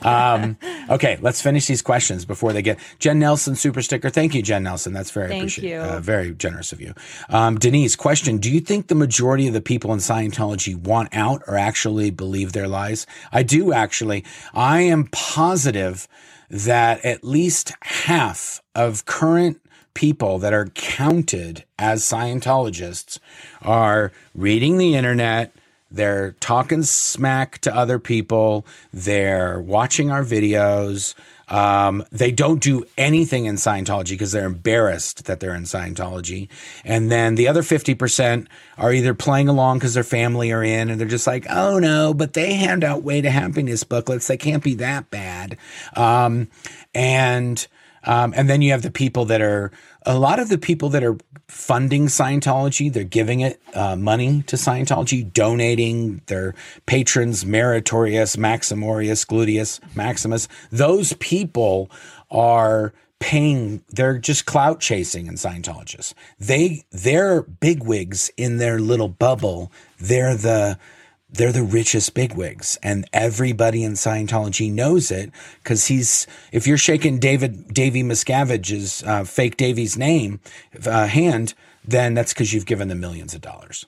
[0.02, 0.56] Um,
[0.88, 1.18] okay.
[1.20, 4.10] Let's finish these questions before they get Jen Nelson super sticker.
[4.10, 4.92] Thank you, Jen Nelson.
[4.92, 5.80] That's very Thank appreciated.
[5.80, 6.94] Uh, very generous of you.
[7.28, 11.42] Um, Denise, question: Do you think the majority of the people in Scientology want out
[11.46, 13.06] or actually believe their lies?
[13.32, 14.24] I do actually.
[14.54, 16.08] I am positive
[16.50, 19.60] that at least half of current
[19.94, 23.18] people that are counted as Scientologists
[23.62, 25.52] are reading the internet,
[25.90, 28.64] They're talking smack to other people.
[28.92, 31.14] They're watching our videos.
[31.48, 36.48] Um, they don't do anything in Scientology because they're embarrassed that they're in Scientology.
[36.84, 38.46] And then the other 50%
[38.78, 42.14] are either playing along because their family are in and they're just like, oh no,
[42.14, 44.28] but they hand out way to happiness booklets.
[44.28, 45.58] They can't be that bad.
[45.96, 46.48] Um,
[46.94, 47.66] and,
[48.04, 49.70] um, and then you have the people that are
[50.06, 51.18] a lot of the people that are
[51.48, 56.54] funding Scientology, they're giving it uh, money to Scientology, donating their
[56.86, 60.48] patrons, Meritorious, Maximorius, Gluteus, Maximus.
[60.70, 61.90] Those people
[62.30, 66.14] are paying they're just clout chasing in Scientologists.
[66.38, 69.70] They they're bigwigs in their little bubble.
[69.98, 70.78] They're the
[71.32, 75.30] they're the richest bigwigs and everybody in Scientology knows it
[75.62, 80.40] because he's if you're shaking David Davy Miscavige's uh, fake Davy's name
[80.86, 81.54] uh, hand
[81.84, 83.86] then that's because you've given them millions of dollars.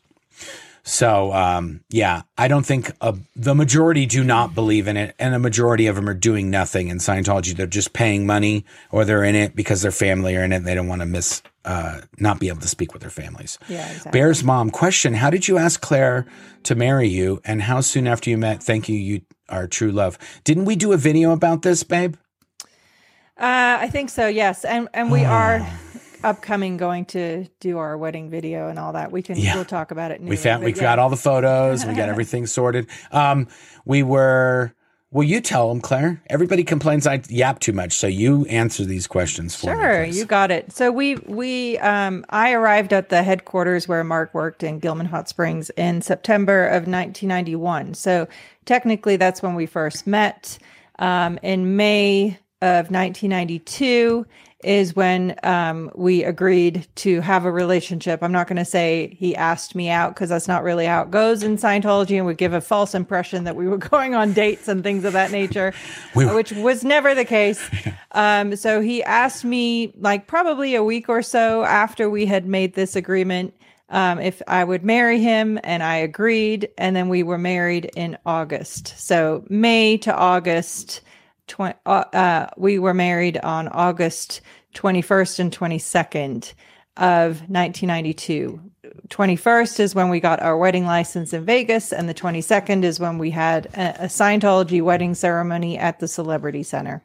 [0.84, 5.34] So um, yeah, I don't think uh, the majority do not believe in it, and
[5.34, 7.54] a majority of them are doing nothing in Scientology.
[7.54, 10.56] They're just paying money, or they're in it because their family are in it.
[10.56, 13.58] And they don't want to miss, uh, not be able to speak with their families.
[13.68, 14.12] Yeah, exactly.
[14.12, 16.26] Bear's mom question: How did you ask Claire
[16.64, 18.62] to marry you, and how soon after you met?
[18.62, 20.18] Thank you, you are true love.
[20.44, 22.16] Didn't we do a video about this, babe?
[23.38, 24.26] Uh, I think so.
[24.26, 25.66] Yes, and and we are
[26.24, 29.10] upcoming going to do our wedding video and all that.
[29.10, 29.54] We can Yeah.
[29.56, 30.20] we'll talk about it.
[30.20, 30.82] We found we've yeah.
[30.82, 31.84] got all the photos.
[31.84, 32.88] We got everything sorted.
[33.10, 33.48] Um,
[33.84, 34.74] we were.
[35.12, 36.22] Well, you tell them, Claire.
[36.30, 39.82] Everybody complains I yap too much, so you answer these questions for me.
[39.82, 40.72] Sure, you got it.
[40.72, 45.28] So we we um I arrived at the headquarters where Mark worked in Gilman Hot
[45.28, 47.92] Springs in September of 1991.
[47.92, 48.26] So
[48.64, 50.58] technically that's when we first met.
[50.98, 54.24] Um in May of 1992
[54.64, 58.22] is when um, we agreed to have a relationship.
[58.22, 61.10] I'm not going to say he asked me out because that's not really how it
[61.10, 64.68] goes in Scientology and would give a false impression that we were going on dates
[64.68, 65.72] and things of that nature,
[66.14, 67.62] which was never the case.
[68.14, 72.74] Um, so he asked me, like, probably a week or so after we had made
[72.74, 73.54] this agreement.
[73.88, 78.18] Um, if I would marry him, and I agreed, and then we were married in
[78.26, 78.94] August.
[78.98, 81.00] So May to August,
[81.46, 84.40] tw- uh, uh, we were married on August
[84.74, 86.52] 21st and 22nd
[86.96, 88.60] of 1992.
[89.08, 93.18] 21st is when we got our wedding license in Vegas, and the 22nd is when
[93.18, 97.04] we had a, a Scientology wedding ceremony at the Celebrity Center.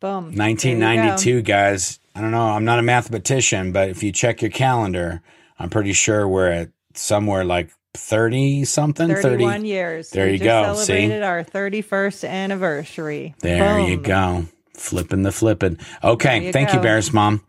[0.00, 0.34] Boom.
[0.34, 0.66] There you go.
[0.66, 2.00] 1992, guys.
[2.14, 2.42] I don't know.
[2.42, 5.22] I'm not a mathematician, but if you check your calendar,
[5.58, 9.08] I'm pretty sure we're at somewhere like 30 something.
[9.08, 9.68] 31 30.
[9.68, 10.10] years.
[10.10, 10.74] There We you go.
[10.74, 10.86] See?
[10.86, 13.34] Celebrated our 31st anniversary.
[13.40, 14.46] There you go.
[14.76, 15.78] Flipping the flipping.
[16.02, 16.46] Okay.
[16.46, 16.82] You Thank you, go.
[16.82, 17.42] Bears Mom.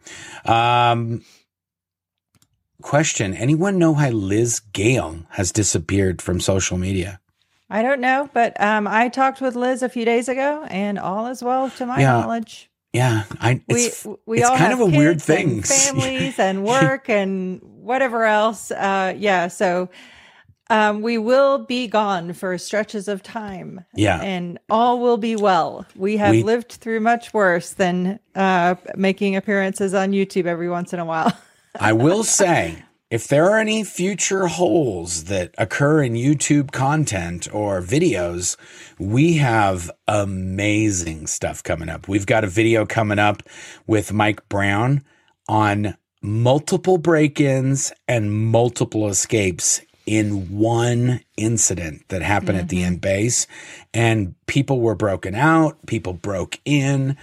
[0.45, 1.24] Um,
[2.82, 7.20] question Anyone know how Liz Gale has disappeared from social media?
[7.70, 11.28] I don't know, but um, I talked with Liz a few days ago, and all
[11.28, 12.20] is well to my Yeah.
[12.22, 12.70] knowledge.
[12.91, 13.24] Yeah.
[13.41, 15.64] I, We it's, we it's all kind have of a weird kids and thing.
[15.95, 18.70] families and work and whatever else.
[18.70, 19.90] Uh, yeah, so
[20.69, 23.84] um, we will be gone for stretches of time.
[23.95, 24.19] Yeah.
[24.22, 25.85] and all will be well.
[25.95, 30.94] We have We- lived through much worse than uh, making appearances on YouTube every once
[30.94, 31.31] in a while.
[31.80, 37.81] I will say, if there are any future holes that occur in YouTube content or
[37.81, 38.57] videos,
[38.99, 42.07] we have amazing stuff coming up.
[42.07, 43.44] We've got a video coming up
[43.85, 45.03] with Mike Brown
[45.48, 52.93] on multiple break ins and multiple escapes in one incident that happened at the mm-hmm.
[52.93, 53.47] Int base.
[53.93, 57.17] And people were broken out, people broke in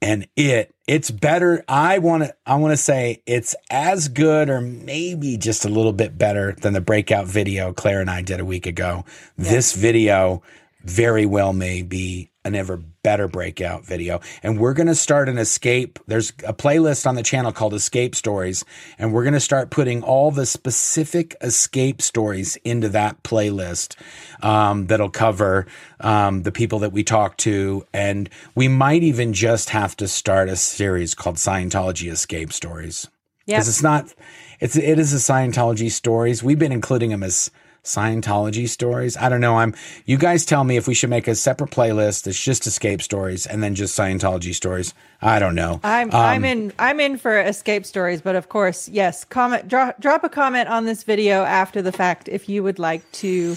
[0.00, 4.60] and it it's better i want to i want to say it's as good or
[4.60, 8.44] maybe just a little bit better than the breakout video claire and i did a
[8.44, 9.04] week ago
[9.36, 10.42] this video
[10.82, 14.20] very well may be an ever better breakout video.
[14.42, 15.98] And we're going to start an escape.
[16.06, 18.64] There's a playlist on the channel called escape stories
[18.98, 23.96] and we're going to start putting all the specific escape stories into that playlist
[24.42, 25.66] um, that'll cover
[26.00, 27.84] um, the people that we talk to.
[27.92, 33.08] And we might even just have to start a series called scientology escape stories.
[33.44, 34.14] Yeah, because it's not
[34.60, 36.42] it's it is a scientology stories.
[36.42, 37.50] We've been including them as
[37.88, 39.16] Scientology stories.
[39.16, 39.56] I don't know.
[39.56, 39.74] I'm
[40.04, 43.46] you guys tell me if we should make a separate playlist that's just escape stories
[43.46, 44.94] and then just Scientology stories.
[45.22, 45.80] I don't know.
[45.82, 49.24] I'm Um, I'm in I'm in for escape stories, but of course, yes.
[49.24, 53.10] Comment drop drop a comment on this video after the fact if you would like
[53.12, 53.56] to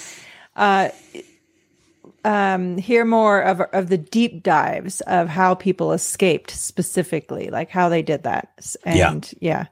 [0.55, 0.89] uh,
[2.23, 7.89] um, hear more of of the deep dives of how people escaped specifically, like how
[7.89, 8.49] they did that.
[8.57, 9.11] S- Yeah.
[9.11, 9.65] And yeah.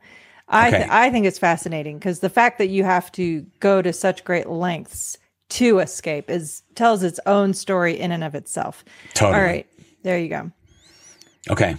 [0.49, 0.77] I Okay.
[0.79, 4.23] th- I think it's fascinating because the fact that you have to go to such
[4.23, 5.17] great lengths
[5.49, 8.83] to escape is tells its own story in and of itself.
[9.13, 9.37] Totally.
[9.39, 9.67] All right,
[10.03, 10.51] there you go.
[11.49, 11.75] Okay.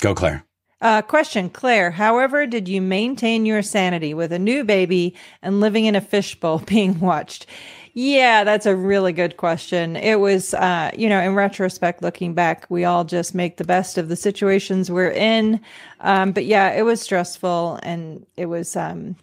[0.00, 0.44] Go, Claire.
[0.80, 1.92] Uh, question, Claire.
[1.92, 6.58] However, did you maintain your sanity with a new baby and living in a fishbowl
[6.66, 7.46] being watched?
[7.96, 9.94] Yeah, that's a really good question.
[9.94, 13.98] It was, uh, you know, in retrospect, looking back, we all just make the best
[13.98, 15.60] of the situations we're in.
[16.00, 19.14] Um, but yeah, it was stressful and it was, um,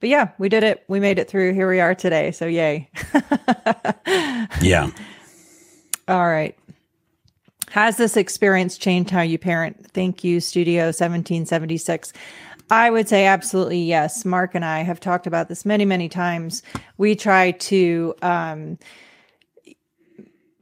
[0.00, 0.82] but yeah, we did it.
[0.88, 1.52] We made it through.
[1.52, 2.30] Here we are today.
[2.30, 2.88] So yay.
[4.62, 4.90] Yeah.
[6.08, 6.56] All right.
[7.70, 9.90] Has this experience changed how you parent?
[9.92, 12.14] Thank you, Studio 1776.
[12.70, 14.24] I would say absolutely yes.
[14.24, 16.62] Mark and I have talked about this many, many times.
[16.98, 18.78] We try to, um,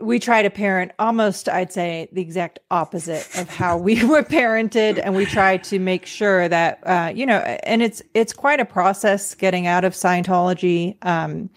[0.00, 5.00] we try to parent almost, I'd say, the exact opposite of how we were parented,
[5.02, 8.66] and we try to make sure that, uh, you know, and it's it's quite a
[8.66, 11.02] process getting out of Scientology.
[11.04, 11.48] Um,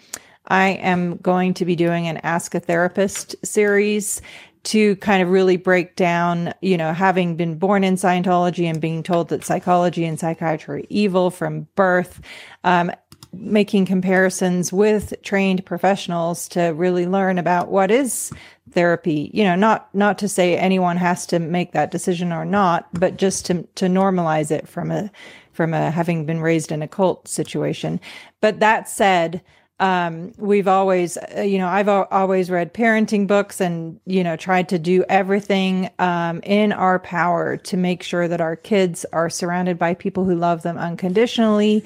[0.48, 4.22] I am going to be doing an Ask a Therapist series
[4.64, 9.04] to kind of really break down, you know, having been born in Scientology and being
[9.04, 12.22] told that psychology and psychiatry are evil from birth,
[12.64, 12.92] um,
[13.34, 18.32] making comparisons with trained professionals to really learn about what is
[18.72, 19.30] therapy.
[19.34, 23.18] You know, not not to say anyone has to make that decision or not, but
[23.18, 25.12] just to to normalize it from a
[25.52, 28.00] from a having been raised in a cult situation.
[28.42, 29.42] But that said,
[29.80, 34.70] um, we've always, uh, you know, I've always read parenting books and, you know, tried
[34.70, 39.78] to do everything um, in our power to make sure that our kids are surrounded
[39.78, 41.84] by people who love them unconditionally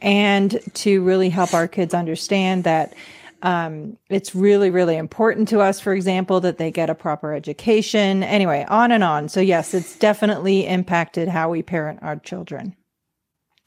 [0.00, 2.94] and to really help our kids understand that
[3.42, 8.22] um, it's really, really important to us, for example, that they get a proper education.
[8.22, 9.28] Anyway, on and on.
[9.28, 12.76] So, yes, it's definitely impacted how we parent our children.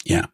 [0.05, 0.27] Yeah.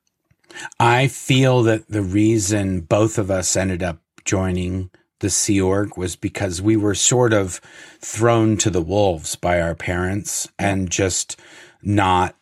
[0.79, 6.15] I feel that the reason both of us ended up joining the Sea Org was
[6.15, 7.61] because we were sort of
[7.99, 11.39] thrown to the wolves by our parents and just
[11.83, 12.35] not,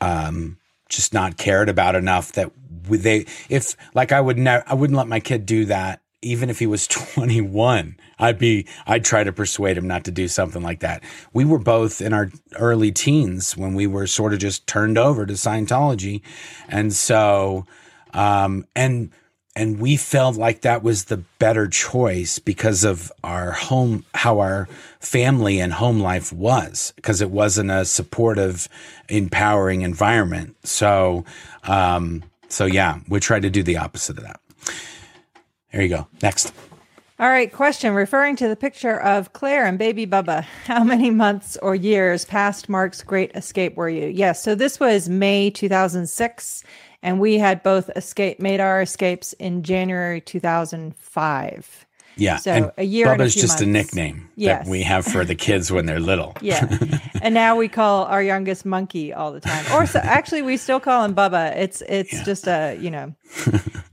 [0.00, 0.58] um,
[0.88, 2.52] just not cared about enough that
[2.88, 6.01] they, if like I would never, I wouldn't let my kid do that.
[6.22, 10.28] Even if he was 21, I'd be, I'd try to persuade him not to do
[10.28, 11.02] something like that.
[11.32, 15.26] We were both in our early teens when we were sort of just turned over
[15.26, 16.22] to Scientology.
[16.68, 17.66] And so,
[18.14, 19.10] um, and,
[19.54, 24.66] and we felt like that was the better choice because of our home, how our
[24.98, 28.68] family and home life was, because it wasn't a supportive,
[29.08, 30.56] empowering environment.
[30.64, 31.24] So,
[31.64, 34.40] um, so yeah, we tried to do the opposite of that.
[35.72, 36.06] There you go.
[36.22, 36.52] Next.
[37.18, 40.42] All right, question referring to the picture of Claire and baby Bubba.
[40.66, 44.08] How many months or years past Mark's great escape were you?
[44.08, 46.64] Yes, so this was May 2006,
[47.02, 51.81] and we had both escape made our escapes in January 2005.
[52.16, 52.36] Yeah.
[52.36, 54.64] So, and a year a Bubba's few just a nickname Yes.
[54.64, 56.36] that we have for the kids when they're little.
[56.42, 56.66] Yeah.
[57.22, 59.64] and now we call our youngest monkey all the time.
[59.72, 61.56] Or so, actually we still call him Bubba.
[61.56, 63.14] It's it's just a, you know.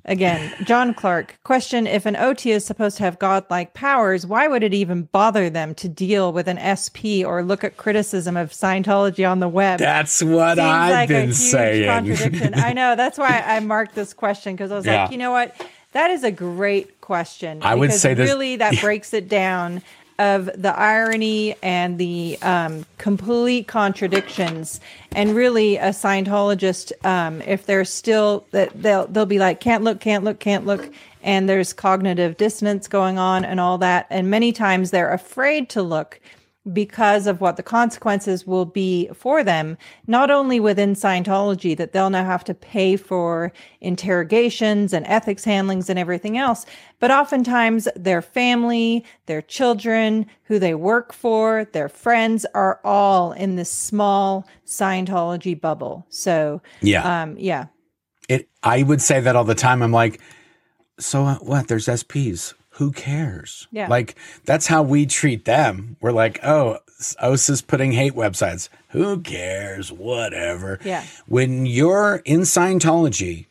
[0.06, 4.64] Again, John Clark, question if an OT is supposed to have godlike powers, why would
[4.64, 9.30] it even bother them to deal with an SP or look at criticism of Scientology
[9.30, 9.78] on the web?
[9.78, 11.86] That's what Seems I've like a been huge saying.
[11.88, 12.54] Contradiction.
[12.56, 12.96] I know.
[12.96, 15.04] That's why I marked this question because I was Yeah.
[15.04, 15.56] like, you know what?
[15.92, 17.60] That is a great question.
[17.64, 19.82] I would because say really that breaks it down
[20.20, 24.82] of the irony and the um, complete contradictions.
[25.14, 30.00] And really, a Scientologist, um, if they're still that they'll they'll be like, can't look,
[30.00, 30.92] can't look, can't look,
[31.24, 34.08] and there's cognitive dissonance going on and all that.
[34.10, 36.20] And many times they're afraid to look
[36.74, 39.78] because of what the consequences will be for them,
[40.08, 43.52] not only within Scientology, that they'll now have to pay for
[43.82, 46.66] interrogations and ethics handlings and everything else,
[47.00, 53.56] but oftentimes their family, their children, who they work for, their friends are all in
[53.56, 56.06] this small Scientology bubble.
[56.10, 57.22] So, Yeah.
[57.24, 57.66] um, yeah,
[58.28, 58.48] It.
[58.62, 59.82] I would say that all the time.
[59.82, 60.20] I'm like,
[61.00, 61.68] so what?
[61.68, 62.54] There's SPs.
[62.80, 63.68] Who cares?
[63.72, 63.90] Yeah.
[63.90, 64.16] Like
[64.46, 65.98] that's how we treat them.
[66.00, 66.80] We're like, oh,
[67.22, 68.70] OSA's putting hate websites.
[68.92, 69.92] Who cares?
[69.92, 70.80] Whatever.
[70.86, 71.04] Yeah.
[71.28, 73.48] When you're in Scientology,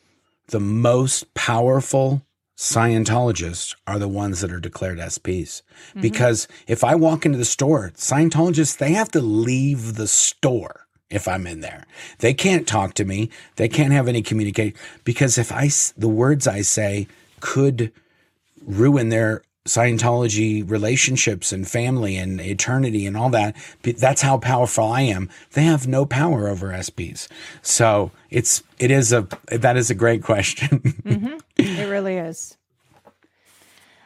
[0.47, 2.23] the most powerful
[2.57, 5.61] Scientologists are the ones that are declared SPs.
[5.61, 6.01] Mm-hmm.
[6.01, 11.29] Because if I walk into the store, Scientologists, they have to leave the store if
[11.29, 11.85] I'm in there.
[12.21, 13.29] They can't talk to me.
[13.57, 14.75] They can't have any communication
[15.05, 15.69] because if I,
[15.99, 17.09] the words I say
[17.41, 17.93] could
[18.69, 23.55] ruin their Scientology relationships and family and eternity and all that.
[23.83, 25.29] That's how powerful I am.
[25.53, 27.29] They have no power over SPs.
[27.61, 30.79] So it's it is a that is a great question.
[30.79, 31.37] mm-hmm.
[31.59, 32.57] It really is.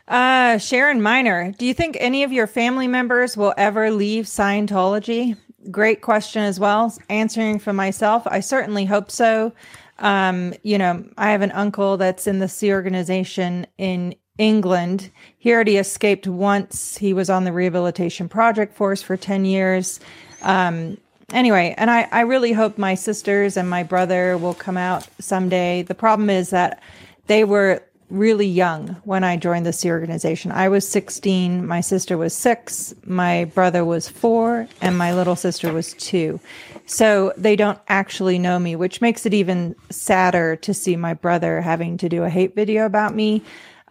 [0.08, 5.36] Uh, Sharon Miner, do you think any of your family members will ever leave Scientology?
[5.70, 6.92] Great question as well.
[7.08, 9.52] Answering for myself, I certainly hope so.
[10.00, 15.10] Um, you know, I have an uncle that's in the Sea organization in England.
[15.38, 16.96] He already escaped once.
[16.96, 20.00] He was on the rehabilitation project force for 10 years.
[20.42, 20.98] Um,
[21.32, 25.82] anyway, and I, I really hope my sisters and my brother will come out someday.
[25.82, 26.82] The problem is that
[27.26, 27.82] they were
[28.12, 30.52] really young when I joined the Sea organization.
[30.52, 35.72] I was 16, my sister was six, my brother was four, and my little sister
[35.72, 36.38] was two.
[36.84, 41.62] So they don't actually know me, which makes it even sadder to see my brother
[41.62, 43.42] having to do a hate video about me.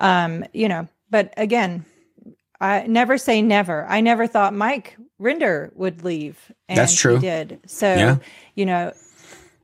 [0.02, 1.86] Um, you know, but again,
[2.60, 3.86] I never say never.
[3.88, 6.52] I never thought Mike Rinder would leave.
[6.68, 7.16] And That's true.
[7.16, 7.60] He did.
[7.68, 8.18] So, yeah.
[8.56, 8.92] you know,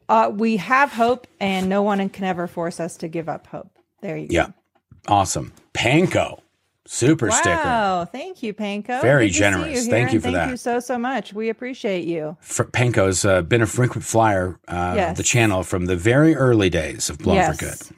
[0.07, 3.72] uh, we have hope, and no one can ever force us to give up hope.
[4.01, 4.34] There you go.
[4.34, 4.47] Yeah.
[5.07, 5.53] Awesome.
[5.73, 6.39] Panko.
[6.85, 7.55] Super wow, sticker.
[7.55, 8.05] Wow.
[8.05, 9.01] Thank you, Panko.
[9.01, 9.85] Very generous.
[9.85, 10.41] You thank you for thank that.
[10.43, 11.34] Thank you so, so much.
[11.34, 12.38] We appreciate you.
[12.39, 15.18] For, Panko's uh, been a frequent flyer, uh, yes.
[15.18, 17.57] the channel from the very early days of Blown yes.
[17.57, 17.97] for Good.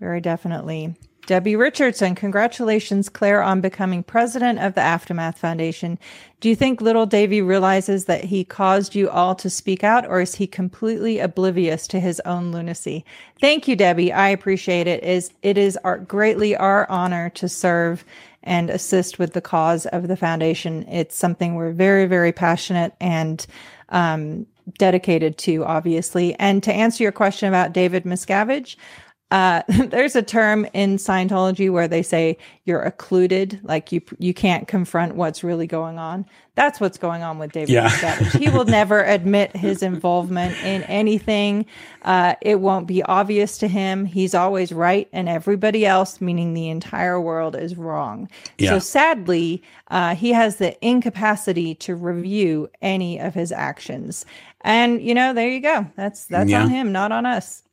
[0.00, 0.94] Very definitely.
[1.26, 5.98] Debbie Richardson, congratulations, Claire, on becoming president of the Aftermath Foundation.
[6.40, 10.22] Do you think little Davy realizes that he caused you all to speak out, or
[10.22, 13.04] is he completely oblivious to his own lunacy?
[13.42, 14.10] Thank you, Debbie.
[14.10, 15.04] I appreciate it.
[15.04, 18.06] Is it is our, greatly our honor to serve
[18.42, 20.88] and assist with the cause of the foundation.
[20.88, 23.46] It's something we're very, very passionate and
[23.90, 24.46] um,
[24.78, 26.34] dedicated to, obviously.
[26.36, 28.76] And to answer your question about David Miscavige,
[29.30, 34.68] uh, there's a term in Scientology where they say you're occluded, like you you can't
[34.68, 36.24] confront what's really going on.
[36.54, 37.88] That's what's going on with David yeah.
[37.88, 38.32] Savage.
[38.32, 41.66] He will never admit his involvement in anything.
[42.02, 44.04] Uh, it won't be obvious to him.
[44.04, 48.28] He's always right, and everybody else, meaning the entire world, is wrong.
[48.58, 48.70] Yeah.
[48.70, 54.26] So sadly, uh, he has the incapacity to review any of his actions.
[54.62, 55.86] And you know, there you go.
[55.96, 56.62] That's that's yeah.
[56.62, 57.62] on him, not on us.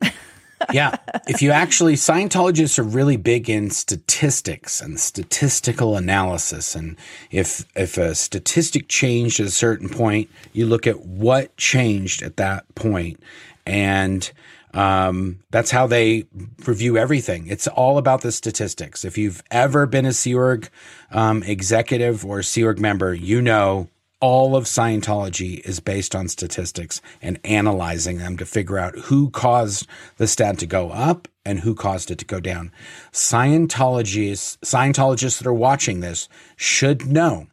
[0.71, 0.95] yeah.
[1.27, 6.75] If you actually, Scientologists are really big in statistics and statistical analysis.
[6.75, 6.97] And
[7.31, 12.37] if, if a statistic changed at a certain point, you look at what changed at
[12.37, 13.19] that point
[13.65, 14.31] and
[14.73, 16.25] um, that's how they
[16.65, 17.47] review everything.
[17.47, 19.05] It's all about the statistics.
[19.05, 20.69] If you've ever been a Sea Org
[21.11, 23.87] um, executive or Sea Org member, you know
[24.19, 29.87] all of Scientology is based on statistics and analyzing them to figure out who caused
[30.17, 32.71] the stat to go up and who caused it to go down.
[33.11, 37.47] Scientologists, Scientologists that are watching this should know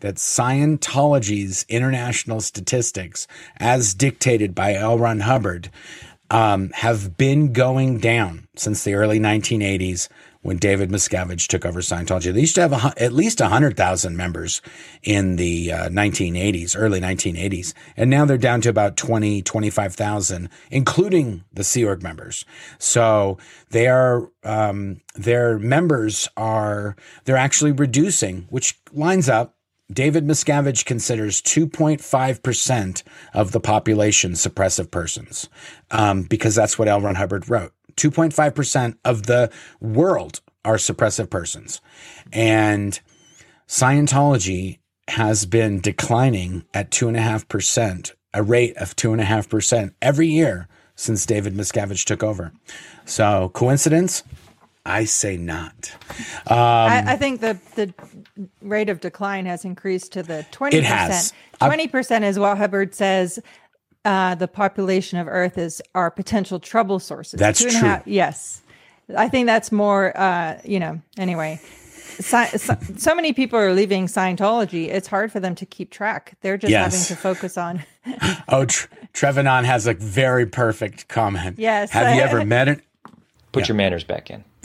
[0.00, 3.26] that Scientology's international statistics,
[3.58, 4.98] as dictated by L.
[4.98, 5.70] Ron Hubbard,
[6.30, 10.08] um, have been going down since the early 1980s
[10.48, 12.32] when David Miscavige took over Scientology.
[12.32, 14.62] They used to have a, at least 100,000 members
[15.02, 17.74] in the uh, 1980s, early 1980s.
[17.98, 22.46] And now they're down to about 20, 25,000, including the Sea Org members.
[22.78, 23.36] So
[23.68, 26.96] they are, um, their members are,
[27.26, 29.54] they're actually reducing, which lines up
[29.92, 33.02] David Miscavige considers 2.5%
[33.34, 35.50] of the population suppressive persons
[35.90, 37.02] um, because that's what L.
[37.02, 37.74] Ron Hubbard wrote.
[37.98, 39.50] 2.5% of the
[39.80, 41.80] world are suppressive persons.
[42.32, 42.98] And
[43.68, 52.04] Scientology has been declining at 2.5%, a rate of 2.5% every year since David Miscavige
[52.04, 52.52] took over.
[53.04, 54.24] So, coincidence?
[54.84, 55.92] I say not.
[56.46, 57.92] Um, I, I, think the the
[58.62, 61.32] rate of decline has increased to the twenty percent.
[61.58, 63.38] Twenty percent is what Hubbard says
[64.08, 67.38] uh, the population of Earth is our potential trouble sources.
[67.38, 67.70] That's true.
[67.70, 68.62] Half, yes,
[69.14, 70.18] I think that's more.
[70.18, 71.60] Uh, you know, anyway.
[72.18, 74.88] So, so, so, many people are leaving Scientology.
[74.88, 76.36] It's hard for them to keep track.
[76.40, 76.92] They're just yes.
[76.92, 77.84] having to focus on.
[78.48, 81.58] oh, Tre- Trevanon has a very perfect comment.
[81.58, 81.90] Yes.
[81.90, 82.80] Have you ever met it?
[83.52, 83.68] Put yeah.
[83.68, 84.42] your manners back in.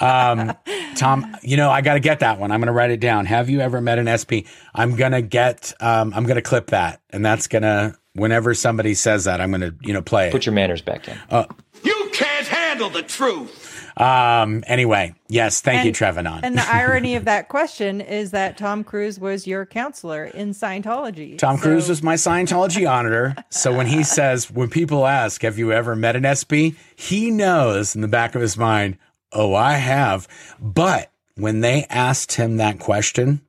[0.00, 0.56] um,
[0.96, 2.50] Tom, you know, I got to get that one.
[2.50, 3.26] I'm going to write it down.
[3.26, 4.48] Have you ever met an SP?
[4.74, 7.00] I'm going to get, um, I'm going to clip that.
[7.10, 10.46] And that's going to, whenever somebody says that, I'm going to, you know, play Put
[10.46, 11.18] your manners back in.
[11.30, 11.44] Uh,
[11.82, 13.68] you can't handle the truth.
[13.98, 16.40] Um, anyway, yes, thank and, you, Trevanon.
[16.44, 21.36] and the irony of that question is that Tom Cruise was your counselor in Scientology.
[21.36, 21.62] Tom so.
[21.62, 23.34] Cruise was my Scientology auditor.
[23.50, 26.78] So when he says, when people ask, have you ever met an SP?
[26.94, 28.98] He knows in the back of his mind,
[29.32, 30.26] Oh, I have.
[30.60, 33.42] But when they asked him that question,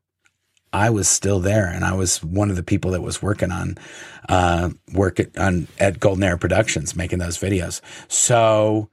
[0.72, 3.77] I was still there, and I was one of the people that was working on
[4.27, 7.81] uh, work at, on at Golden Era Productions, making those videos.
[8.07, 8.89] So,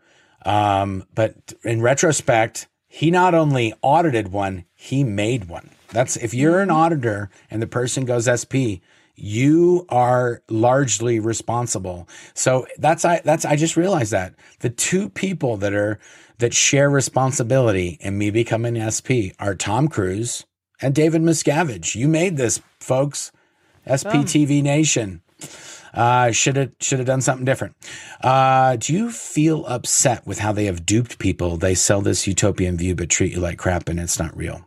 [0.46, 5.70] um, but in retrospect, he not only audited one, he made one.
[5.88, 8.80] That's if you're an auditor and the person goes SP,
[9.16, 12.08] you are largely responsible.
[12.34, 15.98] So that's I that's I just realized that the two people that are
[16.38, 20.44] that share responsibility in me becoming an SP are Tom Cruise
[20.80, 21.94] and David Miscavige.
[21.94, 23.32] You made this, folks.
[23.86, 25.22] SPTV Nation.
[25.94, 27.74] Uh, should have should have done something different.
[28.20, 31.56] Uh, do you feel upset with how they have duped people?
[31.56, 34.66] They sell this utopian view, but treat you like crap, and it's not real.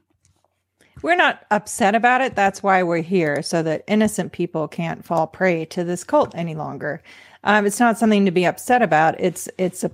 [1.04, 2.36] We're not upset about it.
[2.36, 6.56] That's why we're here, so that innocent people can't fall prey to this cult any
[6.56, 7.02] longer.
[7.44, 9.20] Um, it's not something to be upset about.
[9.20, 9.91] It's it's a,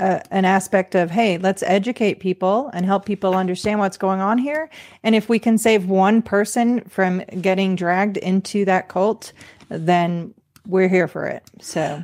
[0.00, 4.38] a, an aspect of hey, let's educate people and help people understand what's going on
[4.38, 4.68] here.
[5.02, 9.32] And if we can save one person from getting dragged into that cult,
[9.68, 10.34] then
[10.66, 11.42] we're here for it.
[11.60, 12.02] So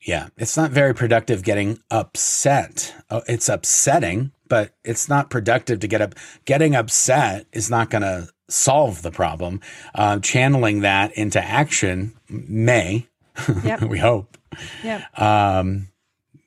[0.00, 2.94] Yeah, it's not very productive getting upset.
[3.10, 6.14] Oh, it's upsetting, but it's not productive to get up.
[6.44, 9.60] Getting upset is not going to solve the problem.
[9.94, 13.06] Uh, channeling that into action may,
[13.64, 13.82] Yep.
[13.82, 14.36] we hope.
[14.84, 15.18] Yep.
[15.20, 15.88] Um,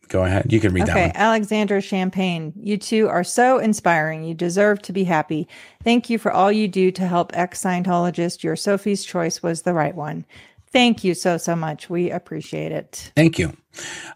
[0.07, 0.51] go ahead.
[0.51, 1.15] You can read Okay, that one.
[1.15, 4.23] Alexander Champagne, you two are so inspiring.
[4.23, 5.47] You deserve to be happy.
[5.83, 8.43] Thank you for all you do to help ex Scientologists.
[8.43, 10.25] Your Sophie's choice was the right one.
[10.71, 11.89] Thank you so, so much.
[11.89, 13.11] We appreciate it.
[13.15, 13.55] Thank you.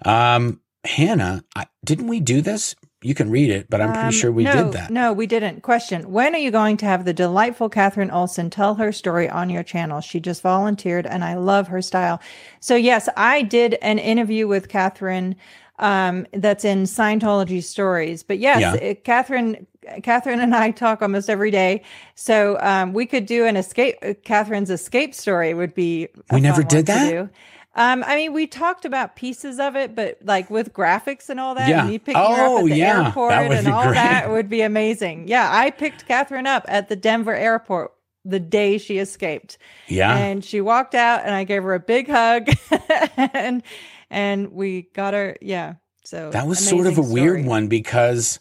[0.05, 2.75] Um, Hannah, I, didn't we do this?
[3.03, 4.91] You can read it, but I'm pretty Um, sure we no, did that.
[4.91, 5.63] No, we didn't.
[5.63, 9.49] Question When are you going to have the delightful Catherine Olson tell her story on
[9.49, 10.01] your channel?
[10.01, 12.21] She just volunteered and I love her style.
[12.59, 15.35] So, yes, I did an interview with Catherine
[15.81, 18.23] um, that's in Scientology stories.
[18.23, 18.73] But yes, Yeah.
[18.75, 19.67] it- Catherine.
[20.03, 21.81] Catherine and I talk almost every day,
[22.13, 23.97] so um, we could do an escape.
[24.03, 26.07] uh, Catherine's escape story would be.
[26.31, 27.29] We never did that?
[27.75, 31.55] Um, I mean, we talked about pieces of it, but like with graphics and all
[31.55, 31.79] that, Yeah.
[31.81, 33.05] and me picking her up Oh, at the yeah.
[33.07, 33.95] airport and all great.
[33.95, 35.27] that would be amazing.
[35.27, 37.91] Yeah, I picked Catherine up at the Denver airport
[38.23, 40.15] the day she escaped, Yeah.
[40.15, 42.49] and she walked out, and I gave her a big hug,
[43.17, 43.63] and
[44.11, 48.39] and we got our Yeah, so that was sort of a amazing weird one because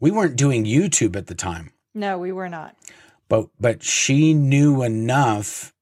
[0.00, 1.70] we weren't doing YouTube at the time.
[1.94, 2.74] No, we were not.
[3.28, 5.72] but but she knew enough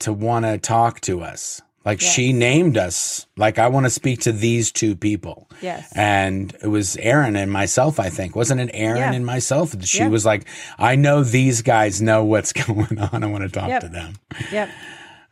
[0.00, 4.20] to want to talk to us like she named us like i want to speak
[4.20, 5.90] to these two people Yes.
[5.94, 9.12] and it was aaron and myself i think wasn't it aaron Yeah.
[9.12, 10.08] and myself she Yeah.
[10.08, 10.46] was like
[10.78, 13.80] i know these guys know what's going on i want to talk Yep.
[13.82, 14.14] to them
[14.52, 14.68] Yep.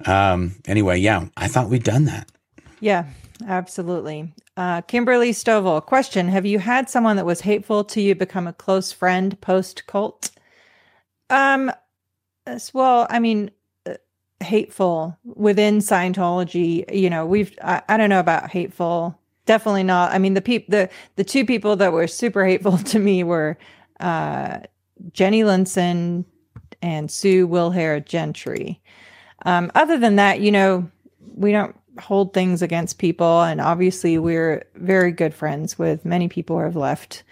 [0.06, 2.28] um anyway yeah i thought we'd done that
[2.80, 3.06] Yeah,
[3.46, 4.32] absolutely.
[4.56, 8.52] Uh, Kimberly Stovall, question: Have you had someone that was hateful to you become a
[8.52, 10.30] close friend post cult?
[11.30, 11.72] Um,
[12.72, 13.50] well, I mean,
[13.86, 13.94] uh,
[14.40, 16.84] hateful within Scientology.
[16.94, 19.18] You know, we've I, I don't know about hateful.
[19.46, 20.12] Definitely not.
[20.12, 23.58] I mean, the peop the the two people that were super hateful to me were
[24.00, 24.60] uh,
[25.12, 26.24] Jenny Linson
[26.82, 28.80] and Sue Wilhair Gentry.
[29.44, 30.88] Um, other than that, you know,
[31.34, 33.42] we don't hold things against people.
[33.42, 37.22] And obviously, we're very good friends with many people who have left,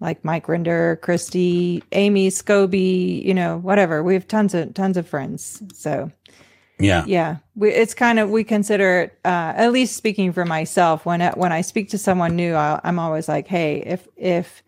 [0.00, 4.02] like Mike Rinder, Christy, Amy, Scobee, you know, whatever.
[4.02, 5.62] We have tons of tons of friends.
[5.72, 6.10] So
[6.78, 9.18] yeah yeah, we, it's kind of we consider it.
[9.24, 12.98] Uh, at least speaking for myself, when when I speak to someone new, I, I'm
[12.98, 14.62] always like, hey, if if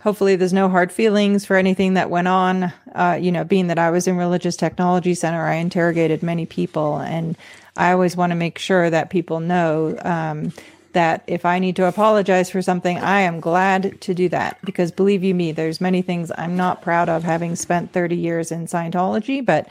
[0.00, 2.72] hopefully there's no hard feelings for anything that went on.
[2.94, 6.98] Uh, you know, being that I was in Religious Technology Center, I interrogated many people,
[6.98, 7.36] and
[7.80, 10.52] I always want to make sure that people know um,
[10.92, 14.92] that if I need to apologize for something, I am glad to do that because
[14.92, 18.66] believe you me, there's many things I'm not proud of having spent 30 years in
[18.66, 19.66] Scientology, but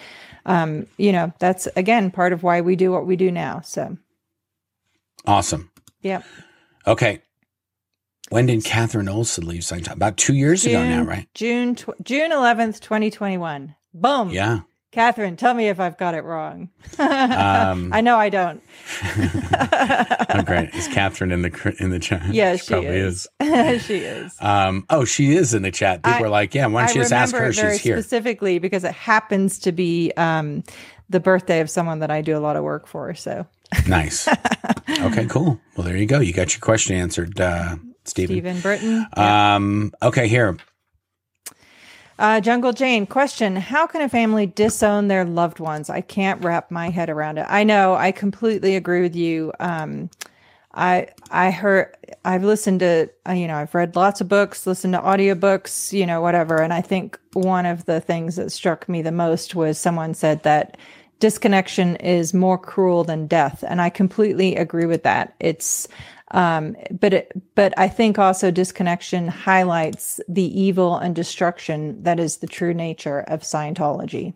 [0.47, 3.61] um, you know, that's again part of why we do what we do now.
[3.61, 3.95] So,
[5.27, 5.69] awesome
[6.01, 6.23] yeah.
[6.87, 7.21] okay
[8.29, 9.93] when did catherine olson leave Scientology?
[9.93, 13.75] about two years ago now right June tw- June 11th, 2021.
[13.93, 14.29] Boom.
[14.29, 14.61] yeah
[14.91, 16.69] Catherine, tell me if I've got it wrong.
[16.99, 18.61] Um, I know I don't.
[20.29, 23.27] oh, great is catherine in the in the chat Yes, she, probably is.
[23.85, 24.35] she is.
[24.41, 26.03] Um, oh, she is in the chat.
[26.03, 27.53] People I- are like, yeah, why don't you I just ask her?
[27.53, 27.95] She's here.
[27.97, 30.63] specifically because it happens to be um,
[31.09, 33.13] the birthday of someone that I do a lot of work for.
[33.13, 33.45] So,
[33.87, 34.27] Nice.
[34.99, 35.59] okay, cool.
[35.77, 36.19] Well, there you go.
[36.19, 38.35] You got your question answered, uh, Stephen.
[38.35, 39.05] Stephen Britton.
[39.15, 40.57] Um, okay, here.
[42.19, 45.89] Uh, Jungle Jane, question How can a family disown their loved ones?
[45.89, 47.45] I can't wrap my head around it.
[47.47, 49.53] I know, I completely agree with you.
[49.61, 50.09] Um,
[50.73, 54.95] I I heard I've listened to uh, you know I've read lots of books, listened
[54.95, 59.01] to audiobooks, you know whatever, and I think one of the things that struck me
[59.01, 60.75] the most was someone said that
[61.19, 65.35] disconnection is more cruel than death, and I completely agree with that.
[65.39, 65.87] It's
[66.31, 72.37] um, but it, but I think also disconnection highlights the evil and destruction that is
[72.37, 74.33] the true nature of Scientology.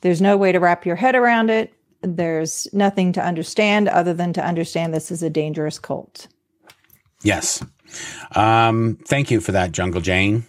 [0.00, 1.72] There's no way to wrap your head around it.
[2.02, 6.26] There's nothing to understand other than to understand this is a dangerous cult.
[7.22, 7.64] Yes.
[8.34, 10.46] Um, thank you for that, Jungle Jane.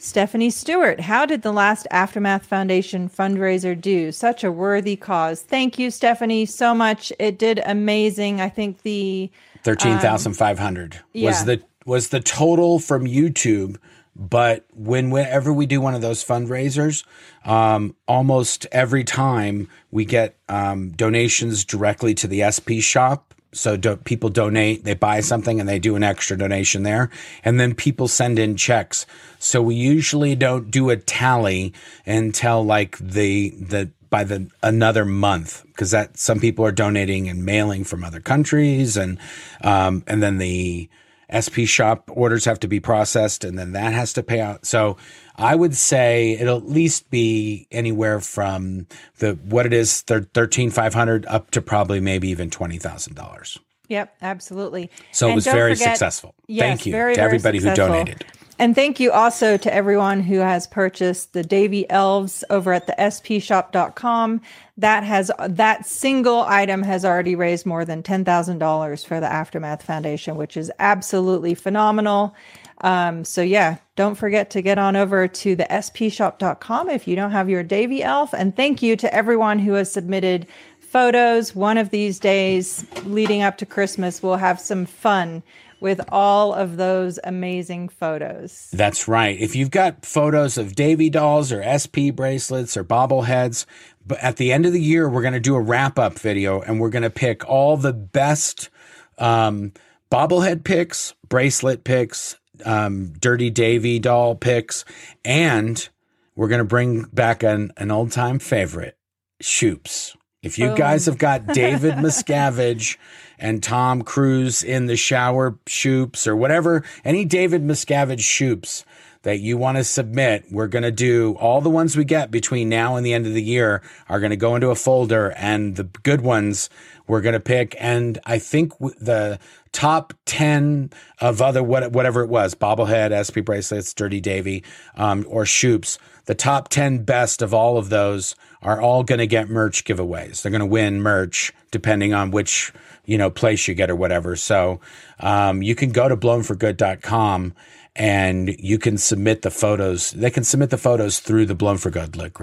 [0.00, 4.12] Stephanie Stewart, how did the last Aftermath Foundation fundraiser do?
[4.12, 5.42] Such a worthy cause.
[5.42, 7.12] Thank you, Stephanie, so much.
[7.18, 8.40] It did amazing.
[8.40, 9.28] I think the
[9.64, 11.28] thirteen thousand five hundred um, yeah.
[11.28, 13.76] was the was the total from YouTube.
[14.14, 17.04] But when whenever we do one of those fundraisers,
[17.44, 23.27] um, almost every time we get um, donations directly to the SP shop.
[23.52, 27.10] So do, people donate, they buy something, and they do an extra donation there,
[27.44, 29.06] and then people send in checks.
[29.38, 31.72] So we usually don't do a tally
[32.04, 37.44] until like the the by the another month because that some people are donating and
[37.44, 39.18] mailing from other countries, and
[39.62, 40.88] um, and then the
[41.32, 44.64] SP shop orders have to be processed and then that has to pay out.
[44.66, 44.96] So
[45.36, 48.86] I would say it'll at least be anywhere from
[49.18, 53.58] the what it is thirteen five hundred up to probably maybe even twenty thousand dollars.
[53.88, 54.90] Yep, absolutely.
[55.12, 56.34] So And it was very forget- successful.
[56.46, 58.24] Yes, Thank you very, to very everybody who donated.
[58.60, 62.94] And thank you also to everyone who has purchased the Davy Elves over at the
[62.98, 64.40] spshop.com.
[64.76, 70.36] That has that single item has already raised more than $10,000 for the Aftermath Foundation,
[70.36, 72.34] which is absolutely phenomenal.
[72.80, 77.32] Um, so yeah, don't forget to get on over to the spshop.com if you don't
[77.32, 78.34] have your Davy Elf.
[78.34, 80.46] And thank you to everyone who has submitted
[80.80, 81.54] photos.
[81.54, 85.42] One of these days leading up to Christmas, we'll have some fun
[85.80, 88.68] with all of those amazing photos.
[88.72, 89.38] That's right.
[89.38, 93.64] If you've got photos of Davy dolls or SP bracelets or bobbleheads,
[94.06, 96.60] but at the end of the year, we're going to do a wrap up video
[96.60, 98.70] and we're going to pick all the best
[99.18, 99.72] um,
[100.10, 104.84] bobblehead picks, bracelet picks, um, Dirty Davy doll picks,
[105.24, 105.88] and
[106.34, 108.96] we're going to bring back an, an old time favorite,
[109.42, 110.16] Shoops.
[110.40, 112.96] If you guys have got David Miscavige
[113.40, 118.84] and Tom Cruise in the shower shoops or whatever, any David Miscavige shoops
[119.22, 122.68] that you want to submit, we're going to do all the ones we get between
[122.68, 125.74] now and the end of the year are going to go into a folder and
[125.74, 126.70] the good ones
[127.08, 127.74] we're going to pick.
[127.80, 129.40] And I think the
[129.72, 130.90] top 10
[131.20, 134.62] of other, what, whatever it was, bobblehead, SP bracelets, Dirty Davy,
[134.94, 139.26] um, or shoops, the top 10 best of all of those are all going to
[139.26, 140.42] get merch giveaways.
[140.42, 142.72] They're going to win merch depending on which,
[143.04, 144.36] you know, place you get or whatever.
[144.36, 144.80] So,
[145.20, 147.54] um, you can go to blownforgood.com
[147.98, 150.12] and you can submit the photos.
[150.12, 152.38] They can submit the photos through the Blown for Good link,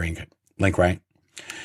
[0.60, 1.02] link right?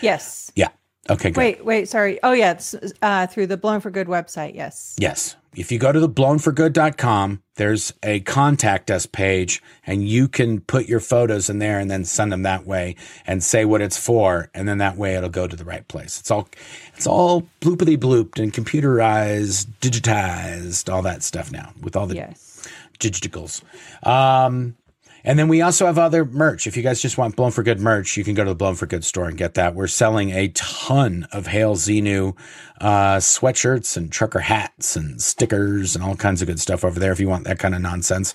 [0.01, 0.53] Yes.
[0.55, 0.69] Yeah.
[1.09, 1.39] Okay, good.
[1.39, 2.21] Wait, wait, sorry.
[2.23, 4.55] Oh, yeah, it's uh, through the Blown for Good website.
[4.55, 4.97] Yes.
[4.99, 5.35] Yes.
[5.57, 10.87] If you go to the blownforgood.com, there's a contact us page and you can put
[10.87, 12.95] your photos in there and then send them that way
[13.27, 14.49] and say what it's for.
[14.55, 16.21] And then that way it'll go to the right place.
[16.21, 16.49] It's all,
[16.97, 22.67] it's all bloopity blooped and computerized, digitized, all that stuff now with all the Yes.
[23.01, 23.63] digitals.
[24.07, 24.77] Um,
[25.23, 26.67] and then we also have other merch.
[26.67, 28.75] If you guys just want Blown for Good merch, you can go to the Blown
[28.75, 29.75] for Good store and get that.
[29.75, 32.35] We're selling a ton of Hail Xenu
[32.81, 37.13] uh, sweatshirts and trucker hats and stickers and all kinds of good stuff over there
[37.13, 38.35] if you want that kind of nonsense.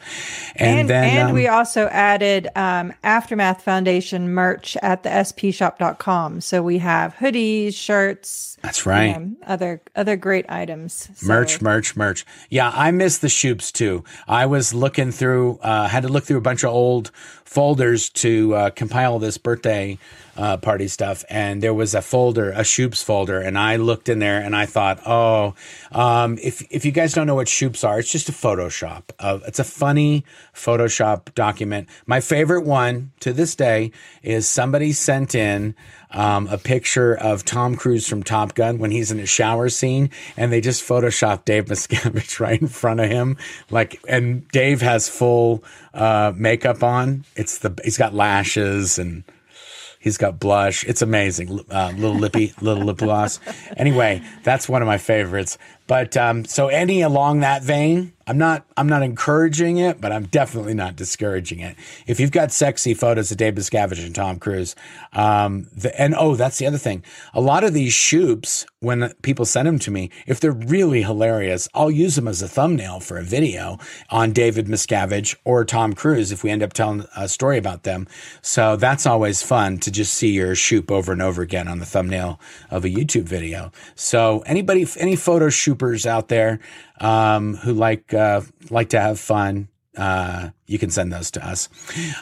[0.56, 6.42] And, And, then and um, we also added um, Aftermath Foundation merch at the spshop.com.
[6.42, 9.16] So we have hoodies, shirts, that's right.
[9.16, 11.10] um, other other great items.
[11.16, 12.26] So- Merch, merch, merch.
[12.50, 14.04] Yeah, I miss the shoops too.
[14.28, 17.12] I was looking through, uh, had to look through a bunch of old
[17.46, 19.98] folders to uh, compile this birthday
[20.36, 24.20] uh, party stuff, and there was a folder, a shoops folder, and I looked in
[24.20, 25.56] there and I thought, oh,
[25.92, 29.04] um, if if you guys don't know what shoops are, it's just a Photoshop.
[29.20, 31.88] Uh, it's a funny Photoshop document.
[32.06, 33.92] My favorite one to this day
[34.24, 35.76] is somebody sent in
[36.16, 40.10] um, a picture of Tom Cruise from Top Gun when he's in a shower scene,
[40.36, 43.38] and they just photoshopped Dave Miscavige right in front of him,
[43.70, 45.64] like, and Dave has full
[45.94, 47.26] uh, makeup on.
[47.36, 49.24] It's the he's got lashes and
[50.00, 50.86] he's got blush.
[50.86, 53.40] It's amazing, uh, little lippy, little lip gloss.
[53.76, 55.58] Anyway, that's one of my favorites.
[55.88, 60.26] But um, so any along that vein, I'm not I'm not encouraging it, but I'm
[60.26, 61.76] definitely not discouraging it.
[62.08, 64.76] If you've got sexy photos of Dave Miscavige and Tom Cruise,
[65.14, 67.04] um, the, and oh, that's the other thing.
[67.34, 71.70] A lot of these shoots, when people send them to me, if they're really hilarious,
[71.76, 73.78] I'll use them as a thumbnail for a video
[74.10, 78.08] on David Miscavige or Tom Cruise if we end up telling a story about them.
[78.42, 81.86] So that's always fun to just see your shoot over and over again on the
[81.86, 82.40] thumbnail
[82.72, 83.72] of a YouTube video.
[83.94, 86.60] So anybody, any photo shoopers out there
[87.00, 89.68] um, who like uh, like to have fun,
[89.98, 91.70] uh, you can send those to us.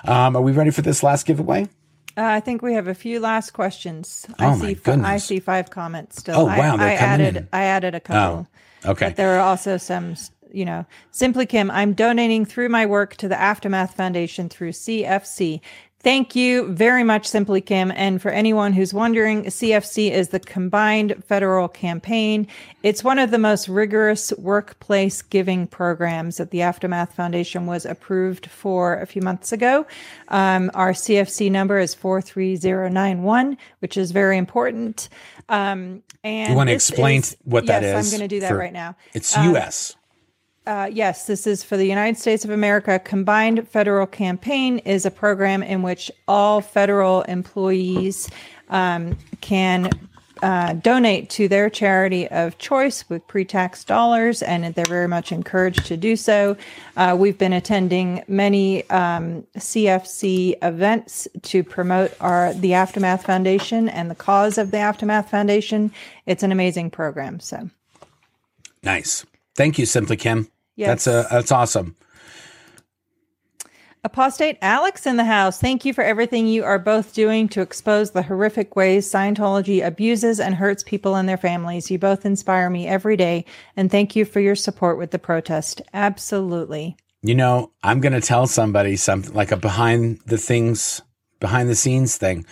[0.06, 1.68] Um, are we ready for this last giveaway?
[2.16, 4.26] Uh, I think we have a few last questions.
[4.40, 4.74] Oh, I my see.
[4.76, 5.08] goodness.
[5.08, 6.42] I see five comments still.
[6.42, 7.38] Oh, wow, I, I added.
[7.38, 7.48] in.
[7.52, 8.48] I added a couple.
[8.86, 9.08] Oh, okay.
[9.08, 10.16] But there are also some.
[10.52, 11.72] You know, simply Kim.
[11.72, 15.62] I'm donating through my work to the Aftermath Foundation through CFC.
[16.04, 17.90] Thank you very much, Simply Kim.
[17.96, 22.46] And for anyone who's wondering, CFC is the Combined Federal Campaign.
[22.84, 28.48] It's one of the most rigorous workplace giving programs that the Aftermath Foundation was approved
[28.48, 29.88] for a few months ago.
[30.28, 35.08] Um, our CFC number is 43091, which is very important.
[35.48, 38.14] Um, and You want to explain is- what that yes, is?
[38.14, 38.98] I'm going to do that for- right now.
[39.14, 39.96] It's U.S.
[40.66, 42.98] Uh, yes, this is for the United States of America.
[43.00, 48.30] Combined Federal Campaign is a program in which all federal employees
[48.70, 49.90] um, can
[50.42, 55.34] uh, donate to their charity of choice with pre tax dollars, and they're very much
[55.34, 56.56] encouraged to do so.
[56.96, 64.10] Uh, we've been attending many um, CFC events to promote our the Aftermath Foundation and
[64.10, 65.92] the cause of the Aftermath Foundation.
[66.26, 67.42] It's an amazing program.
[67.42, 67.70] So.
[68.82, 69.26] Nice.
[69.56, 70.50] Thank you, Simply Kim.
[70.76, 71.06] Yes.
[71.06, 71.96] That's a that's awesome.
[74.06, 75.60] Apostate Alex in the house.
[75.60, 80.42] Thank you for everything you are both doing to expose the horrific ways Scientology abuses
[80.42, 81.90] and hurts people and their families.
[81.90, 83.46] You both inspire me every day.
[83.78, 85.82] And thank you for your support with the protest.
[85.94, 86.98] Absolutely.
[87.22, 91.02] You know, I'm going to tell somebody something like a behind the things,
[91.40, 92.46] behind the scenes thing.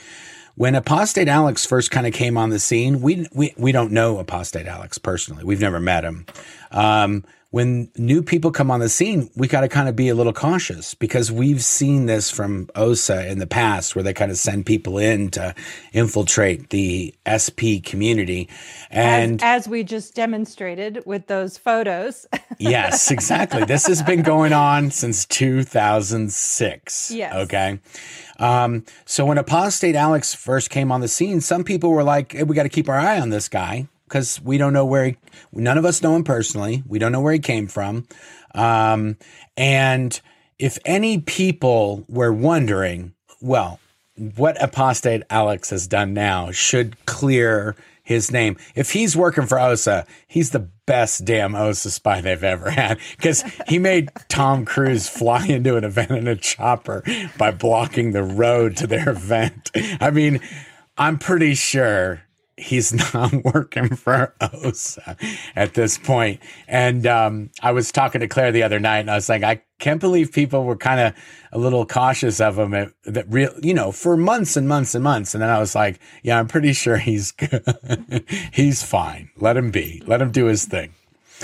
[0.55, 4.19] When Apostate Alex first kind of came on the scene, we, we, we don't know
[4.19, 5.43] Apostate Alex personally.
[5.43, 6.25] We've never met him.
[6.71, 10.15] Um, when new people come on the scene, we got to kind of be a
[10.15, 14.37] little cautious because we've seen this from OSA in the past where they kind of
[14.37, 15.53] send people in to
[15.91, 18.47] infiltrate the SP community.
[18.89, 22.25] And as, as we just demonstrated with those photos.
[22.57, 23.65] yes, exactly.
[23.65, 27.11] This has been going on since 2006.
[27.11, 27.33] Yes.
[27.35, 27.79] Okay.
[28.39, 32.43] Um, so when Apostate Alex first came on the scene, some people were like, hey,
[32.43, 35.17] we got to keep our eye on this guy because we don't know where he,
[35.53, 36.83] none of us know him personally.
[36.85, 38.05] We don't know where he came from.
[38.53, 39.17] Um,
[39.55, 40.19] and
[40.59, 43.79] if any people were wondering, well,
[44.35, 48.57] what Apostate Alex has done now should clear his name.
[48.75, 53.45] If he's working for OSA, he's the best damn OSA spy they've ever had because
[53.69, 57.03] he made Tom Cruise fly into an event in a chopper
[57.37, 59.71] by blocking the road to their event.
[60.01, 60.41] I mean,
[60.97, 62.23] I'm pretty sure
[62.61, 65.17] he's not working for OSA
[65.55, 66.39] at this point.
[66.67, 69.61] And um, I was talking to Claire the other night, and I was like, I
[69.79, 71.13] can't believe people were kind of
[71.51, 72.73] a little cautious of him.
[72.73, 75.33] At, that real, you know, for months and months and months.
[75.33, 78.23] And then I was like, Yeah, I'm pretty sure he's good.
[78.53, 79.29] he's fine.
[79.37, 80.01] Let him be.
[80.05, 80.93] Let him do his thing.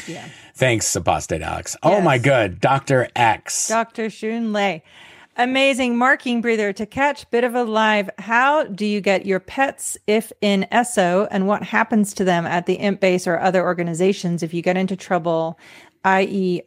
[0.05, 0.27] Yeah.
[0.53, 1.75] Thanks, Apostate Alex.
[1.83, 2.23] Oh my Yes.
[2.23, 3.67] good, Doctor X.
[3.67, 4.09] Dr.
[4.09, 4.83] Shun Lei.
[5.39, 8.09] Amazing marking breather to catch bit of a live.
[8.17, 12.65] How do you get your pets if in ESO and what happens to them at
[12.65, 15.59] the Int base or other organizations if you get into trouble,
[16.03, 16.63] i.e.,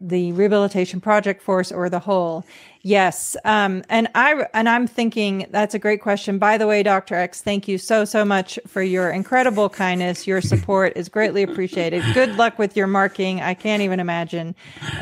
[0.00, 2.44] the rehabilitation project force or the whole?
[2.82, 3.36] Yes.
[3.44, 6.38] Um, and I and I'm thinking that's a great question.
[6.38, 7.16] By the way, Dr.
[7.16, 10.28] X, thank you so so much for your incredible kindness.
[10.28, 12.04] Your support is greatly appreciated.
[12.14, 13.40] Good luck with your marking.
[13.40, 14.54] I can't even imagine.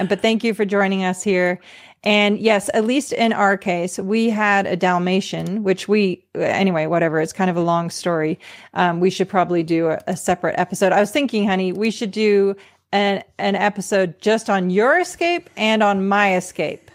[0.08, 1.60] But thank you for joining us here.
[2.02, 7.20] And yes, at least in our case, we had a Dalmatian, which we, anyway, whatever.
[7.20, 8.38] It's kind of a long story.
[8.72, 10.92] Um, we should probably do a, a separate episode.
[10.92, 12.56] I was thinking, honey, we should do
[12.92, 16.90] an, an episode just on your escape and on my escape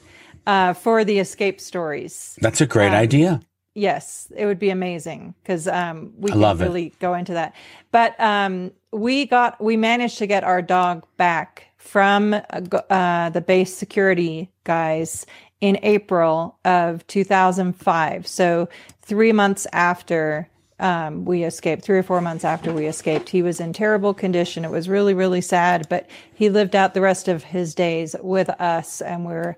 [0.48, 2.38] uh, for the escape stories.
[2.42, 3.42] That's a great idea.
[3.76, 6.66] Yes, it would be amazing because um, we can love it.
[6.66, 7.54] really go into that.
[7.92, 12.42] But um, we got we managed to get our dog back from uh,
[12.90, 15.26] uh, the base security guys
[15.62, 18.28] in April of 2005.
[18.28, 18.68] So
[19.02, 20.50] three months after
[20.80, 24.66] um, we escaped, three or four months after we escaped, he was in terrible condition.
[24.66, 28.50] It was really really sad, but he lived out the rest of his days with
[28.50, 29.56] us, and we're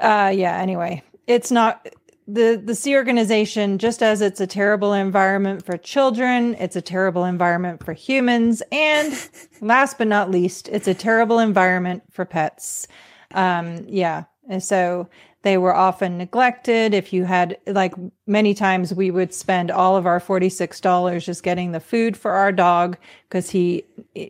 [0.00, 0.56] uh, yeah.
[0.58, 1.88] Anyway, it's not
[2.28, 7.24] the the Sea Organization, just as it's a terrible environment for children, it's a terrible
[7.24, 9.30] environment for humans, and
[9.62, 12.86] last but not least, it's a terrible environment for pets.
[13.32, 15.08] Um, yeah, and so
[15.40, 16.92] they were often neglected.
[16.92, 17.94] If you had like
[18.26, 22.14] many times, we would spend all of our forty six dollars just getting the food
[22.14, 22.98] for our dog
[23.28, 23.84] because he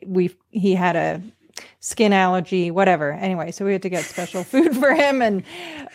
[0.07, 1.21] we he had a
[1.81, 3.13] skin allergy, whatever.
[3.13, 5.43] Anyway, so we had to get special food for him, and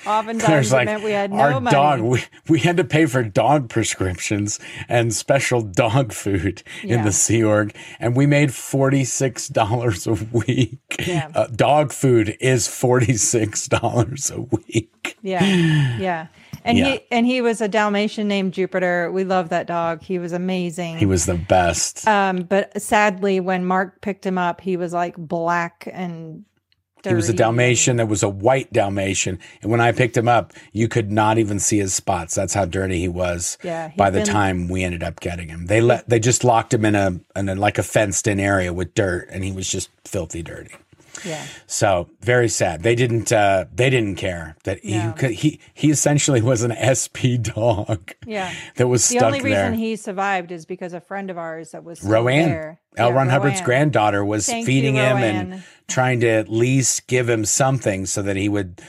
[0.05, 1.73] oftentimes it like meant we had no our money.
[1.73, 2.01] dog.
[2.01, 7.03] We, we had to pay for dog prescriptions and special dog food in Yeah.
[7.03, 10.77] the Sea Org, and we made forty six dollars a week.
[10.99, 11.29] Yeah.
[11.35, 15.17] Uh, dog food is forty six dollars a week.
[15.21, 15.43] Yeah,
[15.97, 16.27] yeah.
[16.65, 16.85] And Yeah.
[16.91, 19.11] he and he was a Dalmatian named Jupiter.
[19.11, 20.01] We love that dog.
[20.01, 20.97] He was amazing.
[20.97, 22.07] He was the best.
[22.07, 26.45] um, but sadly, when Mark picked him up, he was like black and.
[27.05, 29.37] He was a Dalmatian that was a white Dalmatian.
[29.61, 32.33] And when I picked him up, you could not even see his spots.
[32.33, 33.57] That's how dirty he was.
[33.61, 36.73] Yeah, By the been- time we ended up getting him, they let they just locked
[36.73, 39.67] him in a in a like a fenced in area with dirt, and he was
[39.67, 40.71] just filthy dirty.
[41.25, 42.83] Yeah, So very sad.
[42.83, 45.13] They didn't uh, they didn't care that he No.
[45.17, 48.11] could he he essentially was an SP dog.
[48.25, 48.53] Yeah.
[48.75, 49.65] that was the only there.
[49.69, 52.79] reason he survived is because a friend of ours that was Roanne, there.
[52.97, 53.09] L.
[53.09, 53.65] Yeah, Ron Hubbard's Roanne.
[53.65, 58.21] granddaughter, was Thank feeding you, him and trying to at least give him something so
[58.21, 58.81] that he would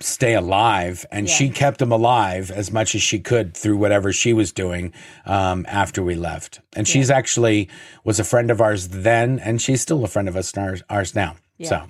[0.00, 1.06] stay alive.
[1.10, 4.92] And she kept him alive as much as she could through whatever she was doing
[5.24, 6.60] um, after we left.
[6.74, 7.68] And she's actually
[8.04, 11.14] was a friend of ours then, and she's still a friend of us ours, ours
[11.14, 11.36] now.
[11.62, 11.86] So.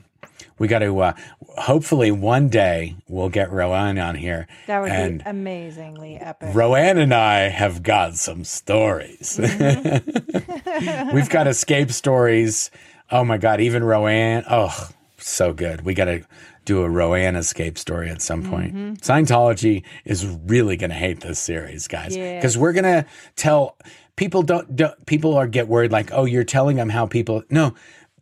[0.59, 1.13] We got to uh,
[1.59, 4.47] hopefully one day we'll get Roanne on here.
[4.67, 6.55] That would and be amazingly epic.
[6.55, 9.39] Roanne and I have got some stories.
[9.41, 11.11] Mm-hmm.
[11.15, 12.71] We've got escape stories.
[13.11, 14.45] Oh my God, even Roanne.
[14.49, 14.89] Oh,
[15.19, 15.83] so good.
[15.83, 16.23] We got to
[16.65, 18.75] do a Roanne escape story at some point.
[18.75, 18.93] Mm-hmm.
[18.95, 22.37] Scientology is really going to hate this series, guys, Yeah.
[22.37, 23.07] because we're going to
[23.37, 23.77] tell
[24.17, 27.45] people don't, don't people are get worried like, oh, you're telling them how people.
[27.51, 27.75] No,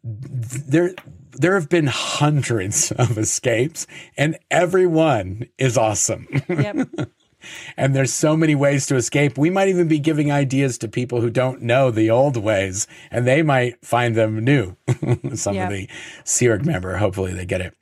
[0.03, 0.95] there
[1.37, 3.87] there have been hundreds of escapes
[4.17, 6.89] and every one is awesome Yep.
[7.77, 11.21] and there's so many ways to escape we might even be giving ideas to people
[11.21, 14.77] who don't know the old ways and they might find them new
[15.35, 15.65] some Yeah.
[15.65, 15.89] of the
[16.25, 17.75] Sea Org member hopefully they get it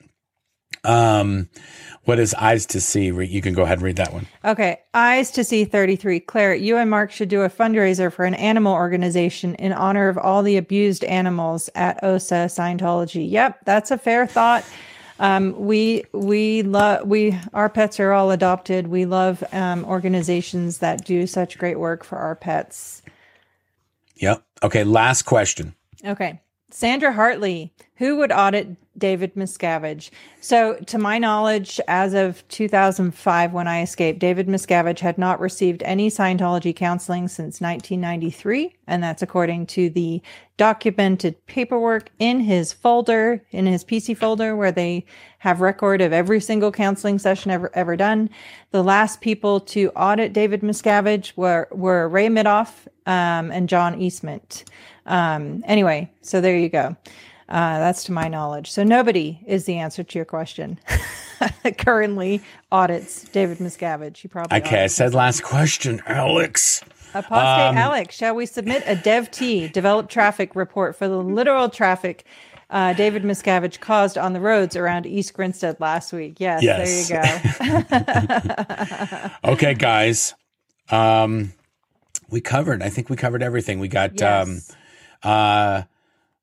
[0.83, 1.47] um
[2.05, 5.31] what is eyes to see you can go ahead and read that one Okay, Eyes
[5.31, 6.19] to See 33.
[6.19, 10.17] Claire, you and Mark should do a fundraiser for an animal organization in honor of
[10.17, 13.29] all the abused animals at OSA Scientology.
[13.29, 14.65] Yep, that's a fair thought.
[15.19, 18.87] Um, we we love we our pets are all adopted.
[18.87, 23.01] We love um, organizations that do such great work for our pets.
[24.15, 25.75] yep okay last question
[26.05, 26.41] Okay.
[26.73, 30.09] Sandra Hartley, who would audit David Miscavige?
[30.41, 35.83] So, to my knowledge, as of 2005, when I escaped, David Miscavige had not received
[35.83, 38.75] any Scientology counseling since 1993.
[38.87, 40.19] And that's according to the
[40.57, 45.05] documented paperwork in his folder, in his PC folder, where they
[45.37, 48.31] have record of every single counseling session ever, ever done.
[48.71, 54.41] The last people to audit David Miscavige were, were Ray Mithoff um, and John Eastman.
[55.05, 56.95] Um, anyway, so there you go.
[57.49, 58.71] Uh, that's to my knowledge.
[58.71, 60.79] So nobody is the answer to your question.
[61.77, 64.17] Currently audits David Miscavige.
[64.17, 66.81] He probably okay I said last question Alex
[67.13, 71.69] Apostate Um, Alex, shall we submit a Dev T developed traffic report for the literal
[71.69, 72.25] traffic
[72.69, 76.39] uh, David Miscavige caused on the roads around East Grinstead last week?
[76.39, 77.09] Yes, Yes.
[77.09, 79.29] there you go.
[79.51, 80.33] okay guys
[80.89, 81.51] um
[82.29, 84.61] we covered i think we covered everything we got um
[85.23, 85.83] uh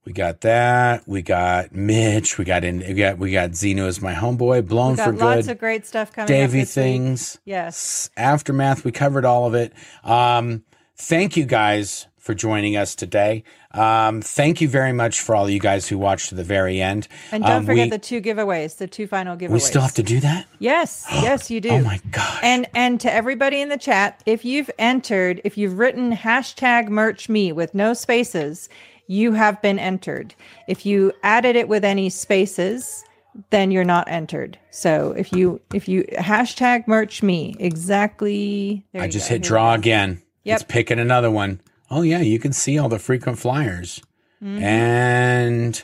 [0.04, 4.00] we got that we got mitch we got in we got we got Xenu as
[4.00, 6.82] my homeboy blown We got for lots good of great stuff coming davy this week.
[6.84, 8.10] things Yes.
[8.16, 9.72] aftermath we covered all of it
[10.04, 10.64] um
[10.96, 13.42] thank you guys for joining us today
[13.72, 17.08] um thank you very much for all you guys who watched to the very end
[17.32, 19.50] And don't Um, forget we, the two giveaways, the two final giveaways.
[19.50, 21.70] we still have to do that Yes, yes, you do.
[21.70, 25.78] oh my gosh And and to everybody in the chat, if you've entered, if you've
[25.78, 28.68] written hashtag merch me with no spaces,
[29.06, 30.34] you have been entered.
[30.68, 33.04] If you added it with any spaces,
[33.50, 34.58] then you're not entered.
[34.70, 39.34] So if you if you hashtag merch me exactly, there I just go.
[39.34, 40.22] hit Here draw again.
[40.44, 40.54] Yep.
[40.60, 41.60] It's picking another one.
[41.90, 44.00] Oh yeah, you can see all the frequent flyers.
[44.42, 44.62] Mm-hmm.
[44.62, 45.74] And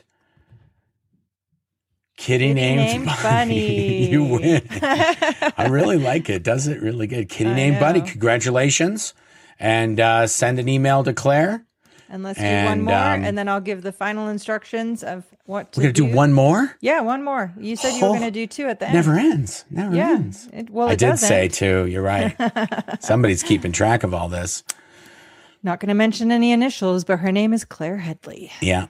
[2.16, 4.06] kitty, Kitty named, named Bunny.
[4.10, 4.62] you win.
[4.80, 6.42] I really like it.
[6.42, 7.28] Does it really good?
[7.28, 8.00] Kitty I named Bunny.
[8.02, 9.14] Congratulations.
[9.58, 11.64] And uh, send an email to Claire
[12.10, 15.72] And let's do one more, um, and then I'll give the final instructions of what
[15.72, 16.76] to We're gonna do one more.
[16.82, 17.54] Yeah, one more.
[17.58, 18.94] You said you were Oh, going to do two at the end.
[18.94, 19.64] Never ends.
[19.70, 20.10] Never Yeah.
[20.10, 20.48] ends.
[20.52, 21.26] It, well, I did doesn't.
[21.26, 21.86] say two.
[21.86, 22.36] You're right.
[23.02, 24.62] Somebody's keeping track of all this.
[25.66, 28.52] Not going to mention any initials, but her name is Claire Headley.
[28.62, 28.86] Yeah.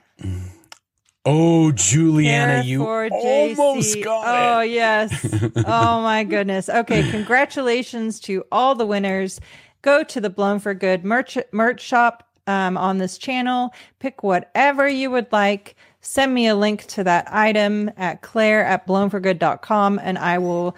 [1.25, 4.69] Oh, Juliana, you almost got Oh, it.
[4.69, 5.27] yes.
[5.65, 6.69] oh, my goodness.
[6.69, 7.09] Okay.
[7.09, 9.41] Congratulations to all the winners.
[9.81, 13.71] Go to the Blown for Good merch, merch shop um, on this channel.
[13.97, 15.75] Pick whatever you would like.
[16.01, 20.77] Send me a link to that item at claire at blownforgood.com and I will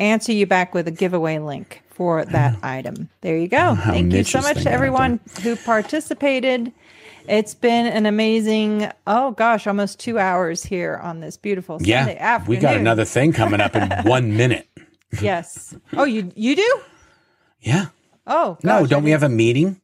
[0.00, 3.08] answer you back with a giveaway link for that item.
[3.22, 3.74] There you go.
[3.74, 6.70] Thank you so much to everyone who participated.
[7.26, 12.06] It's been an amazing, oh gosh, almost two hours here on this beautiful Sunday Yeah.
[12.20, 12.56] afternoon.
[12.58, 14.68] We got another thing coming up in one minute.
[15.22, 15.74] Yes.
[15.94, 16.80] Oh, you you do?
[17.60, 17.86] Yeah.
[18.26, 19.80] Oh No, gosh, I don't we have a meeting?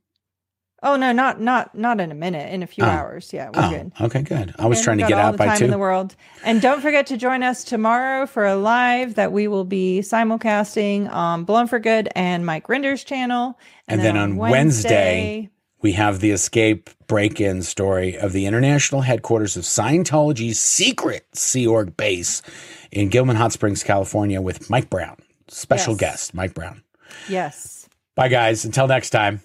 [0.84, 2.52] Oh no, not not not in a minute.
[2.52, 2.88] In a few oh.
[2.88, 3.32] hours.
[3.32, 3.92] Yeah, we're Oh, good.
[4.00, 4.54] okay, good.
[4.58, 6.16] I was And trying to get out the by time in the world.
[6.44, 11.08] And don't forget to join us tomorrow for a live that we will be simulcasting
[11.12, 13.58] on Blown for Good and Mike Rinder's channel.
[13.86, 15.50] And then on Wednesday,
[15.80, 21.66] we have the escape break in story of the international headquarters of Scientology's secret Sea
[21.66, 22.42] Org base
[22.90, 25.16] in Gilman Hot Springs, California, with Mike Brown.
[25.48, 26.00] Special Yes.
[26.00, 26.82] guest, Mike Brown.
[27.28, 27.88] yes.
[28.14, 28.64] Bye, guys.
[28.64, 29.40] Until next time.